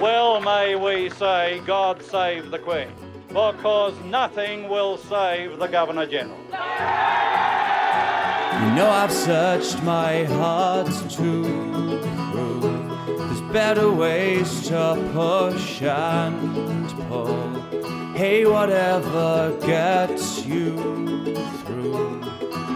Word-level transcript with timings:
Well, 0.00 0.40
may 0.40 0.74
we 0.74 1.10
say, 1.10 1.60
God 1.66 2.02
save 2.02 2.50
the 2.50 2.58
Queen, 2.58 2.88
because 3.28 3.94
nothing 4.04 4.68
will 4.68 4.96
save 4.98 5.58
the 5.58 5.66
Governor 5.68 6.06
General. 6.06 6.38
You 8.62 8.74
know 8.74 8.90
I've 8.90 9.12
searched 9.12 9.82
my 9.82 10.24
heart 10.24 10.86
to 10.86 11.42
prove 12.32 12.82
there's 13.06 13.40
better 13.52 13.90
ways 13.90 14.68
to 14.68 15.10
push 15.12 15.82
and 15.82 16.88
pull. 17.08 17.60
Hey, 18.14 18.44
whatever 18.44 19.56
gets 19.66 20.44
you 20.44 20.76
through 21.64 22.20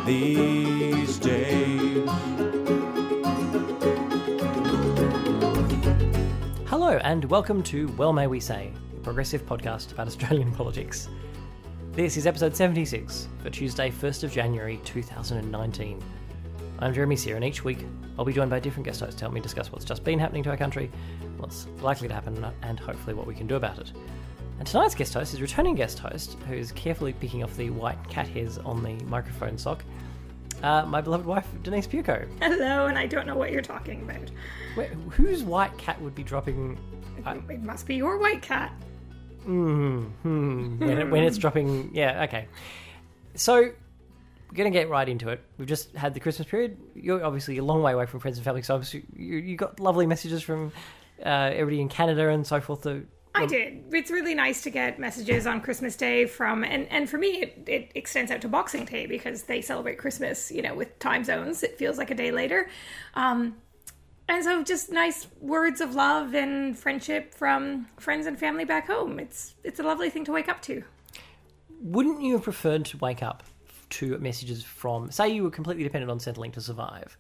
these 0.06 1.18
days. 1.18 1.75
Hello, 6.86 7.00
and 7.02 7.24
welcome 7.24 7.64
to 7.64 7.88
Well 7.96 8.12
May 8.12 8.28
We 8.28 8.38
Say, 8.38 8.72
a 8.96 9.00
progressive 9.00 9.44
podcast 9.44 9.90
about 9.90 10.06
Australian 10.06 10.52
politics. 10.54 11.08
This 11.90 12.16
is 12.16 12.28
episode 12.28 12.54
76 12.54 13.26
for 13.42 13.50
Tuesday, 13.50 13.90
1st 13.90 14.22
of 14.22 14.30
January 14.30 14.78
2019. 14.84 16.00
I'm 16.78 16.94
Jeremy 16.94 17.16
Sear, 17.16 17.34
and 17.34 17.44
each 17.44 17.64
week 17.64 17.84
I'll 18.16 18.24
be 18.24 18.32
joined 18.32 18.50
by 18.50 18.60
different 18.60 18.84
guest 18.84 19.00
hosts 19.00 19.16
to 19.16 19.22
help 19.22 19.34
me 19.34 19.40
discuss 19.40 19.72
what's 19.72 19.84
just 19.84 20.04
been 20.04 20.20
happening 20.20 20.44
to 20.44 20.50
our 20.50 20.56
country, 20.56 20.88
what's 21.38 21.66
likely 21.80 22.06
to 22.06 22.14
happen, 22.14 22.46
and 22.62 22.78
hopefully 22.78 23.14
what 23.14 23.26
we 23.26 23.34
can 23.34 23.48
do 23.48 23.56
about 23.56 23.80
it. 23.80 23.90
And 24.60 24.68
tonight's 24.68 24.94
guest 24.94 25.12
host 25.12 25.34
is 25.34 25.42
returning 25.42 25.74
guest 25.74 25.98
host 25.98 26.36
who's 26.48 26.70
carefully 26.70 27.14
picking 27.14 27.42
off 27.42 27.56
the 27.56 27.70
white 27.70 27.98
cat 28.08 28.28
hairs 28.28 28.58
on 28.58 28.84
the 28.84 28.94
microphone 29.06 29.58
sock, 29.58 29.82
uh, 30.62 30.84
my 30.86 31.00
beloved 31.00 31.26
wife, 31.26 31.46
Denise 31.62 31.86
Puco. 31.86 32.26
Hello, 32.40 32.86
and 32.86 32.98
I 32.98 33.06
don't 33.06 33.26
know 33.26 33.36
what 33.36 33.50
you're 33.52 33.62
talking 33.62 34.02
about. 34.02 34.30
Wait, 34.76 34.90
whose 35.10 35.42
white 35.42 35.76
cat 35.78 36.00
would 36.00 36.14
be 36.14 36.22
dropping 36.22 36.78
It 37.48 37.62
must 37.62 37.86
be 37.86 37.96
your 37.96 38.18
white 38.18 38.42
cat. 38.42 38.72
when, 39.44 40.98
it, 40.98 41.10
when 41.10 41.22
it's 41.22 41.38
dropping. 41.38 41.90
Yeah, 41.94 42.24
okay. 42.24 42.48
So 43.34 43.54
we're 43.56 44.54
going 44.54 44.72
to 44.72 44.76
get 44.78 44.88
right 44.88 45.08
into 45.08 45.28
it. 45.28 45.42
We've 45.58 45.68
just 45.68 45.94
had 45.94 46.14
the 46.14 46.20
Christmas 46.20 46.48
period. 46.48 46.76
You're 46.94 47.24
obviously 47.24 47.58
a 47.58 47.64
long 47.64 47.82
way 47.82 47.92
away 47.92 48.06
from 48.06 48.20
friends 48.20 48.38
and 48.38 48.44
family, 48.44 48.62
so 48.62 48.74
obviously 48.74 49.04
you, 49.16 49.36
you 49.38 49.56
got 49.56 49.78
lovely 49.80 50.06
messages 50.06 50.42
from 50.42 50.72
uh, 51.24 51.28
everybody 51.52 51.80
in 51.80 51.88
Canada 51.88 52.28
and 52.28 52.46
so 52.46 52.60
forth. 52.60 52.86
I 53.36 53.46
did. 53.46 53.84
It's 53.92 54.10
really 54.10 54.34
nice 54.34 54.62
to 54.62 54.70
get 54.70 54.98
messages 54.98 55.46
on 55.46 55.60
Christmas 55.60 55.96
Day 55.96 56.26
from, 56.26 56.64
and, 56.64 56.88
and 56.90 57.08
for 57.08 57.18
me, 57.18 57.42
it, 57.42 57.64
it 57.66 57.90
extends 57.94 58.30
out 58.30 58.40
to 58.40 58.48
Boxing 58.48 58.84
Day 58.84 59.06
because 59.06 59.42
they 59.44 59.60
celebrate 59.60 59.98
Christmas, 59.98 60.50
you 60.50 60.62
know, 60.62 60.74
with 60.74 60.98
time 60.98 61.22
zones. 61.24 61.62
It 61.62 61.78
feels 61.78 61.98
like 61.98 62.10
a 62.10 62.14
day 62.14 62.30
later. 62.32 62.68
Um, 63.14 63.56
and 64.28 64.42
so 64.42 64.64
just 64.64 64.90
nice 64.90 65.28
words 65.40 65.80
of 65.80 65.94
love 65.94 66.34
and 66.34 66.76
friendship 66.76 67.34
from 67.34 67.86
friends 67.98 68.26
and 68.26 68.38
family 68.38 68.64
back 68.64 68.88
home. 68.88 69.20
It's 69.20 69.54
it's 69.62 69.78
a 69.78 69.84
lovely 69.84 70.10
thing 70.10 70.24
to 70.24 70.32
wake 70.32 70.48
up 70.48 70.60
to. 70.62 70.82
wouldn't 71.80 72.22
you 72.22 72.34
have 72.34 72.42
preferred 72.42 72.84
to 72.86 72.98
wake 72.98 73.22
up 73.22 73.42
to 73.88 74.18
messages 74.18 74.64
from, 74.64 75.10
say, 75.10 75.28
you 75.28 75.42
were 75.44 75.50
completely 75.50 75.84
dependent 75.84 76.10
on 76.10 76.18
Centrelink 76.18 76.54
to 76.54 76.60
survive? 76.60 77.16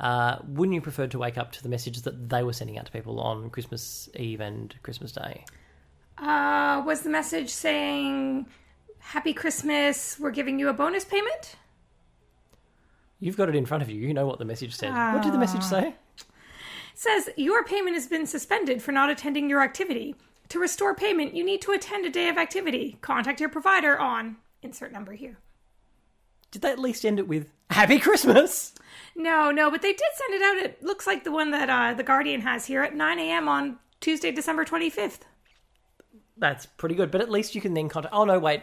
Uh, 0.00 0.38
wouldn't 0.46 0.74
you 0.74 0.80
prefer 0.80 1.06
to 1.06 1.18
wake 1.18 1.36
up 1.36 1.52
to 1.52 1.62
the 1.62 1.68
messages 1.68 2.02
that 2.02 2.30
they 2.30 2.42
were 2.42 2.54
sending 2.54 2.78
out 2.78 2.86
to 2.86 2.92
people 2.92 3.20
on 3.20 3.50
Christmas 3.50 4.08
Eve 4.16 4.40
and 4.40 4.74
Christmas 4.82 5.12
Day? 5.12 5.44
Uh, 6.16 6.82
was 6.86 7.02
the 7.02 7.10
message 7.10 7.50
saying, 7.50 8.46
Happy 8.98 9.34
Christmas, 9.34 10.18
we're 10.18 10.30
giving 10.30 10.58
you 10.58 10.68
a 10.68 10.72
bonus 10.72 11.04
payment? 11.04 11.56
You've 13.18 13.36
got 13.36 13.50
it 13.50 13.54
in 13.54 13.66
front 13.66 13.82
of 13.82 13.90
you. 13.90 14.00
You 14.00 14.14
know 14.14 14.26
what 14.26 14.38
the 14.38 14.46
message 14.46 14.74
said. 14.74 14.92
What 15.14 15.22
did 15.22 15.34
the 15.34 15.38
message 15.38 15.62
say? 15.62 15.94
says 16.94 17.30
your 17.36 17.64
payment 17.64 17.94
has 17.94 18.06
been 18.06 18.26
suspended 18.26 18.82
for 18.82 18.92
not 18.92 19.08
attending 19.08 19.48
your 19.48 19.62
activity. 19.62 20.14
To 20.50 20.58
restore 20.58 20.94
payment, 20.94 21.34
you 21.34 21.44
need 21.44 21.62
to 21.62 21.72
attend 21.72 22.04
a 22.04 22.10
day 22.10 22.28
of 22.28 22.36
activity. 22.36 22.98
Contact 23.00 23.40
your 23.40 23.48
provider 23.48 23.98
on 23.98 24.36
insert 24.62 24.92
number 24.92 25.12
here. 25.12 25.38
Did 26.50 26.62
they 26.62 26.70
at 26.70 26.78
least 26.78 27.06
end 27.06 27.18
it 27.18 27.28
with 27.28 27.48
Happy 27.70 27.98
Christmas? 27.98 28.74
No, 29.16 29.50
no, 29.50 29.70
but 29.70 29.82
they 29.82 29.92
did 29.92 30.08
send 30.14 30.34
it 30.34 30.42
out. 30.42 30.56
It 30.58 30.82
looks 30.82 31.06
like 31.06 31.24
the 31.24 31.32
one 31.32 31.50
that 31.50 31.68
uh, 31.68 31.94
the 31.94 32.02
Guardian 32.02 32.40
has 32.40 32.66
here 32.66 32.82
at 32.82 32.94
9 32.94 33.18
a.m. 33.18 33.48
on 33.48 33.78
Tuesday, 34.00 34.30
December 34.30 34.64
25th. 34.64 35.20
That's 36.36 36.66
pretty 36.66 36.94
good. 36.94 37.10
But 37.10 37.20
at 37.20 37.30
least 37.30 37.54
you 37.54 37.60
can 37.60 37.74
then 37.74 37.88
contact. 37.88 38.14
Oh 38.14 38.24
no, 38.24 38.38
wait. 38.38 38.62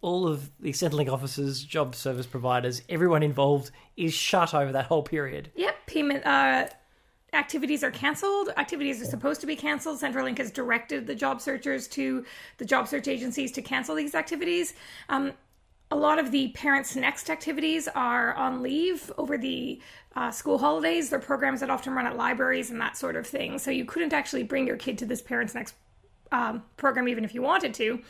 All 0.00 0.28
of 0.28 0.50
the 0.60 0.72
Centrelink 0.72 1.12
offices, 1.12 1.64
job 1.64 1.94
service 1.94 2.26
providers, 2.26 2.82
everyone 2.88 3.22
involved 3.22 3.70
is 3.96 4.14
shut 4.14 4.54
over 4.54 4.70
that 4.72 4.86
whole 4.86 5.02
period. 5.02 5.50
Yep, 5.56 5.86
payment 5.86 6.24
uh, 6.24 6.68
activities 7.32 7.82
are 7.82 7.90
canceled. 7.90 8.50
Activities 8.56 9.02
are 9.02 9.06
supposed 9.06 9.40
to 9.40 9.46
be 9.46 9.56
canceled. 9.56 10.00
Centrelink 10.00 10.38
has 10.38 10.50
directed 10.50 11.06
the 11.06 11.14
job 11.14 11.40
searchers 11.40 11.88
to 11.88 12.24
the 12.58 12.64
job 12.64 12.86
search 12.86 13.08
agencies 13.08 13.50
to 13.52 13.62
cancel 13.62 13.94
these 13.94 14.14
activities. 14.14 14.74
Um, 15.08 15.32
a 15.90 15.96
lot 15.96 16.18
of 16.18 16.30
the 16.30 16.48
Parents 16.48 16.96
Next 16.96 17.30
activities 17.30 17.88
are 17.88 18.34
on 18.34 18.62
leave 18.62 19.12
over 19.18 19.38
the 19.38 19.80
uh, 20.16 20.30
school 20.30 20.58
holidays. 20.58 21.10
They're 21.10 21.18
programs 21.18 21.60
that 21.60 21.70
often 21.70 21.92
run 21.94 22.06
at 22.06 22.16
libraries 22.16 22.70
and 22.70 22.80
that 22.80 22.96
sort 22.96 23.16
of 23.16 23.26
thing. 23.26 23.58
So 23.58 23.70
you 23.70 23.84
couldn't 23.84 24.12
actually 24.12 24.42
bring 24.42 24.66
your 24.66 24.76
kid 24.76 24.98
to 24.98 25.06
this 25.06 25.22
Parents 25.22 25.54
Next 25.54 25.74
um, 26.32 26.64
program 26.76 27.08
even 27.08 27.24
if 27.24 27.34
you 27.34 27.42
wanted 27.42 27.72
to. 27.74 28.00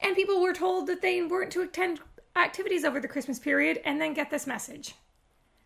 And 0.00 0.16
people 0.16 0.42
were 0.42 0.52
told 0.52 0.88
that 0.88 1.00
they 1.00 1.22
weren't 1.22 1.52
to 1.52 1.62
attend 1.62 2.00
activities 2.34 2.84
over 2.84 2.98
the 2.98 3.08
Christmas 3.08 3.38
period 3.38 3.80
and 3.84 4.00
then 4.00 4.14
get 4.14 4.30
this 4.30 4.46
message. 4.46 4.94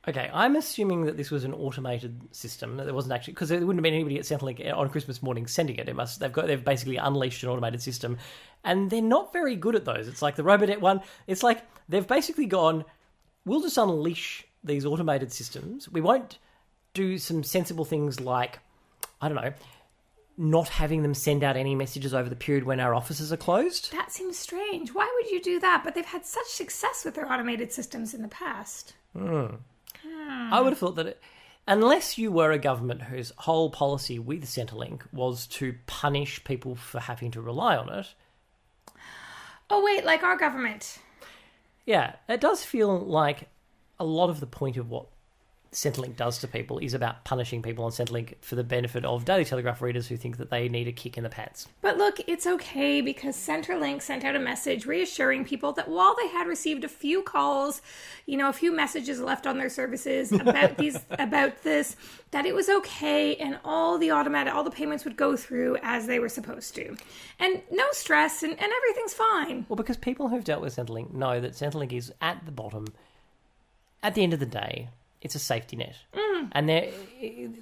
Okay, 0.09 0.31
I'm 0.33 0.55
assuming 0.55 1.06
that 1.06 1.17
this 1.17 1.33
was 1.33 1.43
an 1.43 1.53
automated 1.53 2.21
system. 2.31 2.77
That 2.77 2.84
there 2.84 2.94
wasn't 2.94 3.15
actually 3.15 3.33
because 3.33 3.49
there 3.49 3.59
wouldn't 3.59 3.78
have 3.78 3.83
been 3.83 3.94
anybody 3.94 4.19
at 4.19 4.25
Centrelink 4.25 4.72
on 4.72 4.89
Christmas 4.89 5.21
morning 5.21 5.49
sending 5.49 5.77
it. 5.77 5.89
It 5.89 5.97
must 5.97 6.21
they've 6.21 6.33
got 6.33 6.47
they've 6.47 6.65
basically 6.65 6.97
unleashed 6.97 7.43
an 7.43 7.49
automated 7.49 7.83
system, 7.83 8.19
and 8.62 8.89
they're 8.89 9.03
not 9.03 9.33
very 9.33 9.56
good 9.56 9.75
at 9.75 9.84
those. 9.84 10.06
It's 10.06 10.22
like 10.22 10.37
the 10.37 10.44
Robodebt 10.44 10.81
one. 10.81 11.00
It's 11.27 11.43
like 11.43 11.62
they've 11.89 12.06
basically 12.06 12.47
gone. 12.47 12.84
We'll 13.44 13.62
just 13.62 13.78
unleash 13.78 14.47
these 14.62 14.87
automated 14.87 15.33
systems. 15.33 15.89
We 15.89 16.00
won't 16.00 16.38
do 16.94 17.19
some 17.19 17.43
sensible 17.43 17.84
things 17.84 18.21
like 18.21 18.61
I 19.21 19.28
don't 19.28 19.37
know, 19.37 19.55
not 20.38 20.69
having 20.69 21.03
them 21.03 21.15
send 21.15 21.43
out 21.43 21.56
any 21.56 21.75
messages 21.75 22.15
over 22.15 22.28
the 22.28 22.37
period 22.37 22.62
when 22.62 22.78
our 22.78 22.94
offices 22.94 23.33
are 23.33 23.37
closed. 23.37 23.91
That 23.91 24.12
seems 24.12 24.38
strange. 24.38 24.94
Why 24.94 25.11
would 25.17 25.33
you 25.33 25.43
do 25.43 25.59
that? 25.59 25.83
But 25.83 25.97
they've 25.97 26.05
had 26.05 26.25
such 26.25 26.47
success 26.47 27.05
with 27.05 27.17
their 27.17 27.31
automated 27.31 27.73
systems 27.73 28.15
in 28.15 28.23
the 28.23 28.28
past. 28.28 28.94
Hmm. 29.17 29.47
I 30.53 30.61
would 30.61 30.71
have 30.72 30.78
thought 30.78 30.97
that 30.97 31.06
it, 31.06 31.22
unless 31.67 32.19
you 32.19 32.31
were 32.31 32.53
a 32.53 32.59
government 32.59 33.03
whose 33.03 33.33
whole 33.39 33.71
policy 33.71 34.19
with 34.19 34.44
Centrelink 34.44 35.03
was 35.12 35.47
to 35.49 35.75
punish 35.87 36.43
people 36.44 36.75
for 36.77 37.00
having 37.00 37.31
to 37.33 37.41
rely 37.41 37.77
on 37.77 37.89
it, 37.89 38.15
Oh, 39.69 39.83
wait, 39.84 40.05
like 40.05 40.22
our 40.22 40.37
government. 40.37 40.99
yeah, 41.84 42.15
it 42.28 42.41
does 42.41 42.65
feel 42.65 42.99
like 43.00 43.49
a 43.99 44.05
lot 44.05 44.31
of 44.31 44.39
the 44.41 44.47
point 44.47 44.77
of 44.77 44.89
what 44.91 45.06
Centrelink 45.76 46.16
does 46.16 46.38
to 46.38 46.48
people 46.48 46.78
is 46.78 46.94
about 46.94 47.22
punishing 47.25 47.60
people 47.60 47.84
on 47.84 47.91
Centrelink 47.91 48.37
for 48.41 48.54
the 48.54 48.64
benefit 48.64 49.04
of 49.04 49.26
Daily 49.26 49.44
Telegraph 49.44 49.82
readers 49.82 50.09
who 50.09 50.16
think 50.16 50.38
that 50.38 50.48
they 50.48 50.70
need 50.70 50.88
a 50.88 50.92
kick 50.92 51.19
in 51.19 51.22
the 51.22 51.28
pants. 51.28 51.69
But 51.82 51.98
look, 51.98 52.19
it's 52.26 52.47
okay 52.47 53.03
because 53.03 53.37
Centrelink 53.37 54.00
sent 54.00 54.25
out 54.25 54.34
a 54.34 54.38
message 54.38 54.87
reassuring 54.87 55.44
people 55.44 55.72
that 55.72 55.87
while 55.87 56.16
they 56.16 56.28
had 56.28 56.47
received 56.47 56.82
a 56.84 56.88
few 56.88 57.20
calls, 57.20 57.82
you 58.25 58.38
know, 58.38 58.48
a 58.48 58.54
few 58.54 58.75
messages 58.75 59.20
left 59.20 59.47
on 59.47 59.59
their 59.59 59.69
services 59.69 60.32
about 60.32 60.76
these 60.78 60.97
about 61.10 61.62
this, 61.62 61.94
that 62.31 62.47
it 62.47 62.54
was 62.54 62.70
okay 62.70 63.37
and 63.37 63.58
all 63.62 63.98
the 63.98 64.10
automatic 64.10 64.54
all 64.54 64.64
the 64.64 64.70
payments 64.70 65.04
would 65.04 65.19
go 65.19 65.37
through 65.37 65.76
as 65.82 66.06
they 66.06 66.19
were 66.19 66.31
supposed 66.31 66.75
to. 66.76 66.97
And 67.38 67.60
no 67.70 67.84
stress 67.93 68.43
and, 68.43 68.53
and 68.53 68.72
everything's 68.72 69.12
fine. 69.12 69.66
Well, 69.69 69.76
because 69.76 69.98
people 69.98 70.28
who've 70.28 70.43
dealt 70.43 70.62
with 70.62 70.75
Centrelink 70.75 71.12
know 71.12 71.38
that 71.38 71.53
Centrelink 71.53 71.93
is 71.93 72.14
at 72.22 72.47
the 72.47 72.53
bottom. 72.53 72.87
At 74.03 74.14
the 74.14 74.22
end 74.22 74.32
of 74.32 74.41
the 74.41 74.47
day, 74.47 74.88
it's 75.22 75.34
a 75.34 75.38
safety 75.38 75.77
net, 75.77 75.97
Mm. 76.15 76.49
and 76.53 76.69
they 76.69 76.93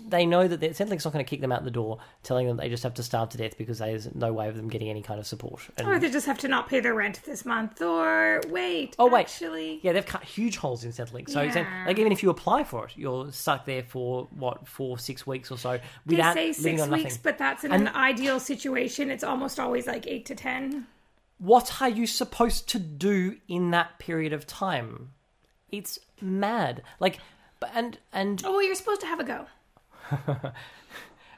they 0.09 0.27
know 0.27 0.47
that 0.49 0.61
Centrelink's 0.61 1.05
not 1.05 1.13
going 1.13 1.25
to 1.25 1.29
kick 1.29 1.41
them 1.41 1.53
out 1.53 1.65
the 1.65 1.71
door, 1.71 1.99
telling 2.23 2.47
them 2.47 2.57
they 2.57 2.69
just 2.69 2.83
have 2.83 2.95
to 2.95 3.03
starve 3.03 3.29
to 3.31 3.39
death 3.39 3.57
because 3.57 3.79
there's 3.79 4.13
no 4.15 4.33
way 4.33 4.49
of 4.49 4.57
them 4.57 4.69
getting 4.69 4.89
any 4.91 5.03
kind 5.03 5.19
of 5.21 5.27
support. 5.27 5.61
And, 5.79 5.87
Or 5.89 5.99
they 5.99 6.11
just 6.11 6.27
have 6.27 6.39
to 6.39 6.49
not 6.49 6.69
pay 6.69 6.81
their 6.81 6.95
rent 6.95 7.21
this 7.25 7.45
month. 7.45 7.81
Or 7.81 8.41
wait, 8.49 8.97
Oh, 8.99 9.07
wait. 9.09 9.21
actually, 9.21 9.81
yeah, 9.83 9.93
they've 9.93 10.05
cut 10.05 10.25
huge 10.25 10.57
holes 10.57 10.85
in 10.85 10.91
Centrelink. 10.93 11.31
So, 11.31 11.43
Yeah. 11.43 11.85
like, 11.87 11.99
even 11.99 12.13
if 12.13 12.23
you 12.23 12.31
apply 12.31 12.65
for 12.65 12.87
it, 12.87 12.93
you're 12.97 13.31
stuck 13.33 13.65
there 13.65 13.83
for 13.85 14.29
what 14.37 14.67
four, 14.69 14.99
six 14.99 15.27
weeks 15.27 15.51
or 15.51 15.57
so 15.59 15.79
they 16.07 16.17
say 16.17 16.53
six 16.53 16.65
weeks, 16.65 16.87
nothing. 16.89 17.19
but 17.23 17.39
that's 17.39 17.65
in 17.65 17.73
And- 17.73 17.89
an 17.89 17.95
ideal 17.95 18.41
situation. 18.41 19.11
It's 19.11 19.25
almost 19.25 19.59
always 19.61 19.87
like 19.87 20.07
eight 20.07 20.27
to 20.27 20.35
ten. 20.35 20.87
what 21.39 21.83
are 21.83 21.89
you 21.89 22.07
supposed 22.07 22.69
to 22.69 22.79
do 22.79 23.37
in 23.49 23.71
that 23.73 23.99
period 23.99 24.33
of 24.33 24.47
time? 24.47 25.11
It's 25.71 25.99
mad. 26.21 26.83
Like, 27.01 27.19
but 27.61 27.71
and 27.75 27.99
and 28.13 28.43
Oh, 28.45 28.53
well, 28.53 28.63
you're 28.63 28.75
supposed 28.75 29.01
to 29.03 29.07
have 29.07 29.21
a 29.21 29.25
go. 29.25 29.47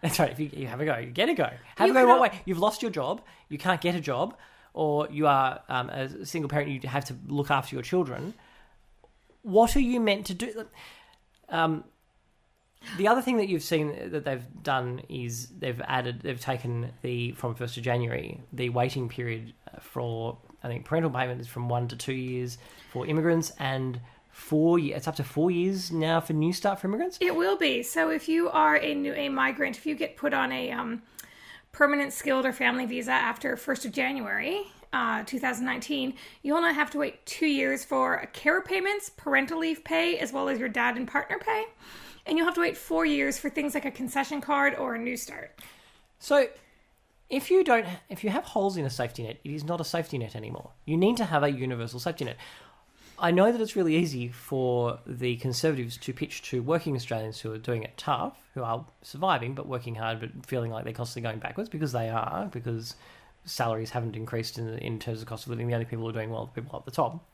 That's 0.02 0.18
right. 0.18 0.30
If 0.30 0.38
you, 0.38 0.50
you 0.52 0.66
have 0.66 0.80
a 0.80 0.84
go, 0.84 0.96
you 0.98 1.10
get 1.10 1.28
a 1.28 1.34
go. 1.34 1.50
Have 1.76 1.88
You 1.88 1.96
a 1.96 2.02
go. 2.02 2.06
What 2.06 2.20
way? 2.20 2.40
You've 2.44 2.58
lost 2.58 2.82
your 2.82 2.90
job. 2.90 3.22
You 3.48 3.58
can't 3.58 3.80
get 3.80 3.94
a 3.94 4.00
job, 4.00 4.36
or 4.74 5.08
you 5.10 5.26
are 5.26 5.60
um, 5.68 5.88
a 5.90 6.24
single 6.26 6.48
parent. 6.48 6.70
You 6.70 6.88
have 6.88 7.04
to 7.06 7.16
look 7.26 7.50
after 7.50 7.74
your 7.74 7.82
children. 7.82 8.34
What 9.42 9.74
are 9.76 9.80
you 9.80 10.00
meant 10.00 10.26
to 10.26 10.34
do? 10.34 10.66
Um, 11.48 11.84
The 12.98 13.08
other 13.08 13.22
thing 13.22 13.38
that 13.38 13.48
you've 13.48 13.62
seen 13.62 14.10
that 14.10 14.24
they've 14.24 14.44
done 14.62 15.02
is 15.08 15.48
they've 15.58 15.80
added, 15.86 16.20
they've 16.20 16.40
taken 16.40 16.92
the 17.02 17.32
from 17.32 17.54
first 17.54 17.76
of 17.76 17.82
January 17.82 18.40
the 18.52 18.68
waiting 18.68 19.08
period 19.08 19.54
for 19.80 20.38
I 20.62 20.68
think 20.68 20.84
parental 20.84 21.10
payment 21.10 21.40
is 21.40 21.48
from 21.48 21.68
one 21.68 21.88
to 21.88 21.96
two 21.96 22.12
years 22.14 22.58
for 22.92 23.06
immigrants 23.06 23.50
and 23.58 24.00
four. 24.36 24.78
It's 24.78 25.08
up 25.08 25.16
to 25.16 25.24
four 25.24 25.50
years 25.50 25.90
now 25.90 26.20
for 26.20 26.34
New 26.34 26.52
Start 26.52 26.80
for 26.80 26.88
immigrants. 26.88 27.18
It 27.20 27.34
will 27.34 27.56
be. 27.56 27.82
So 27.82 28.10
if 28.10 28.28
you 28.28 28.50
are 28.50 28.76
a 28.76 28.94
new 28.94 29.14
a 29.14 29.28
migrant, 29.30 29.76
if 29.76 29.86
you 29.86 29.94
get 29.94 30.16
put 30.16 30.34
on 30.34 30.52
a 30.52 30.70
um, 30.70 31.02
permanent 31.72 32.12
skilled 32.12 32.44
or 32.44 32.52
family 32.52 32.84
visa 32.84 33.12
after 33.12 33.56
1st 33.56 33.86
of 33.86 33.92
January 33.92 34.66
uh, 34.92 35.24
2019, 35.24 36.14
you 36.42 36.54
only 36.54 36.74
have 36.74 36.90
to 36.90 36.98
wait 36.98 37.24
two 37.24 37.46
years 37.46 37.84
for 37.84 38.28
care 38.34 38.60
payments, 38.60 39.10
parental 39.16 39.58
leave 39.58 39.82
pay, 39.82 40.18
as 40.18 40.32
well 40.32 40.48
as 40.48 40.58
your 40.58 40.68
dad 40.68 40.96
and 40.96 41.08
partner 41.08 41.38
pay. 41.38 41.64
And 42.26 42.36
you'll 42.36 42.46
have 42.46 42.54
to 42.56 42.60
wait 42.60 42.76
four 42.76 43.06
years 43.06 43.38
for 43.38 43.48
things 43.48 43.72
like 43.74 43.86
a 43.86 43.90
concession 43.90 44.40
card 44.40 44.74
or 44.74 44.94
a 44.94 44.98
new 44.98 45.16
start. 45.16 45.58
So, 46.18 46.48
if 47.30 47.50
you 47.50 47.64
don't, 47.64 47.86
if 48.08 48.22
you 48.22 48.30
have 48.30 48.44
holes 48.44 48.76
in 48.76 48.84
a 48.84 48.90
safety 48.90 49.22
net, 49.22 49.38
it 49.42 49.50
is 49.50 49.64
not 49.64 49.80
a 49.80 49.84
safety 49.84 50.18
net 50.18 50.36
anymore. 50.36 50.70
You 50.84 50.96
need 50.96 51.16
to 51.16 51.24
have 51.24 51.42
a 51.42 51.50
universal 51.50 51.98
safety 51.98 52.24
net. 52.24 52.36
I 53.18 53.30
know 53.30 53.50
that 53.50 53.60
it's 53.60 53.76
really 53.76 53.96
easy 53.96 54.28
for 54.28 54.98
the 55.06 55.36
Conservatives 55.36 55.96
to 55.98 56.12
pitch 56.12 56.42
to 56.50 56.62
working 56.62 56.94
Australians 56.96 57.40
who 57.40 57.52
are 57.52 57.58
doing 57.58 57.82
it 57.82 57.96
tough, 57.96 58.36
who 58.54 58.62
are 58.62 58.84
surviving 59.02 59.54
but 59.54 59.66
working 59.66 59.94
hard 59.94 60.20
but 60.20 60.30
feeling 60.46 60.70
like 60.70 60.84
they're 60.84 60.92
constantly 60.92 61.28
going 61.28 61.38
backwards 61.38 61.68
because 61.68 61.92
they 61.92 62.10
are, 62.10 62.48
because 62.52 62.94
salaries 63.44 63.90
haven't 63.90 64.16
increased 64.16 64.58
in, 64.58 64.68
in 64.78 64.98
terms 64.98 65.18
of 65.18 65.26
the 65.26 65.28
cost 65.28 65.46
of 65.46 65.50
living. 65.50 65.66
The 65.68 65.74
only 65.74 65.86
people 65.86 66.04
who 66.04 66.10
are 66.10 66.12
doing 66.12 66.30
well 66.30 66.42
are 66.42 66.46
the 66.46 66.60
people 66.60 66.76
up 66.76 66.84
the 66.84 66.90
top. 66.90 67.24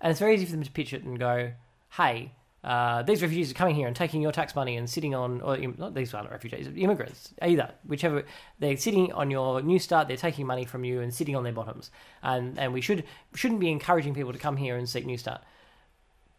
And 0.00 0.10
it's 0.10 0.20
very 0.20 0.34
easy 0.34 0.44
for 0.44 0.52
them 0.52 0.62
to 0.62 0.70
pitch 0.70 0.92
it 0.92 1.04
and 1.04 1.18
go, 1.18 1.52
hey, 1.92 2.32
uh, 2.64 3.02
these 3.02 3.22
refugees 3.22 3.50
are 3.50 3.54
coming 3.54 3.74
here 3.74 3.86
and 3.86 3.94
taking 3.94 4.20
your 4.20 4.32
tax 4.32 4.54
money 4.54 4.76
and 4.76 4.90
sitting 4.90 5.14
on, 5.14 5.40
or 5.40 5.56
not 5.56 5.94
these 5.94 6.12
aren't 6.12 6.30
refugees, 6.30 6.68
immigrants, 6.76 7.32
either, 7.42 7.70
whichever. 7.86 8.24
They're 8.58 8.76
sitting 8.76 9.12
on 9.12 9.30
your 9.30 9.62
new 9.62 9.78
start, 9.78 10.08
they're 10.08 10.16
taking 10.16 10.46
money 10.46 10.64
from 10.64 10.84
you 10.84 11.00
and 11.00 11.14
sitting 11.14 11.36
on 11.36 11.44
their 11.44 11.52
bottoms. 11.52 11.90
And, 12.22 12.58
and 12.58 12.72
we 12.72 12.80
should, 12.80 13.04
shouldn't 13.34 13.60
be 13.60 13.70
encouraging 13.70 14.14
people 14.14 14.32
to 14.32 14.38
come 14.38 14.56
here 14.56 14.76
and 14.76 14.88
seek 14.88 15.06
new 15.06 15.18
start. 15.18 15.42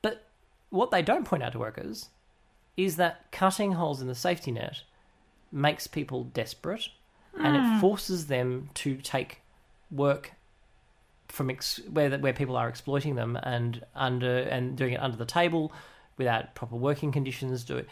But 0.02 0.26
what 0.70 0.92
they 0.92 1.02
don't 1.02 1.26
point 1.26 1.44
out 1.44 1.54
to 1.54 1.60
workers 1.60 2.10
is 2.76 2.98
that 2.98 3.32
cutting 3.32 3.74
holes 3.74 4.02
in 4.02 4.08
the 4.08 4.16
safety 4.16 4.52
net 4.52 4.84
makes 5.52 5.88
people 5.88 6.26
desperate 6.26 6.90
and 7.40 7.56
it 7.56 7.80
forces 7.80 8.28
them 8.28 8.70
to 8.74 8.98
take 8.98 9.42
work 9.92 10.34
from 11.28 11.50
ex- 11.50 11.82
where 11.92 12.18
where 12.18 12.34
people 12.34 12.56
are 12.56 12.68
exploiting 12.68 13.16
them 13.16 13.36
and 13.44 13.86
under 13.96 14.40
and 14.40 14.76
doing 14.76 14.94
it 14.94 15.02
under 15.02 15.18
the 15.18 15.26
table 15.26 15.72
without 16.18 16.56
proper 16.56 16.76
working 16.76 17.12
conditions 17.12 17.64
do 17.64 17.78
it 17.78 17.88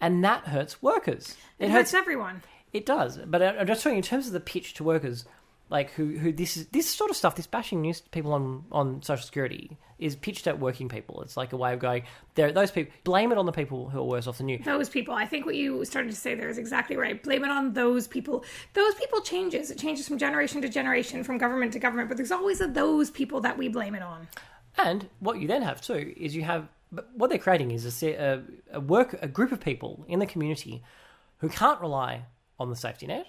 and 0.00 0.22
that 0.24 0.44
hurts 0.44 0.82
workers 0.82 1.36
It, 1.58 1.70
hurts 1.70 1.94
everyone. 1.94 2.42
it 2.72 2.86
does, 2.86 3.18
but 3.26 3.42
I- 3.42 3.56
I'm 3.58 3.66
just 3.66 3.82
saying 3.82 3.96
in 3.96 4.02
terms 4.02 4.26
of 4.26 4.32
the 4.32 4.40
pitch 4.40 4.74
to 4.74 4.84
workers, 4.84 5.24
like 5.70 5.90
who 5.92 6.16
who 6.16 6.32
this 6.32 6.56
is 6.56 6.66
this 6.68 6.88
sort 6.88 7.10
of 7.10 7.16
stuff, 7.16 7.34
this 7.36 7.46
bashing 7.46 7.82
news 7.82 8.00
people 8.00 8.32
on 8.32 8.64
on 8.72 9.02
social 9.02 9.24
security 9.26 9.76
is 9.98 10.14
pitched 10.16 10.46
at 10.46 10.58
working 10.60 10.88
people. 10.88 11.20
It's 11.22 11.36
like 11.36 11.52
a 11.52 11.56
way 11.56 11.72
of 11.74 11.80
going 11.80 12.04
there. 12.36 12.52
Those 12.52 12.70
people 12.70 12.92
blame 13.04 13.32
it 13.32 13.38
on 13.38 13.44
the 13.46 13.52
people 13.52 13.90
who 13.90 13.98
are 13.98 14.04
worse 14.04 14.26
off 14.28 14.38
than 14.38 14.48
you. 14.48 14.58
Those 14.64 14.88
people. 14.88 15.12
I 15.12 15.26
think 15.26 15.44
what 15.44 15.56
you 15.56 15.84
started 15.84 16.10
to 16.10 16.16
say 16.16 16.34
there 16.36 16.48
is 16.48 16.56
exactly 16.56 16.96
right. 16.96 17.20
Blame 17.22 17.44
it 17.44 17.50
on 17.50 17.72
those 17.74 18.06
people. 18.06 18.44
Those 18.74 18.94
people 18.94 19.20
changes. 19.20 19.70
It 19.72 19.76
changes 19.78 20.06
from 20.08 20.16
generation 20.16 20.62
to 20.62 20.68
generation, 20.70 21.24
from 21.24 21.36
government 21.36 21.72
to 21.72 21.80
government. 21.80 22.08
But 22.08 22.16
there's 22.16 22.30
always 22.32 22.60
a 22.60 22.68
those 22.68 23.10
people 23.10 23.40
that 23.40 23.58
we 23.58 23.68
blame 23.68 23.94
it 23.96 24.02
on. 24.02 24.28
And 24.78 25.08
what 25.18 25.38
you 25.40 25.48
then 25.48 25.62
have 25.62 25.80
too 25.82 26.14
is 26.16 26.34
you 26.36 26.44
have 26.44 26.68
but 26.90 27.08
what 27.14 27.30
they're 27.30 27.38
creating 27.38 27.70
is 27.70 28.02
a, 28.02 28.14
a, 28.14 28.42
a 28.72 28.80
work 28.80 29.16
a 29.20 29.28
group 29.28 29.52
of 29.52 29.60
people 29.60 30.04
in 30.08 30.18
the 30.18 30.26
community 30.26 30.82
who 31.38 31.48
can't 31.48 31.80
rely 31.80 32.24
on 32.58 32.70
the 32.70 32.76
safety 32.76 33.06
net, 33.06 33.26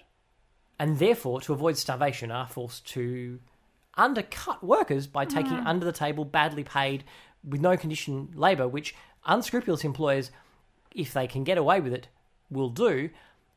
and 0.79 1.00
therefore 1.00 1.41
to 1.41 1.53
avoid 1.53 1.77
starvation 1.77 2.31
are 2.31 2.47
forced 2.47 2.88
to 2.88 3.39
undercut 3.95 4.63
workers 4.63 5.07
by 5.07 5.25
taking 5.25 5.53
mm. 5.53 5.65
under 5.65 5.85
the 5.85 5.91
table, 5.91 6.25
badly 6.25 6.63
paid, 6.63 7.03
with 7.47 7.61
no 7.61 7.77
condition 7.77 8.29
labour, 8.33 8.67
which 8.67 8.95
unscrupulous 9.25 9.83
employers, 9.83 10.31
if 10.95 11.13
they 11.13 11.27
can 11.27 11.44
get 11.44 11.57
away 11.57 11.79
with 11.79 11.94
it, 11.94 12.07
will 12.50 12.69
do, 12.69 13.09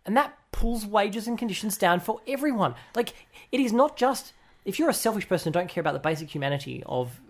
and 0.05 0.17
that 0.17 0.37
pulls 0.51 0.85
wages 0.85 1.27
and 1.27 1.39
conditions 1.39 1.79
down 1.79 2.01
for 2.01 2.21
everyone. 2.27 2.75
Like 2.95 3.15
it 3.51 3.61
is 3.61 3.73
not 3.73 3.97
just 3.97 4.33
if 4.65 4.79
you're 4.79 4.91
a 4.91 4.95
selfish 4.95 5.29
person 5.29 5.49
and 5.49 5.55
don't 5.55 5.69
care 5.69 5.81
about 5.81 5.95
the 5.95 5.99
basic 5.99 6.31
humanity 6.31 6.83
of 6.87 7.21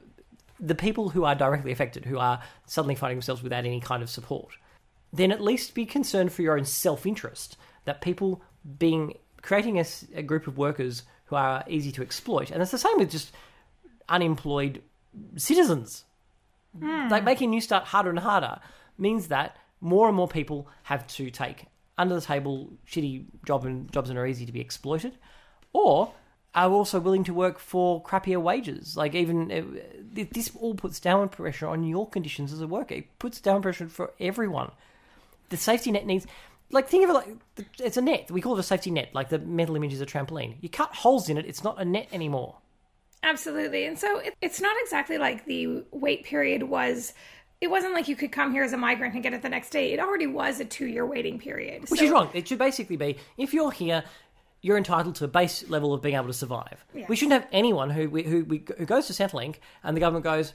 the 0.63 0.75
people 0.77 1.09
who 1.11 1.25
are 1.25 1.35
directly 1.35 1.73
affected, 1.73 2.05
who 2.05 2.19
are 2.19 2.41
suddenly 2.67 2.95
finding 2.95 3.19
themselves 3.19 3.43
without 3.43 3.67
any 3.67 3.81
kind 3.81 4.03
of 4.03 4.09
support, 4.09 4.55
then 5.13 5.33
at 5.33 5.43
least 5.43 5.75
be 5.75 5.85
concerned 5.85 6.33
for 6.33 6.43
your 6.43 6.57
own 6.57 6.65
self 6.65 7.05
interest 7.05 7.57
that 7.85 8.01
people 8.01 8.41
being 8.79 9.19
creating 9.43 9.85
a 10.15 10.23
group 10.23 10.47
of 10.47 10.57
workers 10.57 11.03
who 11.27 11.35
are 11.37 11.65
easy 11.67 11.91
to 11.91 12.03
exploit, 12.03 12.51
and 12.51 12.63
it's 12.63 12.71
the 12.71 12.79
same 12.79 12.97
with 12.97 13.11
just 13.11 13.33
unemployed 14.09 14.81
citizens. 15.37 16.05
Hmm. 16.79 17.09
Like 17.09 17.25
making 17.25 17.51
New 17.51 17.61
Start 17.61 17.85
harder 17.85 18.11
and 18.11 18.19
harder 18.21 18.61
means 18.97 19.29
that 19.29 19.57
more 19.81 20.07
and 20.07 20.17
more 20.17 20.29
people 20.29 20.69
have 20.85 21.07
to 21.09 21.31
take 21.31 21.67
under 21.99 22.15
the 22.15 22.21
table 22.21 22.71
shitty 22.87 23.25
job 23.45 23.67
and 23.67 23.91
jobs 23.93 24.09
that 24.09 24.17
are 24.17 24.27
easy 24.27 24.47
to 24.47 24.53
be 24.53 24.61
exploited, 24.61 25.19
or 25.73 26.13
are 26.55 26.71
also 26.71 27.01
willing 27.01 27.25
to 27.25 27.35
work 27.35 27.59
for 27.59 28.03
crappier 28.03 28.41
wages. 28.41 28.97
Like 28.97 29.15
even 29.15 29.51
uh, 29.51 29.63
this 30.13 30.51
all 30.59 30.75
puts 30.75 31.01
downward 31.01 31.33
pressure 31.33 31.67
on 31.67 31.85
your 31.85 32.09
conditions 32.09 32.53
as 32.53 32.61
a 32.61 32.67
worker. 32.67 32.95
It 32.95 33.19
puts 33.19 33.41
downward 33.41 33.63
pressure 33.63 33.89
for 33.89 34.13
everyone. 34.21 34.71
The 35.49 35.57
safety 35.57 35.91
net 35.91 36.07
needs. 36.07 36.27
Like 36.71 36.89
think 36.89 37.05
of 37.05 37.11
it 37.11 37.13
like 37.15 37.29
it's 37.79 37.97
a 37.97 38.03
net. 38.03 38.31
We 38.31 38.41
call 38.41 38.57
it 38.57 38.61
a 38.61 38.65
safety 38.65 38.91
net. 38.91 39.11
Like 39.15 39.29
the 39.29 39.39
mental 39.39 39.77
image 39.77 39.93
is 39.93 40.01
a 40.01 40.07
trampoline. 40.07 40.57
You 40.61 40.69
cut 40.69 40.95
holes 40.95 41.29
in 41.29 41.39
it. 41.39 41.47
It's 41.47 41.65
not 41.65 41.81
a 41.81 41.85
net 41.85 42.09
anymore. 42.13 42.57
Absolutely. 43.23 43.87
And 43.87 43.99
so 43.99 44.19
it, 44.19 44.35
it's 44.41 44.61
not 44.61 44.77
exactly 44.83 45.17
like 45.19 45.45
the 45.45 45.85
wait 45.91 46.25
period 46.25 46.65
was. 46.65 47.13
It 47.61 47.71
wasn't 47.71 47.95
like 47.95 48.09
you 48.09 48.17
could 48.17 48.33
come 48.33 48.53
here 48.53 48.65
as 48.65 48.73
a 48.73 48.77
migrant 48.77 49.15
and 49.15 49.23
get 49.23 49.33
it 49.35 49.43
the 49.43 49.49
next 49.49 49.71
day. 49.71 49.93
It 49.93 50.01
already 50.01 50.27
was 50.27 50.59
a 50.61 50.65
two 50.65 50.87
year 50.87 51.07
waiting 51.07 51.39
period. 51.39 51.83
Which 51.89 52.01
So- 52.01 52.07
is 52.07 52.11
wrong. 52.11 52.31
It 52.35 52.49
should 52.49 52.59
basically 52.59 52.97
be 52.97 53.17
if 53.39 53.55
you're 53.55 53.71
here, 53.71 54.03
you're 54.63 54.79
entitled 54.79 55.17
to 55.17 55.25
a 55.25 55.29
base 55.29 55.69
level 55.69 55.93
of 55.93 56.01
being 56.01 56.15
able 56.15 56.29
to 56.29 56.33
survive. 56.33 56.85
We 57.09 57.17
shouldn't 57.17 57.43
have 57.43 57.49
anyone 57.53 57.91
who 57.91 58.09
who 58.09 58.45
who 58.45 58.87
goes 58.87 59.09
to 59.09 59.13
Centrelink 59.13 59.57
and 59.83 59.97
the 59.97 60.01
government 60.01 60.25
goes, 60.25 60.55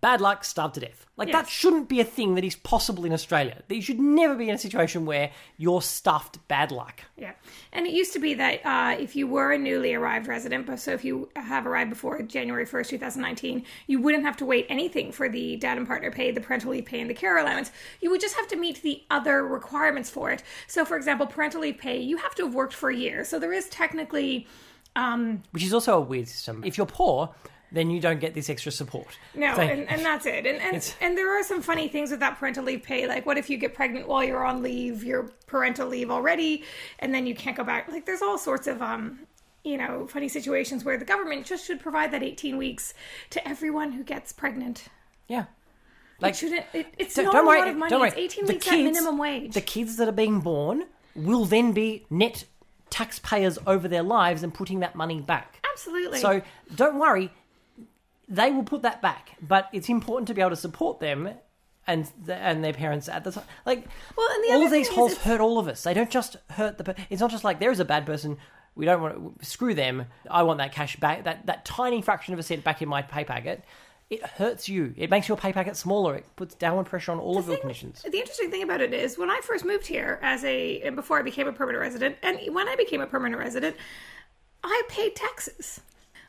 bad 0.00 0.20
luck, 0.20 0.44
starved 0.44 0.74
to 0.74 0.80
death. 0.80 1.06
Like 1.16 1.32
that 1.32 1.48
shouldn't 1.48 1.88
be 1.88 2.00
a 2.00 2.04
thing 2.04 2.36
that 2.36 2.44
is 2.44 2.54
possible 2.54 3.04
in 3.04 3.12
Australia. 3.12 3.62
You 3.68 3.82
should 3.82 3.98
never 3.98 4.36
be 4.36 4.48
in 4.48 4.54
a 4.54 4.58
situation 4.58 5.04
where 5.04 5.32
you're 5.56 5.82
stuffed 5.82 6.38
bad 6.46 6.70
luck. 6.70 7.02
Yeah. 7.16 7.32
And 7.72 7.86
it 7.86 7.92
used 7.92 8.12
to 8.12 8.20
be 8.20 8.34
that 8.34 8.64
uh, 8.64 8.96
if 9.00 9.16
you 9.16 9.26
were 9.26 9.50
a 9.50 9.58
newly 9.58 9.94
arrived 9.94 10.28
resident, 10.28 10.78
so 10.78 10.92
if 10.92 11.04
you 11.04 11.28
have 11.34 11.66
arrived 11.66 11.90
before 11.90 12.22
January 12.22 12.64
1st, 12.64 12.90
2019, 12.90 13.64
you 13.88 14.00
wouldn't 14.00 14.22
have 14.22 14.36
to 14.36 14.44
wait 14.44 14.66
anything 14.68 15.10
for 15.10 15.28
the 15.28 15.56
dad 15.56 15.76
and 15.76 15.88
partner 15.88 16.12
pay, 16.12 16.30
the 16.30 16.40
parental 16.40 16.70
leave 16.70 16.84
pay, 16.84 17.00
and 17.00 17.10
the 17.10 17.14
care 17.14 17.36
allowance. 17.36 17.72
You 18.00 18.10
would 18.10 18.20
just 18.20 18.36
have 18.36 18.46
to 18.48 18.56
meet 18.56 18.82
the 18.82 19.02
other 19.10 19.44
requirements 19.44 20.08
for 20.08 20.30
it. 20.30 20.44
So, 20.68 20.84
for 20.84 20.96
example, 20.96 21.26
parental 21.26 21.62
leave 21.62 21.78
pay, 21.78 21.98
you 21.98 22.18
have 22.18 22.34
to 22.36 22.44
have 22.44 22.54
worked 22.54 22.74
for 22.74 22.90
a 22.90 22.96
year. 22.96 23.24
So 23.24 23.40
there 23.40 23.52
is 23.52 23.68
technically. 23.68 24.46
Which 25.52 25.62
is 25.62 25.72
also 25.72 25.98
a 25.98 26.00
weird 26.00 26.26
system. 26.28 26.64
If 26.64 26.76
you're 26.76 26.86
poor, 26.86 27.32
then 27.72 27.90
you 27.90 28.00
don't 28.00 28.20
get 28.20 28.34
this 28.34 28.48
extra 28.50 28.72
support. 28.72 29.18
No, 29.34 29.54
So- 29.54 29.62
and, 29.62 29.88
and 29.90 30.02
that's 30.04 30.24
it. 30.26 30.46
And 30.46 30.60
and, 30.60 30.94
and 31.00 31.16
there 31.18 31.38
are 31.38 31.42
some 31.42 31.60
funny 31.62 31.88
things 31.88 32.10
with 32.10 32.20
that 32.20 32.38
parental 32.38 32.64
leave 32.64 32.82
pay. 32.82 33.06
Like, 33.06 33.26
what 33.26 33.36
if 33.38 33.50
you 33.50 33.58
get 33.58 33.74
pregnant 33.74 34.08
while 34.08 34.24
you're 34.24 34.44
on 34.44 34.62
leave, 34.62 35.04
your 35.04 35.24
parental 35.46 35.86
leave 35.88 36.10
already, 36.10 36.64
and 36.98 37.14
then 37.14 37.26
you 37.26 37.34
can't 37.34 37.56
go 37.56 37.64
back? 37.64 37.88
Like, 37.90 38.06
there's 38.06 38.22
all 38.22 38.38
sorts 38.38 38.66
of 38.66 38.80
um, 38.82 39.20
you 39.64 39.76
know, 39.76 40.06
funny 40.06 40.28
situations 40.28 40.84
where 40.84 40.96
the 40.96 41.04
government 41.04 41.44
just 41.44 41.66
should 41.66 41.80
provide 41.80 42.12
that 42.12 42.22
18 42.22 42.56
weeks 42.56 42.94
to 43.30 43.46
everyone 43.48 43.92
who 43.92 44.02
gets 44.04 44.32
pregnant. 44.32 44.84
yeah. 45.26 45.44
Like, 46.20 46.34
shouldn't 46.34 46.64
it, 46.72 46.86
it's 46.98 47.14
Don't- 47.14 47.26
not 47.26 47.32
don't 47.34 47.44
a 47.44 47.46
worry, 47.46 47.58
lot 47.60 47.68
of 47.68 47.76
money. 47.76 47.90
don't 47.90 48.00
worry. 48.00 48.08
It's 48.08 48.16
18 48.34 48.46
The 48.46 48.52
weeks 48.54 48.66
at 48.66 48.72
minimum 48.76 49.18
wage. 49.18 49.54
The 49.54 49.60
kids 49.60 49.96
that 49.98 50.08
are 50.08 50.12
being 50.12 50.40
born 50.40 50.84
will 51.14 51.44
then 51.44 51.70
be 51.72 52.06
net 52.10 52.44
taxpayers 52.90 53.56
over 53.68 53.86
their 53.86 54.02
lives 54.02 54.42
and 54.42 54.52
putting 54.52 54.80
that 54.80 54.96
money 54.96 55.20
back. 55.20 55.64
Absolutely. 55.72 56.18
So 56.18 56.42
don't 56.74 56.98
worry, 56.98 57.30
they 58.28 58.50
will 58.50 58.64
put 58.64 58.82
that 58.82 59.00
back. 59.02 59.32
But 59.40 59.68
it's 59.72 59.88
important 59.88 60.28
to 60.28 60.34
be 60.34 60.40
able 60.40 60.50
to 60.50 60.56
support 60.56 61.00
them 61.00 61.30
and 61.86 62.10
the, 62.24 62.34
and 62.36 62.62
their 62.62 62.74
parents 62.74 63.08
at 63.08 63.24
the 63.24 63.32
time. 63.32 63.44
Like, 63.64 63.86
Well, 64.16 64.28
and 64.34 64.44
the 64.44 64.52
all 64.54 64.68
these 64.68 64.88
holes 64.88 65.16
hurt 65.18 65.40
all 65.40 65.58
of 65.58 65.68
us. 65.68 65.82
They 65.82 65.94
don't 65.94 66.10
just 66.10 66.36
hurt 66.50 66.78
the. 66.78 66.84
per- 66.84 66.94
It's 67.10 67.20
not 67.20 67.30
just 67.30 67.44
like 67.44 67.60
there 67.60 67.70
is 67.70 67.80
a 67.80 67.84
bad 67.84 68.04
person. 68.06 68.36
We 68.74 68.84
don't 68.84 69.00
want 69.02 69.38
to 69.40 69.44
screw 69.44 69.74
them. 69.74 70.06
I 70.30 70.42
want 70.44 70.58
that 70.58 70.72
cash 70.72 70.96
back. 70.96 71.24
That 71.24 71.46
that 71.46 71.64
tiny 71.64 72.02
fraction 72.02 72.34
of 72.34 72.40
a 72.40 72.42
cent 72.42 72.62
back 72.62 72.82
in 72.82 72.88
my 72.88 73.02
pay 73.02 73.24
packet. 73.24 73.64
It 74.10 74.22
hurts 74.24 74.70
you. 74.70 74.94
It 74.96 75.10
makes 75.10 75.28
your 75.28 75.36
pay 75.36 75.52
packet 75.52 75.76
smaller. 75.76 76.14
It 76.14 76.24
puts 76.36 76.54
downward 76.54 76.84
pressure 76.86 77.12
on 77.12 77.18
all 77.18 77.36
of 77.38 77.46
your 77.46 77.58
conditions. 77.58 78.02
The 78.02 78.16
interesting 78.18 78.50
thing 78.50 78.62
about 78.62 78.80
it 78.80 78.94
is 78.94 79.18
when 79.18 79.30
I 79.30 79.40
first 79.42 79.66
moved 79.66 79.86
here 79.86 80.18
as 80.22 80.44
a 80.44 80.80
and 80.82 80.96
before 80.96 81.18
I 81.18 81.22
became 81.22 81.46
a 81.46 81.52
permanent 81.52 81.82
resident, 81.82 82.16
and 82.22 82.38
when 82.54 82.68
I 82.68 82.76
became 82.76 83.00
a 83.02 83.06
permanent 83.06 83.38
resident, 83.40 83.76
I 84.64 84.82
paid 84.88 85.14
taxes. 85.14 85.80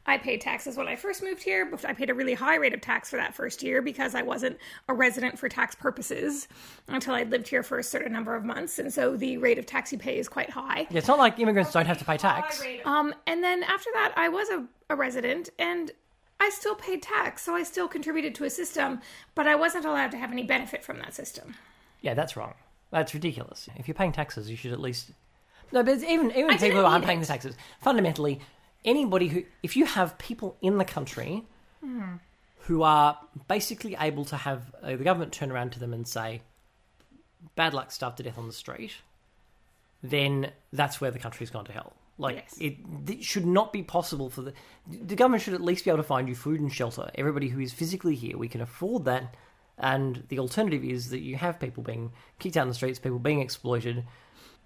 I 0.10 0.18
paid 0.18 0.42
taxes 0.42 0.76
when 0.76 0.88
I 0.88 0.96
first 0.96 1.22
moved 1.22 1.44
here, 1.44 1.68
but 1.68 1.86
I 1.86 1.94
paid 1.94 2.10
a 2.10 2.16
really 2.16 2.34
high 2.34 2.56
rate 2.56 2.74
of 2.74 2.82
tax 2.82 3.12
for 3.12 3.18
that 3.18 3.36
first 3.36 3.62
year 3.62 3.80
because 3.80 4.16
I 4.16 4.24
wasn't 4.24 4.58
a 4.88 4.94
resident 4.96 5.38
for 5.38 5.48
tax 5.48 5.76
purposes 5.76 6.48
until 6.88 7.14
I'd 7.14 7.30
lived 7.30 7.48
here 7.48 7.62
for 7.62 7.78
a 7.78 7.84
certain 7.84 8.12
number 8.12 8.34
of 8.34 8.44
months. 8.44 8.80
And 8.80 8.92
so 8.92 9.16
the 9.16 9.38
rate 9.38 9.60
of 9.60 9.68
tax 9.68 9.92
you 9.92 10.00
pay 10.00 10.18
is 10.18 10.28
quite 10.28 10.50
high. 10.50 10.88
Yeah, 10.90 10.98
it's 10.98 11.08
not 11.08 11.20
like 11.20 11.38
immigrants 11.38 11.72
don't 11.72 11.86
have 11.86 12.00
to 12.00 12.06
pay 12.06 12.18
tax. 12.18 12.64
Um, 12.86 13.14
and 13.28 13.44
then 13.44 13.62
after 13.62 13.92
that, 13.94 14.14
I 14.18 14.30
was 14.30 14.50
a, 14.50 14.66
a 14.90 14.96
resident 14.96 15.50
and 15.60 15.92
I 16.40 16.50
still 16.50 16.74
paid 16.74 17.04
tax. 17.04 17.44
So 17.44 17.54
I 17.54 17.62
still 17.62 17.88
contributed 17.88 18.34
to 18.36 18.46
a 18.46 18.50
system, 18.50 19.02
but 19.36 19.46
I 19.46 19.54
wasn't 19.54 19.86
allowed 19.86 20.10
to 20.12 20.18
have 20.18 20.32
any 20.32 20.44
benefit 20.44 20.84
from 20.84 20.98
that 21.00 21.14
system. 21.14 21.54
Yeah, 22.02 22.16
that's 22.16 22.36
wrong. 22.36 22.56
That's 22.90 23.14
ridiculous. 23.14 23.70
If 23.76 23.88
you're 23.88 23.94
paying 23.94 24.14
taxes, 24.14 24.50
you 24.50 24.58
should 24.58 24.72
at 24.72 24.80
least. 24.80 25.12
No, 25.72 25.84
but 25.84 26.02
even 26.02 26.32
even 26.32 26.58
people 26.58 26.80
who 26.80 26.86
aren't 26.86 27.06
paying 27.06 27.20
the 27.20 27.28
taxes, 27.28 27.56
fundamentally, 27.80 28.40
anybody 28.86 29.28
who, 29.28 29.44
if 29.64 29.76
you 29.76 29.86
have 29.86 30.18
people 30.18 30.58
in 30.62 30.78
the 30.78 30.86
country 30.86 31.46
Hmm. 31.82 32.16
who 32.64 32.84
are 32.84 33.18
basically 33.48 33.96
able 34.00 34.26
to 34.26 34.36
have 34.38 34.74
uh, 34.84 34.88
the 34.98 35.04
government 35.04 35.32
turn 35.32 35.52
around 35.52 35.72
to 35.74 35.80
them 35.80 35.94
and 35.94 36.08
say, 36.08 36.42
"Bad 37.56 37.74
luck, 37.74 37.92
starved 37.92 38.18
to 38.18 38.24
death 38.24 38.38
on 38.38 38.48
the 38.48 38.54
street," 38.54 38.96
then 40.04 40.52
that's 40.74 41.00
where 41.02 41.12
the 41.12 41.20
country's 41.20 41.50
gone 41.50 41.66
to 41.66 41.72
hell. 41.72 41.94
Like 42.18 42.36
Yes. 42.36 42.58
it, 42.60 42.78
it 43.08 43.24
should 43.24 43.46
not 43.46 43.72
be 43.72 43.82
possible 43.82 44.30
for 44.30 44.42
the 44.42 44.54
the 44.88 45.16
government 45.16 45.42
should 45.44 45.54
at 45.54 45.62
least 45.62 45.86
be 45.86 45.90
able 45.92 46.00
to 46.00 46.04
find 46.04 46.28
you 46.28 46.36
food 46.36 46.60
and 46.60 46.72
shelter. 46.72 47.10
Everybody 47.16 47.48
who 47.50 47.60
is 47.62 47.72
physically 47.72 48.16
here, 48.16 48.38
we 48.38 48.50
can 48.50 48.60
afford 48.62 49.06
that. 49.06 49.36
And 49.78 50.26
the 50.28 50.40
alternative 50.40 50.84
is 50.84 51.10
that 51.12 51.20
you 51.22 51.38
have 51.38 51.58
people 51.62 51.82
being 51.84 52.12
kicked 52.40 52.58
out 52.58 52.64
in 52.64 52.68
the 52.68 52.74
streets, 52.74 53.00
people 53.00 53.20
being 53.20 53.40
exploited. 53.40 54.06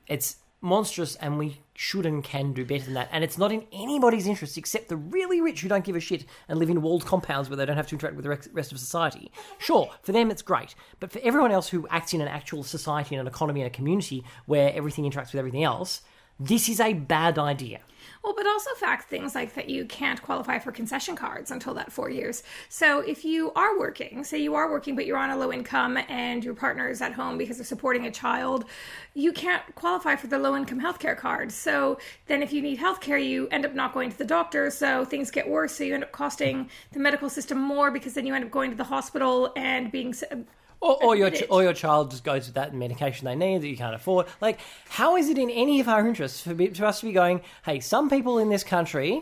It's 0.08 0.38
monstrous, 0.64 1.16
and 1.18 1.38
we 1.38 1.62
should 1.76 2.06
and 2.06 2.24
can 2.24 2.54
do 2.54 2.66
better 2.66 2.86
than 2.86 2.94
that. 2.94 3.10
And 3.12 3.24
it's 3.24 3.38
not 3.38 3.52
in 3.52 3.66
anybody's 3.72 4.26
interest 4.26 4.58
except 4.58 4.90
the 4.90 4.96
really 4.96 5.42
rich 5.42 5.62
who 5.62 5.70
don't 5.70 5.84
give 5.84 5.96
a 5.96 6.00
shit 6.00 6.26
and 6.48 6.58
live 6.58 6.70
in 6.70 6.82
walled 6.82 7.06
compounds 7.06 7.50
where 7.50 7.58
they 7.58 7.66
don't 7.66 7.78
have 7.78 7.88
to 7.88 7.96
interact 7.96 8.16
with 8.16 8.24
the 8.24 8.50
rest 8.54 8.72
of 8.72 8.80
society. 8.80 9.32
Sure, 9.60 9.92
for 10.02 10.12
them 10.12 10.32
it's 10.32 10.42
great, 10.42 10.74
but 11.00 11.12
for 11.12 11.20
everyone 11.24 11.52
else 11.52 11.70
who 11.70 11.88
acts 11.90 12.14
in 12.14 12.22
an 12.22 12.28
actual 12.28 12.64
society 12.64 13.16
and 13.16 13.22
an 13.22 13.28
economy 13.28 13.62
and 13.62 13.68
a 13.68 13.76
community 13.76 14.24
where 14.46 14.74
everything 14.74 15.04
interacts 15.04 15.34
with 15.34 15.36
everything 15.36 15.64
else, 15.64 16.02
this 16.40 16.70
is 16.70 16.80
a 16.80 16.94
bad 16.94 17.38
idea. 17.38 17.82
Well, 18.24 18.34
but 18.38 18.48
also 18.48 18.74
fact 18.76 19.10
things 19.10 19.36
like 19.36 19.54
that 19.56 19.70
you 19.70 19.84
can't 19.84 20.22
qualify 20.22 20.58
for 20.58 20.72
concession 20.72 21.14
cards 21.14 21.52
until 21.52 21.74
that 21.74 21.92
four 21.92 22.10
years. 22.10 22.42
So 22.70 23.02
if 23.02 23.26
you 23.26 23.52
are 23.52 23.78
working, 23.78 24.24
say 24.24 24.42
you 24.42 24.56
are 24.56 24.72
working, 24.72 24.96
but 24.96 25.06
you're 25.06 25.18
on 25.18 25.30
a 25.30 25.38
low 25.38 25.52
income 25.52 25.98
and 26.08 26.42
your 26.42 26.54
partner 26.54 26.88
is 26.88 27.02
at 27.02 27.12
home 27.12 27.38
because 27.38 27.58
they're 27.58 27.66
supporting 27.66 28.06
a 28.08 28.12
child, 28.12 28.64
you 29.14 29.34
can't 29.34 29.64
qualify 29.76 30.16
for 30.16 30.28
the 30.28 30.40
low 30.40 30.56
income 30.56 30.80
healthcare 30.80 31.18
card. 31.18 31.52
So 31.52 31.98
then 32.28 32.42
if 32.42 32.54
you 32.54 32.62
need 32.62 32.80
healthcare, 32.80 33.22
you 33.22 33.50
end 33.50 33.66
up 33.66 33.76
not 33.76 33.94
going 33.94 34.10
to 34.10 34.18
the 34.18 34.24
doctor. 34.24 34.72
So 34.72 35.04
things 35.04 35.30
get 35.30 35.50
worse. 35.50 35.76
So 35.76 35.84
you 35.84 35.94
end 35.94 36.04
up 36.04 36.14
costing 36.14 36.70
the 36.94 37.00
medical 37.00 37.30
system 37.30 37.60
more 37.60 37.92
because 37.92 38.14
then 38.14 38.26
you 38.26 38.34
end 38.34 38.46
up 38.46 38.52
going 38.52 38.72
to 38.72 38.78
the 38.78 38.86
hospital 38.86 39.52
and 39.58 39.92
being. 39.92 40.16
Or, 40.84 41.02
or 41.04 41.16
your 41.16 41.30
ch- 41.32 41.44
or 41.50 41.64
your 41.64 41.74
child 41.74 42.12
just 42.12 42.24
goes 42.26 42.48
with 42.48 42.56
that 42.56 42.74
medication 42.74 43.26
they 43.26 43.36
need 43.36 43.62
that 43.62 43.68
you 43.70 43.78
can't 43.78 43.96
afford. 43.96 44.26
Like, 44.42 44.60
how 44.90 45.16
is 45.16 45.30
it 45.30 45.38
in 45.38 45.50
any 45.50 45.80
of 45.80 45.88
our 45.88 46.06
interests 46.06 46.42
for, 46.42 46.54
be, 46.54 46.68
for 46.68 46.84
us 46.86 47.00
to 47.00 47.06
be 47.06 47.14
going, 47.14 47.40
hey, 47.64 47.80
some 47.80 48.10
people 48.10 48.38
in 48.38 48.50
this 48.50 48.64
country, 48.66 49.22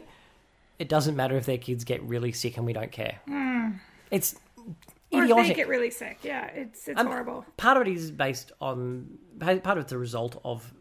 it 0.79 0.89
doesn't 0.89 1.15
matter 1.15 1.37
if 1.37 1.45
their 1.45 1.59
kids 1.59 1.83
get 1.83 2.01
really 2.01 2.31
sick 2.31 2.57
and 2.57 2.65
we 2.65 2.73
don't 2.73 2.91
care. 2.91 3.19
It's 4.09 4.35
Hmm. 5.11 5.17
Or 5.17 5.23
if 5.41 5.47
they 5.49 5.53
get 5.53 5.67
really 5.67 5.91
sick. 5.91 6.19
Yeah, 6.23 6.47
it's 6.47 6.87
it's 6.87 6.99
Um, 6.99 7.05
horrible. 7.07 7.45
Part 7.57 7.75
of 7.77 7.85
it 7.85 7.91
is 7.93 8.11
based 8.11 8.53
on 8.61 9.17
part 9.39 9.77
of 9.77 9.83
it's 9.83 9.91
a 9.91 9.97
result 9.97 10.39
of 10.45 10.73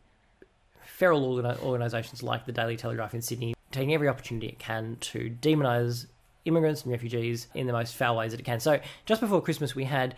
feral 0.82 1.36
organi- 1.36 1.60
organisations 1.62 2.22
like 2.22 2.46
the 2.46 2.52
Daily 2.52 2.76
Telegraph 2.76 3.12
in 3.14 3.22
Sydney 3.22 3.54
taking 3.72 3.92
every 3.94 4.08
opportunity 4.08 4.46
it 4.48 4.58
can 4.58 4.96
to 5.00 5.28
demonise 5.28 6.06
immigrants 6.44 6.82
and 6.82 6.92
refugees 6.92 7.48
in 7.54 7.66
the 7.66 7.72
most 7.72 7.94
foul 7.96 8.16
ways 8.16 8.30
that 8.32 8.40
it 8.40 8.44
can. 8.44 8.60
So 8.60 8.80
just 9.06 9.20
before 9.20 9.40
Christmas, 9.42 9.74
we 9.74 9.84
had 9.84 10.14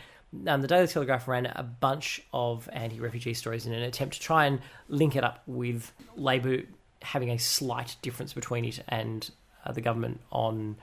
um, 0.47 0.63
the 0.63 0.69
Daily 0.69 0.87
Telegraph 0.87 1.29
ran 1.29 1.47
a 1.47 1.63
bunch 1.63 2.23
of 2.33 2.69
anti-refugee 2.73 3.35
stories 3.35 3.67
in 3.67 3.73
an 3.73 3.83
attempt 3.83 4.15
to 4.15 4.21
try 4.21 4.47
and 4.47 4.61
link 4.89 5.17
it 5.17 5.25
up 5.25 5.43
with 5.47 5.93
Labor 6.17 6.63
having 7.03 7.31
a 7.31 7.39
slight 7.39 7.97
difference 8.03 8.33
between 8.33 8.65
it 8.65 8.81
and 8.89 9.31
uh, 9.65 9.73
the 9.73 9.81
government 9.81 10.21
on 10.31 10.77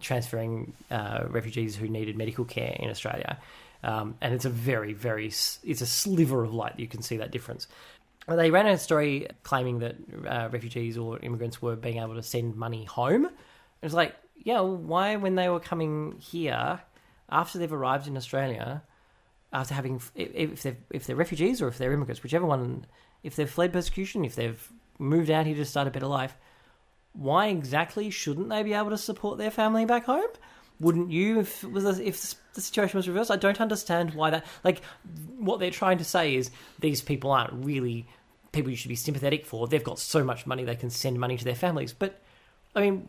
transferring 0.00 0.72
uh, 0.90 1.24
refugees 1.28 1.76
who 1.76 1.88
needed 1.88 2.16
medical 2.16 2.44
care 2.44 2.76
in 2.78 2.88
Australia. 2.90 3.38
Um, 3.82 4.16
and 4.20 4.34
it's 4.34 4.44
a 4.44 4.50
very, 4.50 4.92
very, 4.92 5.26
it's 5.26 5.80
a 5.80 5.86
sliver 5.86 6.42
of 6.42 6.52
light. 6.52 6.76
that 6.76 6.80
You 6.80 6.88
can 6.88 7.02
see 7.02 7.18
that 7.18 7.30
difference. 7.30 7.68
They 8.26 8.50
ran 8.50 8.66
a 8.66 8.76
story 8.76 9.28
claiming 9.42 9.78
that 9.78 9.96
uh, 10.26 10.48
refugees 10.50 10.98
or 10.98 11.18
immigrants 11.20 11.62
were 11.62 11.76
being 11.76 11.98
able 11.98 12.14
to 12.14 12.22
send 12.22 12.56
money 12.56 12.84
home. 12.84 13.24
It 13.24 13.32
was 13.82 13.94
like, 13.94 14.14
yeah, 14.36 14.60
well, 14.60 14.76
why 14.76 15.16
when 15.16 15.34
they 15.34 15.48
were 15.48 15.60
coming 15.60 16.16
here, 16.18 16.80
after 17.28 17.58
they've 17.58 17.72
arrived 17.72 18.06
in 18.06 18.16
Australia, 18.16 18.82
after 19.52 19.74
having, 19.74 20.00
if 20.14 20.62
they're, 20.62 20.76
if 20.90 21.06
they're 21.06 21.16
refugees 21.16 21.62
or 21.62 21.68
if 21.68 21.78
they're 21.78 21.92
immigrants, 21.92 22.22
whichever 22.22 22.46
one, 22.46 22.86
if 23.22 23.36
they've 23.36 23.50
fled 23.50 23.72
persecution, 23.72 24.24
if 24.24 24.34
they've 24.34 24.72
moved 24.98 25.30
out 25.30 25.46
here 25.46 25.56
to 25.56 25.64
start 25.64 25.88
a 25.88 25.90
better 25.90 26.06
life, 26.06 26.36
why 27.12 27.46
exactly 27.48 28.10
shouldn't 28.10 28.48
they 28.48 28.62
be 28.62 28.74
able 28.74 28.90
to 28.90 28.98
support 28.98 29.38
their 29.38 29.50
family 29.50 29.84
back 29.84 30.04
home? 30.04 30.28
Wouldn't 30.80 31.10
you 31.10 31.40
if 31.40 31.64
was 31.64 31.98
if 31.98 32.20
the 32.54 32.60
situation 32.60 32.98
was 32.98 33.08
reversed? 33.08 33.32
I 33.32 33.36
don't 33.36 33.60
understand 33.60 34.14
why 34.14 34.30
that. 34.30 34.46
Like, 34.62 34.80
what 35.36 35.58
they're 35.58 35.72
trying 35.72 35.98
to 35.98 36.04
say 36.04 36.36
is 36.36 36.50
these 36.78 37.02
people 37.02 37.32
aren't 37.32 37.52
really 37.64 38.06
people 38.52 38.70
you 38.70 38.76
should 38.76 38.88
be 38.88 38.94
sympathetic 38.94 39.44
for. 39.44 39.66
They've 39.66 39.82
got 39.82 39.98
so 39.98 40.22
much 40.22 40.46
money 40.46 40.64
they 40.64 40.76
can 40.76 40.90
send 40.90 41.18
money 41.18 41.36
to 41.36 41.44
their 41.44 41.56
families. 41.56 41.92
But 41.92 42.22
I 42.76 42.82
mean, 42.82 43.08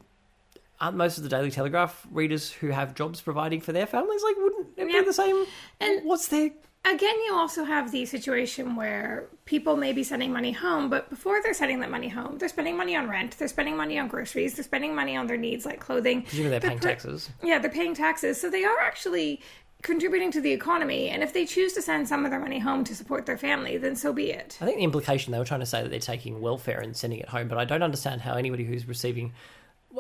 aren't 0.82 0.98
most 0.98 1.18
of 1.18 1.24
the 1.24 1.30
Daily 1.30 1.52
Telegraph 1.52 2.08
readers 2.12 2.52
who 2.52 2.68
have 2.70 2.96
jobs 2.96 3.22
providing 3.22 3.62
for 3.62 3.72
their 3.74 3.86
families 3.86 4.24
like 4.24 4.36
wouldn't 4.38 4.68
it 4.78 4.90
Yeah. 4.92 5.00
be 5.02 5.06
the 5.06 5.14
same? 5.14 5.46
And- 5.80 6.04
what's 6.06 6.28
their 6.28 6.52
Again, 6.86 7.16
you 7.26 7.34
also 7.34 7.66
have 7.66 7.92
the 7.92 8.06
situation 8.06 8.78
where 8.78 9.28
people 9.44 9.76
may 9.76 9.92
be 9.92 10.02
sending 10.02 10.32
money 10.32 10.54
home, 10.54 10.90
but 10.90 11.10
before 11.10 11.42
they're 11.44 11.54
sending 11.54 11.82
that 11.82 11.92
money 11.92 12.08
home, 12.08 12.38
they're 12.38 12.48
spending 12.48 12.78
money 12.78 12.96
on 12.96 13.10
rent, 13.10 13.38
they're 13.38 13.50
spending 13.50 13.76
money 13.76 14.00
on 14.00 14.08
groceries, 14.08 14.54
they're 14.54 14.64
spending 14.64 14.96
money 14.96 15.18
on 15.18 15.28
their 15.28 15.36
needs 15.36 15.66
like 15.66 15.82
clothing. 15.82 16.22
presumably 16.22 16.52
they're 16.52 16.62
paying 16.62 16.80
pre- 16.80 16.92
taxes? 16.92 17.30
Yeah, 17.44 17.60
they're 17.60 17.70
paying 17.70 17.94
taxes. 17.96 18.40
So 18.40 18.50
they 18.50 18.64
are 18.64 18.80
actually 18.80 19.42
contributing 19.82 20.32
to 20.32 20.40
the 20.40 20.54
economy. 20.54 21.10
And 21.10 21.22
if 21.22 21.34
they 21.34 21.46
choose 21.46 21.74
to 21.74 21.82
send 21.82 22.08
some 22.08 22.24
of 22.24 22.32
their 22.32 22.40
money 22.40 22.60
home 22.60 22.86
to 22.86 22.96
support 22.96 23.26
their 23.26 23.38
family, 23.38 23.76
then 23.78 23.98
so 23.98 24.14
be 24.14 24.32
it. 24.32 24.58
I 24.62 24.66
think 24.66 24.78
the 24.78 24.84
implication 24.86 25.34
they 25.34 25.40
were 25.40 25.46
trying 25.46 25.60
to 25.60 25.66
say 25.66 25.82
that 25.84 25.90
they're 25.90 26.00
taking 26.00 26.40
welfare 26.40 26.80
and 26.80 26.96
sending 26.96 27.20
it 27.20 27.28
home, 27.28 27.50
but 27.50 27.58
I 27.58 27.66
don't 27.66 27.84
understand 27.84 28.22
how 28.22 28.36
anybody 28.36 28.64
who's 28.64 28.88
receiving. 28.88 29.34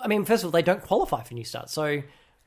I 0.02 0.08
mean, 0.08 0.26
first 0.26 0.44
of 0.44 0.48
all, 0.48 0.52
they 0.52 0.62
don't 0.62 0.84
qualify 0.84 1.24
for 1.24 1.34
New 1.34 1.44
Start, 1.44 1.70
so 1.70 2.02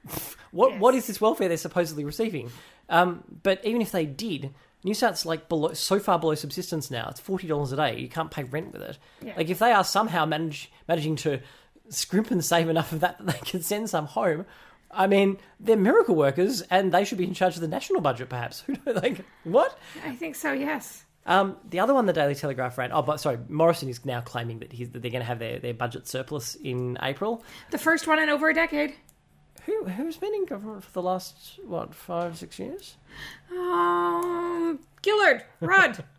what 0.50 0.78
what 0.78 0.94
is 0.94 1.06
this 1.06 1.20
welfare 1.20 1.48
they're 1.48 1.56
supposedly 1.56 2.04
receiving? 2.04 2.50
Um, 2.88 3.24
but 3.42 3.64
even 3.64 3.80
if 3.80 3.92
they 3.92 4.04
did, 4.04 4.52
New 4.84 4.94
Start's 4.94 5.24
like 5.24 5.48
below, 5.48 5.72
so 5.72 5.98
far 5.98 6.18
below 6.18 6.34
subsistence 6.34 6.90
now. 6.90 7.08
It's 7.10 7.20
forty 7.20 7.46
dollars 7.46 7.72
a 7.72 7.76
day. 7.76 7.98
You 7.98 8.08
can't 8.08 8.30
pay 8.30 8.44
rent 8.44 8.72
with 8.72 8.82
it. 8.82 8.98
Yeah. 9.24 9.34
Like 9.36 9.48
if 9.48 9.58
they 9.58 9.72
are 9.72 9.84
somehow 9.84 10.26
manage, 10.26 10.70
managing 10.88 11.16
to 11.16 11.40
scrimp 11.88 12.30
and 12.30 12.44
save 12.44 12.68
enough 12.68 12.92
of 12.92 13.00
that 13.00 13.18
that 13.18 13.26
they 13.26 13.46
can 13.46 13.62
send 13.62 13.90
some 13.90 14.06
home. 14.06 14.46
I 14.90 15.06
mean, 15.06 15.38
they're 15.58 15.76
miracle 15.76 16.14
workers, 16.14 16.60
and 16.62 16.92
they 16.92 17.04
should 17.04 17.16
be 17.16 17.24
in 17.24 17.32
charge 17.32 17.54
of 17.54 17.62
the 17.62 17.68
national 17.68 18.02
budget, 18.02 18.28
perhaps. 18.28 18.60
Who? 18.66 18.76
Like 18.86 19.24
what? 19.44 19.78
I 20.04 20.14
think 20.14 20.36
so, 20.36 20.52
yes. 20.52 21.04
Um, 21.24 21.56
the 21.68 21.80
other 21.80 21.94
one, 21.94 22.06
the 22.06 22.12
Daily 22.12 22.34
Telegraph 22.34 22.76
ran. 22.78 22.90
Oh, 22.92 23.02
but 23.02 23.20
sorry, 23.20 23.38
Morrison 23.48 23.88
is 23.88 24.04
now 24.04 24.20
claiming 24.20 24.58
that, 24.58 24.72
he's, 24.72 24.90
that 24.90 25.02
they're 25.02 25.10
going 25.10 25.22
to 25.22 25.26
have 25.26 25.38
their, 25.38 25.58
their 25.58 25.74
budget 25.74 26.08
surplus 26.08 26.56
in 26.56 26.98
April. 27.02 27.44
The 27.70 27.78
first 27.78 28.06
one 28.06 28.18
in 28.18 28.28
over 28.28 28.48
a 28.48 28.54
decade. 28.54 28.94
Who 29.66 29.84
who's 29.84 30.16
been 30.16 30.34
in 30.34 30.44
government 30.44 30.82
for 30.82 30.90
the 30.90 31.02
last 31.02 31.60
what 31.64 31.94
five 31.94 32.36
six 32.36 32.58
years? 32.58 32.96
Um, 33.52 34.80
Gillard, 35.04 35.44
Rudd. 35.60 36.04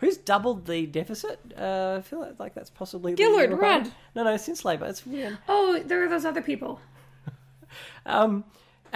Who's 0.00 0.16
doubled 0.16 0.64
the 0.64 0.86
deficit? 0.86 1.38
Uh, 1.54 1.96
I 1.98 2.00
feel 2.00 2.34
like, 2.38 2.54
that's 2.54 2.70
possibly 2.70 3.12
the 3.12 3.22
Gillard. 3.22 3.52
Rudd. 3.52 3.92
No, 4.14 4.24
no, 4.24 4.38
since 4.38 4.64
Labor, 4.64 4.86
it's 4.86 5.04
weird. 5.04 5.36
oh, 5.48 5.82
there 5.84 6.02
are 6.02 6.08
those 6.08 6.24
other 6.24 6.42
people. 6.42 6.80
Um, 8.06 8.44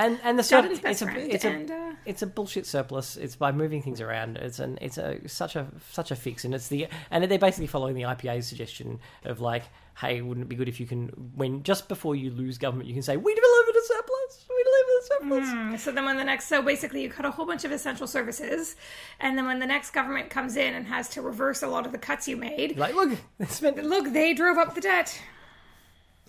and 0.07 0.21
and 0.25 0.38
the 0.38 0.42
sur- 0.42 0.62
Dutton's 0.62 0.80
best 0.80 1.02
it's 1.02 1.12
a 1.45 1.50
it's 1.59 1.71
uh, 1.71 1.92
it's 2.04 2.23
a 2.23 2.26
bullshit 2.26 2.66
surplus. 2.66 3.16
It's 3.16 3.37
by 3.37 3.52
moving 3.52 3.83
things 3.83 4.00
around. 4.00 4.37
It's 4.38 4.59
an 4.59 4.78
it's 4.80 4.99
a 4.99 5.19
such 5.28 5.57
a 5.57 5.66
such 5.90 6.11
a 6.11 6.16
fix, 6.16 6.45
and 6.45 6.54
it's 6.54 6.69
the 6.69 6.88
and 7.11 7.30
they're 7.30 7.38
basically 7.38 7.66
following 7.66 7.95
the 7.95 8.02
IPA's 8.02 8.47
suggestion 8.47 8.99
of 9.25 9.40
like, 9.40 9.64
hey, 10.00 10.23
wouldn't 10.23 10.47
it 10.47 10.49
be 10.49 10.57
good 10.57 10.69
if 10.69 10.80
you 10.80 10.87
can 10.87 11.09
when 11.35 11.62
just 11.62 11.88
before 11.88 12.16
you 12.16 12.30
lose 12.30 12.59
government, 12.59 12.88
you 12.88 12.95
can 12.95 13.02
say 13.02 13.16
we 13.16 13.35
delivered 13.35 13.76
a 13.76 13.85
surplus, 13.85 14.47
we 14.49 14.64
delivered 14.64 14.90
a 15.00 15.04
surplus. 15.04 15.83
So 15.83 15.92
then, 15.92 16.04
when 16.04 16.16
the 16.16 16.25
next, 16.25 16.47
so 16.47 16.62
basically, 16.62 17.02
you 17.02 17.11
cut 17.11 17.26
a 17.26 17.30
whole 17.30 17.47
bunch 17.47 17.64
of 17.64 17.73
essential 17.73 18.07
services, 18.07 18.76
and 19.21 19.37
then 19.37 19.47
when 19.47 19.59
the 19.59 19.66
next 19.66 19.90
government 19.90 20.30
comes 20.30 20.57
in 20.57 20.75
and 20.75 20.87
has 20.87 21.09
to 21.11 21.23
reverse 21.23 21.62
a 21.62 21.69
lot 21.69 21.87
of 21.87 21.92
the 21.92 21.99
cuts 21.99 22.26
you 22.26 22.37
made, 22.37 22.76
Like, 22.76 22.95
look, 22.95 23.11
they 23.38 23.47
spent 23.47 23.76
look, 23.85 24.12
they 24.12 24.35
drove 24.35 24.59
up 24.59 24.75
the 24.75 24.80
debt. 24.80 25.21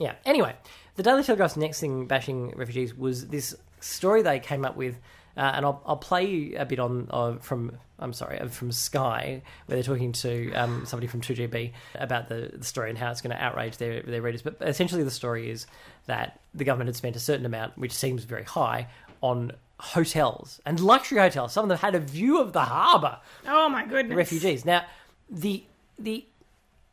Yeah. 0.01 0.15
Anyway, 0.25 0.55
the 0.95 1.03
Daily 1.03 1.23
Telegraph's 1.23 1.57
next 1.57 1.79
thing 1.79 2.05
bashing 2.07 2.49
refugees 2.57 2.93
was 2.95 3.27
this 3.27 3.55
story 3.79 4.21
they 4.21 4.39
came 4.39 4.65
up 4.65 4.75
with 4.75 4.95
Uh, 5.37 5.51
and 5.55 5.65
I'll, 5.65 5.81
I'll 5.85 5.95
play 6.11 6.25
you 6.27 6.57
a 6.59 6.65
bit 6.65 6.77
on 6.79 7.07
uh, 7.09 7.37
from 7.39 7.77
I'm 7.99 8.11
sorry 8.11 8.37
uh, 8.39 8.49
from 8.49 8.69
Sky 8.73 9.41
where 9.65 9.75
they're 9.77 9.83
talking 9.93 10.11
to 10.25 10.51
um, 10.53 10.85
somebody 10.85 11.07
from 11.07 11.21
2GB 11.21 11.71
about 11.95 12.27
the, 12.27 12.51
the 12.53 12.65
story 12.65 12.89
and 12.89 12.97
how 12.99 13.09
it's 13.11 13.21
going 13.21 13.35
to 13.37 13.41
outrage 13.41 13.77
their 13.77 14.01
their 14.01 14.21
readers. 14.21 14.41
But 14.41 14.57
essentially, 14.59 15.03
the 15.03 15.11
story 15.21 15.49
is 15.49 15.67
that 16.07 16.27
the 16.53 16.65
government 16.65 16.89
had 16.89 16.97
spent 16.97 17.15
a 17.15 17.19
certain 17.19 17.45
amount, 17.45 17.77
which 17.77 17.93
seems 17.93 18.25
very 18.25 18.43
high, 18.43 18.87
on 19.21 19.53
hotels 19.79 20.59
and 20.65 20.79
luxury 20.79 21.19
hotels. 21.19 21.53
Some 21.53 21.63
of 21.65 21.69
them 21.69 21.77
had 21.77 21.95
a 21.95 21.99
view 21.99 22.39
of 22.41 22.51
the 22.53 22.61
harbour 22.75 23.17
Oh 23.47 23.69
my 23.69 23.85
goodness. 23.85 24.17
refugees. 24.17 24.65
Now, 24.65 24.83
the 25.29 25.63
the 25.97 26.25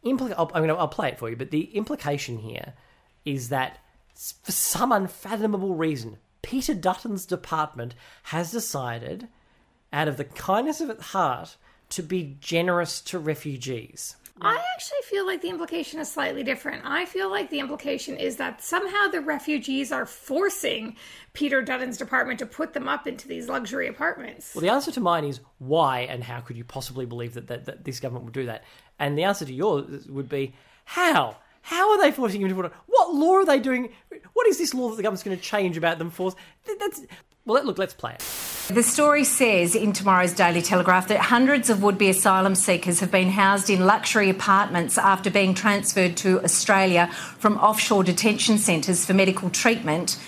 implica- 0.05 0.35
I'll, 0.38 0.50
I'm 0.55 0.62
gonna, 0.62 0.77
I'll 0.77 0.88
play 0.88 1.09
it 1.09 1.19
for 1.19 1.29
you, 1.29 1.37
but 1.37 1.50
the 1.50 1.62
implication 1.77 2.38
here 2.38 2.75
is 3.28 3.50
that 3.50 3.78
for 4.14 4.52
some 4.52 4.90
unfathomable 4.90 5.75
reason, 5.75 6.18
Peter 6.42 6.75
Dutton's 6.75 7.26
department 7.26 7.94
has 8.25 8.50
decided, 8.50 9.28
out 9.92 10.08
of 10.08 10.16
the 10.16 10.25
kindness 10.25 10.80
of 10.80 10.90
its 10.90 11.08
heart, 11.08 11.56
to 11.90 12.02
be 12.02 12.37
generous 12.40 13.00
to 13.02 13.18
refugees. 13.18 14.16
I 14.40 14.62
actually 14.75 15.02
feel 15.04 15.26
like 15.26 15.42
the 15.42 15.49
implication 15.49 15.99
is 15.99 16.11
slightly 16.11 16.44
different. 16.44 16.82
I 16.85 17.06
feel 17.06 17.28
like 17.28 17.50
the 17.50 17.58
implication 17.58 18.16
is 18.16 18.37
that 18.37 18.62
somehow 18.62 19.08
the 19.08 19.20
refugees 19.20 19.90
are 19.90 20.06
forcing 20.06 20.97
Peter 21.32 21.61
Dutton's 21.61 21.99
department 21.99 22.38
to 22.38 22.47
put 22.47 22.73
them 22.73 22.88
up 22.88 23.06
into 23.08 23.26
these 23.26 23.49
luxury 23.49 23.88
apartments. 23.88 24.54
Well, 24.54 24.62
the 24.62 24.68
answer 24.68 24.92
to 24.92 25.00
mine 25.00 25.25
is 25.25 25.40
why 25.58 26.00
and 26.00 26.23
how 26.23 26.40
could 26.40 26.56
you 26.56 26.64
possibly 26.64 27.04
believe 27.04 27.35
that, 27.35 27.49
that, 27.49 27.64
that 27.64 27.85
this 27.85 27.99
government 27.99 28.26
would 28.26 28.35
do 28.35 28.47
that? 28.47 28.62
And 28.99 29.18
the 29.18 29.25
answer 29.25 29.44
to 29.44 29.52
yours 29.52 30.06
would 30.06 30.28
be 30.28 30.54
how? 30.85 31.37
How 31.68 31.90
are 31.90 32.00
they 32.00 32.12
forcing 32.12 32.40
him 32.40 32.48
to 32.48 32.54
put 32.54 32.64
on? 32.64 32.70
What 32.87 33.14
law 33.14 33.34
are 33.34 33.44
they 33.44 33.60
doing? 33.60 33.90
What 34.32 34.46
is 34.46 34.56
this 34.56 34.72
law 34.72 34.88
that 34.88 34.96
the 34.96 35.02
government's 35.02 35.22
going 35.22 35.37
to 35.37 35.42
change 35.42 35.76
about 35.76 35.98
them 35.98 36.08
force? 36.08 36.34
That's 36.80 37.02
well. 37.44 37.62
Look, 37.62 37.76
let's 37.76 37.92
play 37.92 38.14
it. 38.14 38.20
The 38.75 38.82
story 38.82 39.25
says 39.25 39.75
in 39.75 39.92
tomorrow's 39.92 40.32
Daily 40.32 40.62
Telegraph 40.62 41.08
that 41.08 41.20
hundreds 41.20 41.68
of 41.68 41.82
would 41.82 41.98
be 41.98 42.08
asylum 42.08 42.54
seekers 42.54 43.00
have 43.00 43.10
been 43.10 43.28
housed 43.28 43.68
in 43.68 43.84
luxury 43.84 44.30
apartments 44.30 44.96
after 44.96 45.30
being 45.30 45.52
transferred 45.52 46.16
to 46.18 46.42
Australia 46.42 47.08
from 47.38 47.58
offshore 47.58 48.02
detention 48.02 48.56
centres 48.56 49.04
for 49.04 49.12
medical 49.12 49.50
treatment, 49.50 50.18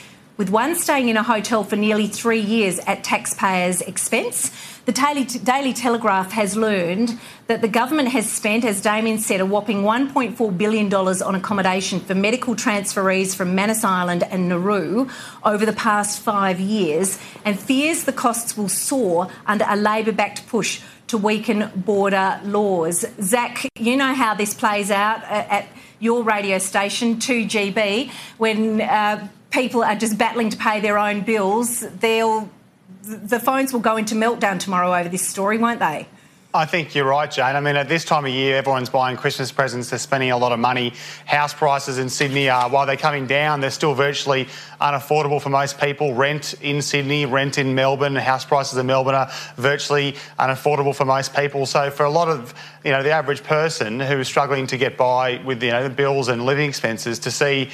with 0.41 0.49
one 0.49 0.75
staying 0.75 1.11
in 1.11 1.19
a 1.19 1.23
hotel 1.23 1.63
for 1.63 1.77
nearly 1.77 2.07
three 2.07 2.41
years 2.41 2.79
at 2.87 3.05
taxpayers' 3.05 3.83
expense. 3.83 4.51
The 4.87 4.93
Daily, 4.93 5.25
Daily 5.25 5.75
Telegraph 5.75 6.33
has 6.33 6.57
learned 6.57 7.21
that 7.47 7.61
the 7.61 7.69
government 7.69 8.09
has 8.09 8.33
spent, 8.33 8.65
as 8.65 8.81
Damien 8.81 9.19
said, 9.19 9.43
a 9.43 9.45
whopping 9.45 9.83
$1.4 9.83 10.57
billion 10.57 10.95
on 10.95 11.35
accommodation 11.35 12.01
for 12.01 12.15
medical 12.15 12.55
transferees 12.55 13.37
from 13.37 13.55
Manus 13.55 13.85
Island 13.85 14.23
and 14.23 14.49
Nauru 14.49 15.11
over 15.45 15.67
the 15.67 15.75
past 15.75 16.21
five 16.21 16.59
years 16.59 17.19
and 17.45 17.61
fears 17.61 18.05
the 18.05 18.13
costs 18.13 18.57
will 18.57 18.71
soar 18.71 19.29
under 19.45 19.67
a 19.69 19.77
Labor 19.77 20.13
backed 20.13 20.49
push 20.49 20.81
to 21.09 21.19
weaken 21.19 21.71
border 21.77 22.41
laws. 22.45 23.05
Zach, 23.21 23.67
you 23.79 23.95
know 23.95 24.15
how 24.15 24.33
this 24.33 24.55
plays 24.55 24.91
out 24.91 25.23
at 25.25 25.69
your 25.99 26.23
radio 26.23 26.57
station, 26.57 27.17
2GB, 27.17 28.11
when 28.39 28.81
uh, 28.81 29.29
people 29.51 29.83
are 29.83 29.97
just 29.97 30.17
battling 30.17 30.51
to 30.51 30.57
pay 30.57 30.81
their 30.81 30.99
own 30.99 31.23
bills. 31.23 31.81
They'll, 31.81 32.49
the 33.03 33.41
phones 33.41 33.73
will 33.73 33.81
go 33.81 33.97
into 33.97 34.15
meltdown 34.15 34.59
tomorrow 34.59 34.95
over 34.95 35.09
this 35.09 35.27
story, 35.27 35.59
won't 35.59 35.81
they? 35.81 36.07
I 36.53 36.65
think 36.65 36.97
you're 36.97 37.07
right, 37.07 37.31
Jane. 37.31 37.55
I 37.55 37.61
mean, 37.61 37.77
at 37.77 37.89
this 37.89 38.05
time 38.05 38.25
of 38.25 38.33
year, 38.33 38.57
everyone's 38.57 38.91
buying 38.91 39.17
Christmas 39.17 39.53
presents. 39.53 39.91
They're 39.91 40.01
spending 40.01 40.33
a 40.33 40.37
lot 40.37 40.51
of 40.51 40.59
money. 40.59 40.95
House 41.25 41.55
prices 41.55 41.97
in 41.97 42.09
Sydney 42.09 42.49
are, 42.49 42.69
while 42.69 42.87
they're 42.87 42.97
coming 42.97 43.29
down, 43.29 43.61
they're 43.61 43.71
still 43.71 43.95
virtually 43.95 44.49
unaffordable 44.81 45.41
for 45.41 45.49
most 45.49 45.79
people. 45.79 46.13
Rent 46.13 46.55
in 46.61 46.83
Sydney, 46.83 47.25
rent 47.25 47.57
in 47.57 47.77
Melbourne, 47.77 48.17
house 48.17 48.45
prices 48.45 48.77
in 48.79 48.87
Melbourne 48.87 49.15
are 49.15 49.31
virtually 49.55 50.17
unaffordable 50.41 50.93
for 50.93 51.05
most 51.05 51.37
people. 51.37 51.67
So, 51.67 51.89
for 51.89 52.03
a 52.03 52.11
lot 52.11 52.27
of, 52.27 52.53
you 52.85 52.91
know, 52.91 53.05
the 53.05 53.13
average 53.13 53.45
person 53.45 54.01
who 54.01 54.19
is 54.19 54.27
struggling 54.27 54.67
to 54.69 54.77
get 54.77 54.97
by 54.97 55.41
with, 55.45 55.63
you 55.63 55.71
know, 55.71 55.85
the 55.85 55.91
bills 55.91 56.27
and 56.27 56.45
living 56.47 56.69
expenses, 56.69 57.21
to 57.21 57.31
see 57.31 57.71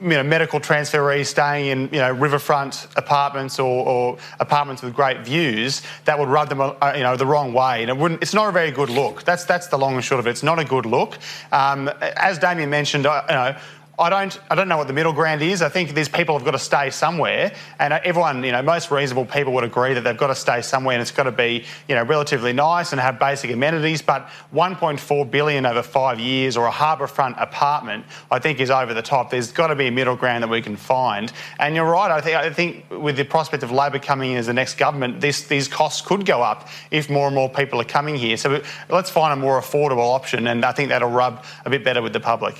you 0.00 0.08
know, 0.08 0.22
medical 0.22 0.60
transferees 0.60 1.26
staying 1.26 1.66
in, 1.66 1.80
you 1.92 2.00
know, 2.00 2.12
riverfront 2.12 2.88
apartments 2.96 3.58
or, 3.58 3.86
or 3.86 4.18
apartments 4.40 4.82
with 4.82 4.94
great 4.94 5.20
views, 5.20 5.82
that 6.04 6.18
would 6.18 6.28
rub 6.28 6.48
them, 6.48 6.60
uh, 6.60 6.92
you 6.96 7.02
know, 7.02 7.16
the 7.16 7.26
wrong 7.26 7.52
way. 7.52 7.82
And 7.82 7.90
it 7.90 7.96
wouldn't, 7.96 8.20
it's 8.22 8.34
not 8.34 8.48
a 8.48 8.52
very 8.52 8.70
good 8.70 8.90
look. 8.90 9.22
That's, 9.24 9.44
that's 9.44 9.68
the 9.68 9.78
long 9.78 9.94
and 9.94 10.04
short 10.04 10.18
of 10.18 10.26
it. 10.26 10.30
It's 10.30 10.42
not 10.42 10.58
a 10.58 10.64
good 10.64 10.84
look. 10.86 11.18
Um, 11.52 11.88
as 12.00 12.38
Damien 12.38 12.70
mentioned, 12.70 13.06
I, 13.06 13.22
you 13.22 13.54
know, 13.54 13.60
I 13.96 14.10
don't, 14.10 14.40
I 14.50 14.56
don't 14.56 14.66
know 14.66 14.76
what 14.76 14.88
the 14.88 14.92
middle 14.92 15.12
ground 15.12 15.40
is. 15.40 15.62
I 15.62 15.68
think 15.68 15.94
these 15.94 16.08
people 16.08 16.36
have 16.36 16.44
got 16.44 16.50
to 16.52 16.58
stay 16.58 16.90
somewhere, 16.90 17.54
and 17.78 17.92
uh, 17.92 18.00
everyone, 18.02 18.42
you 18.42 18.50
know, 18.50 18.60
most 18.60 18.90
reasonable 18.90 19.24
people 19.24 19.52
would 19.52 19.62
agree 19.62 19.94
that 19.94 20.00
they've 20.02 20.16
got 20.16 20.28
to 20.28 20.34
stay 20.34 20.62
somewhere, 20.62 20.94
and 20.94 21.02
it's 21.02 21.12
got 21.12 21.24
to 21.24 21.32
be, 21.32 21.64
you 21.88 21.94
know, 21.94 22.02
relatively 22.02 22.52
nice 22.52 22.90
and 22.90 23.00
have 23.00 23.20
basic 23.20 23.52
amenities. 23.52 24.02
But 24.02 24.28
1.4 24.52 25.30
billion 25.30 25.64
over 25.64 25.82
five 25.82 26.18
years, 26.18 26.56
or 26.56 26.66
a 26.66 26.72
harbourfront 26.72 27.40
apartment, 27.40 28.04
I 28.32 28.40
think 28.40 28.58
is 28.58 28.70
over 28.70 28.94
the 28.94 29.02
top. 29.02 29.30
There's 29.30 29.52
got 29.52 29.68
to 29.68 29.76
be 29.76 29.86
a 29.86 29.92
middle 29.92 30.16
ground 30.16 30.42
that 30.42 30.50
we 30.50 30.60
can 30.60 30.76
find. 30.76 31.32
And 31.60 31.76
you're 31.76 31.88
right. 31.88 32.10
I 32.10 32.20
think, 32.20 32.36
I 32.36 32.50
think 32.50 32.90
with 32.90 33.16
the 33.16 33.24
prospect 33.24 33.62
of 33.62 33.70
Labor 33.70 34.00
coming 34.00 34.32
in 34.32 34.38
as 34.38 34.46
the 34.46 34.52
next 34.52 34.76
government, 34.76 35.20
this, 35.20 35.46
these 35.46 35.68
costs 35.68 36.00
could 36.00 36.26
go 36.26 36.42
up 36.42 36.68
if 36.90 37.08
more 37.08 37.26
and 37.26 37.34
more 37.34 37.48
people 37.48 37.80
are 37.80 37.84
coming 37.84 38.16
here. 38.16 38.36
So 38.36 38.60
let's 38.88 39.10
find 39.10 39.32
a 39.32 39.36
more 39.36 39.60
affordable 39.60 40.12
option, 40.14 40.48
and 40.48 40.64
I 40.64 40.72
think 40.72 40.88
that'll 40.88 41.10
rub 41.10 41.44
a 41.64 41.70
bit 41.70 41.84
better 41.84 42.02
with 42.02 42.12
the 42.12 42.20
public. 42.20 42.56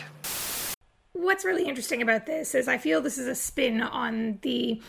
What's 1.25 1.43
really 1.43 1.67
interesting 1.67 2.03
about 2.03 2.27
this 2.27 2.55
is 2.55 2.69
I 2.69 2.77
feel 2.77 3.01
this 3.01 3.17
is 3.17 3.27
a 3.27 3.35
spin 3.35 3.81
on 3.81 4.41
the 4.43 4.83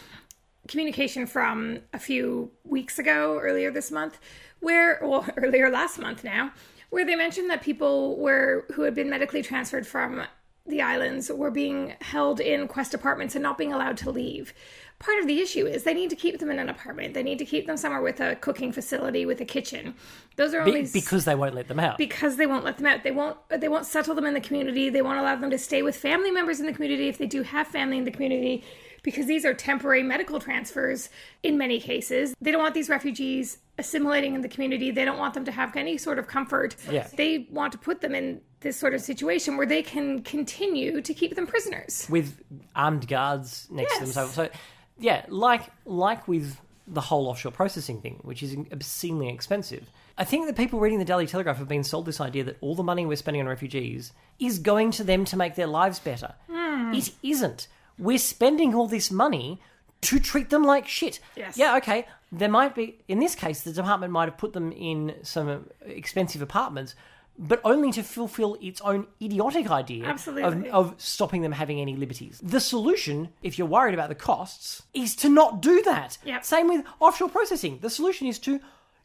communication 0.68 1.26
from 1.28 1.80
a 1.94 2.00
few 2.00 2.52
weeks 2.66 3.00
ago, 3.00 3.40
earlier 3.42 3.72
this 3.72 3.90
month, 3.90 4.20
where, 4.60 5.02
or 5.02 5.26
earlier 5.38 5.70
last 5.70 5.98
month 5.98 6.26
now, 6.26 6.52
where 6.90 7.06
they 7.06 7.16
mentioned 7.16 7.50
that 7.52 7.62
people 7.62 8.18
were 8.18 8.66
who 8.74 8.82
had 8.82 8.94
been 8.94 9.10
medically 9.10 9.42
transferred 9.42 9.88
from 9.88 10.24
the 10.66 10.82
islands 10.82 11.32
were 11.32 11.52
being 11.52 11.94
held 12.02 12.40
in 12.40 12.68
Quest 12.68 12.94
apartments 12.94 13.36
and 13.36 13.44
not 13.44 13.58
being 13.58 13.72
allowed 13.74 13.98
to 13.98 14.12
leave. 14.12 14.54
Part 14.98 15.20
of 15.20 15.28
the 15.28 15.42
issue 15.42 15.66
is 15.68 15.84
they 15.84 15.94
need 15.94 16.10
to 16.10 16.16
keep 16.16 16.40
them 16.40 16.50
in 16.50 16.58
an 16.58 16.70
apartment. 16.70 17.14
They 17.14 17.22
need 17.22 17.38
to 17.40 17.46
keep 17.46 17.68
them 17.68 17.76
somewhere 17.76 18.02
with 18.02 18.22
a 18.22 18.36
cooking 18.38 18.72
facility, 18.72 19.26
with 19.26 19.42
a 19.42 19.46
kitchen. 19.46 19.94
Those 20.38 20.54
are 20.54 20.64
Be- 20.64 20.72
only 20.72 20.90
because 20.92 21.26
they 21.26 21.36
won't 21.36 21.54
let 21.54 21.68
them 21.68 21.80
out. 21.80 21.98
because 21.98 22.38
they 22.38 22.48
won't 22.48 22.64
let 22.64 22.78
them 22.78 22.88
out. 22.88 23.04
They 23.04 23.12
won't 23.12 23.38
they 23.50 23.68
won't 23.68 23.86
settle 23.86 24.16
them 24.16 24.26
in 24.26 24.34
the 24.34 24.40
community. 24.40 24.90
They 24.90 25.02
won't 25.02 25.20
allow 25.20 25.36
them 25.36 25.50
to 25.52 25.58
stay 25.58 25.82
with 25.82 25.98
family 25.98 26.32
members 26.32 26.60
in 26.62 26.66
the 26.66 26.74
community 26.74 27.10
if 27.10 27.18
they 27.18 27.28
do 27.28 27.44
have 27.44 27.68
family 27.68 27.98
in 27.98 28.06
the 28.06 28.12
community 28.12 28.64
because 29.04 29.28
these 29.28 29.46
are 29.46 29.54
temporary 29.54 30.02
medical 30.02 30.40
transfers 30.40 31.10
in 31.44 31.58
many 31.58 31.80
cases. 31.80 32.34
They 32.42 32.52
don't 32.52 32.62
want 32.62 32.74
these 32.74 32.90
refugees 32.90 33.60
assimilating 33.78 34.34
in 34.34 34.42
the 34.42 34.50
community. 34.50 34.90
They 34.92 35.06
don't 35.06 35.20
want 35.20 35.34
them 35.36 35.46
to 35.46 35.52
have 35.52 35.76
any 35.76 35.98
sort 35.98 36.18
of 36.18 36.28
comfort. 36.28 36.76
Yeah. 36.90 37.08
They 37.16 37.48
want 37.52 37.74
to 37.74 37.78
put 37.78 38.02
them 38.02 38.16
in 38.16 38.42
this 38.66 38.76
sort 38.78 38.94
of 38.94 39.02
situation 39.02 39.58
where 39.58 39.68
they 39.68 39.84
can 39.84 40.22
continue 40.24 41.00
to 41.00 41.14
keep 41.14 41.36
them 41.36 41.46
prisoners. 41.48 42.08
with 42.10 42.42
armed 42.76 43.08
guards 43.08 43.68
next 43.70 43.94
to 44.00 44.06
them. 44.06 44.12
So, 44.12 44.28
so 44.28 44.50
yeah, 44.98 45.26
like 45.30 45.62
like 45.86 46.28
with 46.28 46.60
the 46.88 47.02
whole 47.02 47.28
offshore 47.28 47.52
processing 47.52 48.02
thing, 48.02 48.20
which 48.24 48.44
is 48.44 48.58
obscenely 48.72 49.30
expensive. 49.30 49.90
I 50.18 50.24
think 50.24 50.48
that 50.48 50.56
people 50.56 50.80
reading 50.80 51.00
the 51.00 51.06
Daily 51.06 51.28
Telegraph 51.28 51.58
have 51.58 51.68
been 51.68 51.84
sold 51.84 52.06
this 52.06 52.22
idea 52.22 52.44
that 52.46 52.58
all 52.62 52.76
the 52.76 52.84
money 52.84 53.06
we're 53.06 53.18
spending 53.18 53.42
on 53.42 53.48
refugees 53.48 54.14
is 54.40 54.60
going 54.60 54.92
to 54.92 55.04
them 55.04 55.26
to 55.26 55.38
make 55.38 55.56
their 55.56 55.68
lives 55.68 56.00
better. 56.00 56.34
Hmm. 56.50 56.94
It 56.94 57.12
isn't. 57.22 57.68
We're 57.98 58.18
spending 58.18 58.74
all 58.74 58.88
this 58.88 59.12
money 59.12 59.60
to 60.02 60.20
treat 60.20 60.50
them 60.50 60.64
like 60.64 60.88
shit. 60.88 61.20
Yes. 61.36 61.58
Yeah, 61.58 61.78
okay. 61.78 62.08
There 62.32 62.50
might 62.50 62.76
be, 62.76 63.00
in 63.08 63.20
this 63.20 63.36
case, 63.36 63.62
the 63.62 63.74
department 63.74 64.12
might 64.12 64.30
have 64.30 64.38
put 64.38 64.54
them 64.54 64.72
in 64.72 65.16
some 65.24 65.70
expensive 65.86 66.42
apartments, 66.42 66.96
but 67.38 67.60
only 67.64 67.92
to 67.92 68.04
fulfill 68.04 68.58
its 68.62 68.82
own 68.82 69.08
idiotic 69.22 69.70
idea 69.70 70.10
of, 70.12 70.66
of 70.68 70.96
stopping 70.98 71.42
them 71.42 71.52
having 71.52 71.82
any 71.82 71.96
liberties. 71.96 72.40
The 72.42 72.60
solution, 72.60 73.30
if 73.44 73.58
you're 73.58 73.68
worried 73.68 73.94
about 73.94 74.10
the 74.10 74.16
costs, 74.16 74.84
is 74.94 75.16
to 75.18 75.30
not 75.30 75.62
do 75.62 75.82
that. 75.84 76.18
Yep. 76.26 76.46
Same 76.46 76.68
with 76.70 76.86
offshore 77.00 77.30
processing. 77.30 77.80
The 77.82 77.90
solution 77.90 78.28
is 78.28 78.40
to 78.40 78.60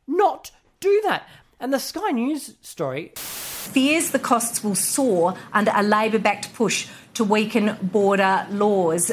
not 0.06 0.50
do 0.78 1.00
that. 1.04 1.28
And 1.58 1.72
the 1.72 1.80
Sky 1.80 2.10
News 2.10 2.54
story, 2.62 3.12
fears 3.16 4.10
the 4.10 4.18
costs 4.18 4.64
will 4.64 4.74
soar 4.74 5.34
under 5.52 5.72
a 5.74 5.82
Labor 5.82 6.18
backed 6.18 6.54
push 6.54 6.88
to 7.14 7.24
weaken 7.24 7.76
border 7.82 8.46
laws. 8.50 9.12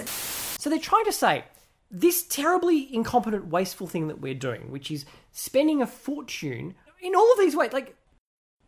so 0.58 0.70
they're 0.70 0.80
trying 0.80 1.06
to 1.06 1.12
say 1.12 1.44
this 1.92 2.24
terribly 2.24 2.94
incompetent, 2.94 3.48
wasteful 3.48 3.88
thing 3.88 4.08
that 4.08 4.20
we're 4.20 4.34
doing, 4.34 4.72
which 4.72 4.92
is 4.92 5.06
spending 5.32 5.82
a 5.82 5.88
fortune 5.88 6.76
in 7.02 7.16
all 7.16 7.32
of 7.32 7.40
these 7.40 7.56
ways. 7.56 7.74
Like 7.74 7.96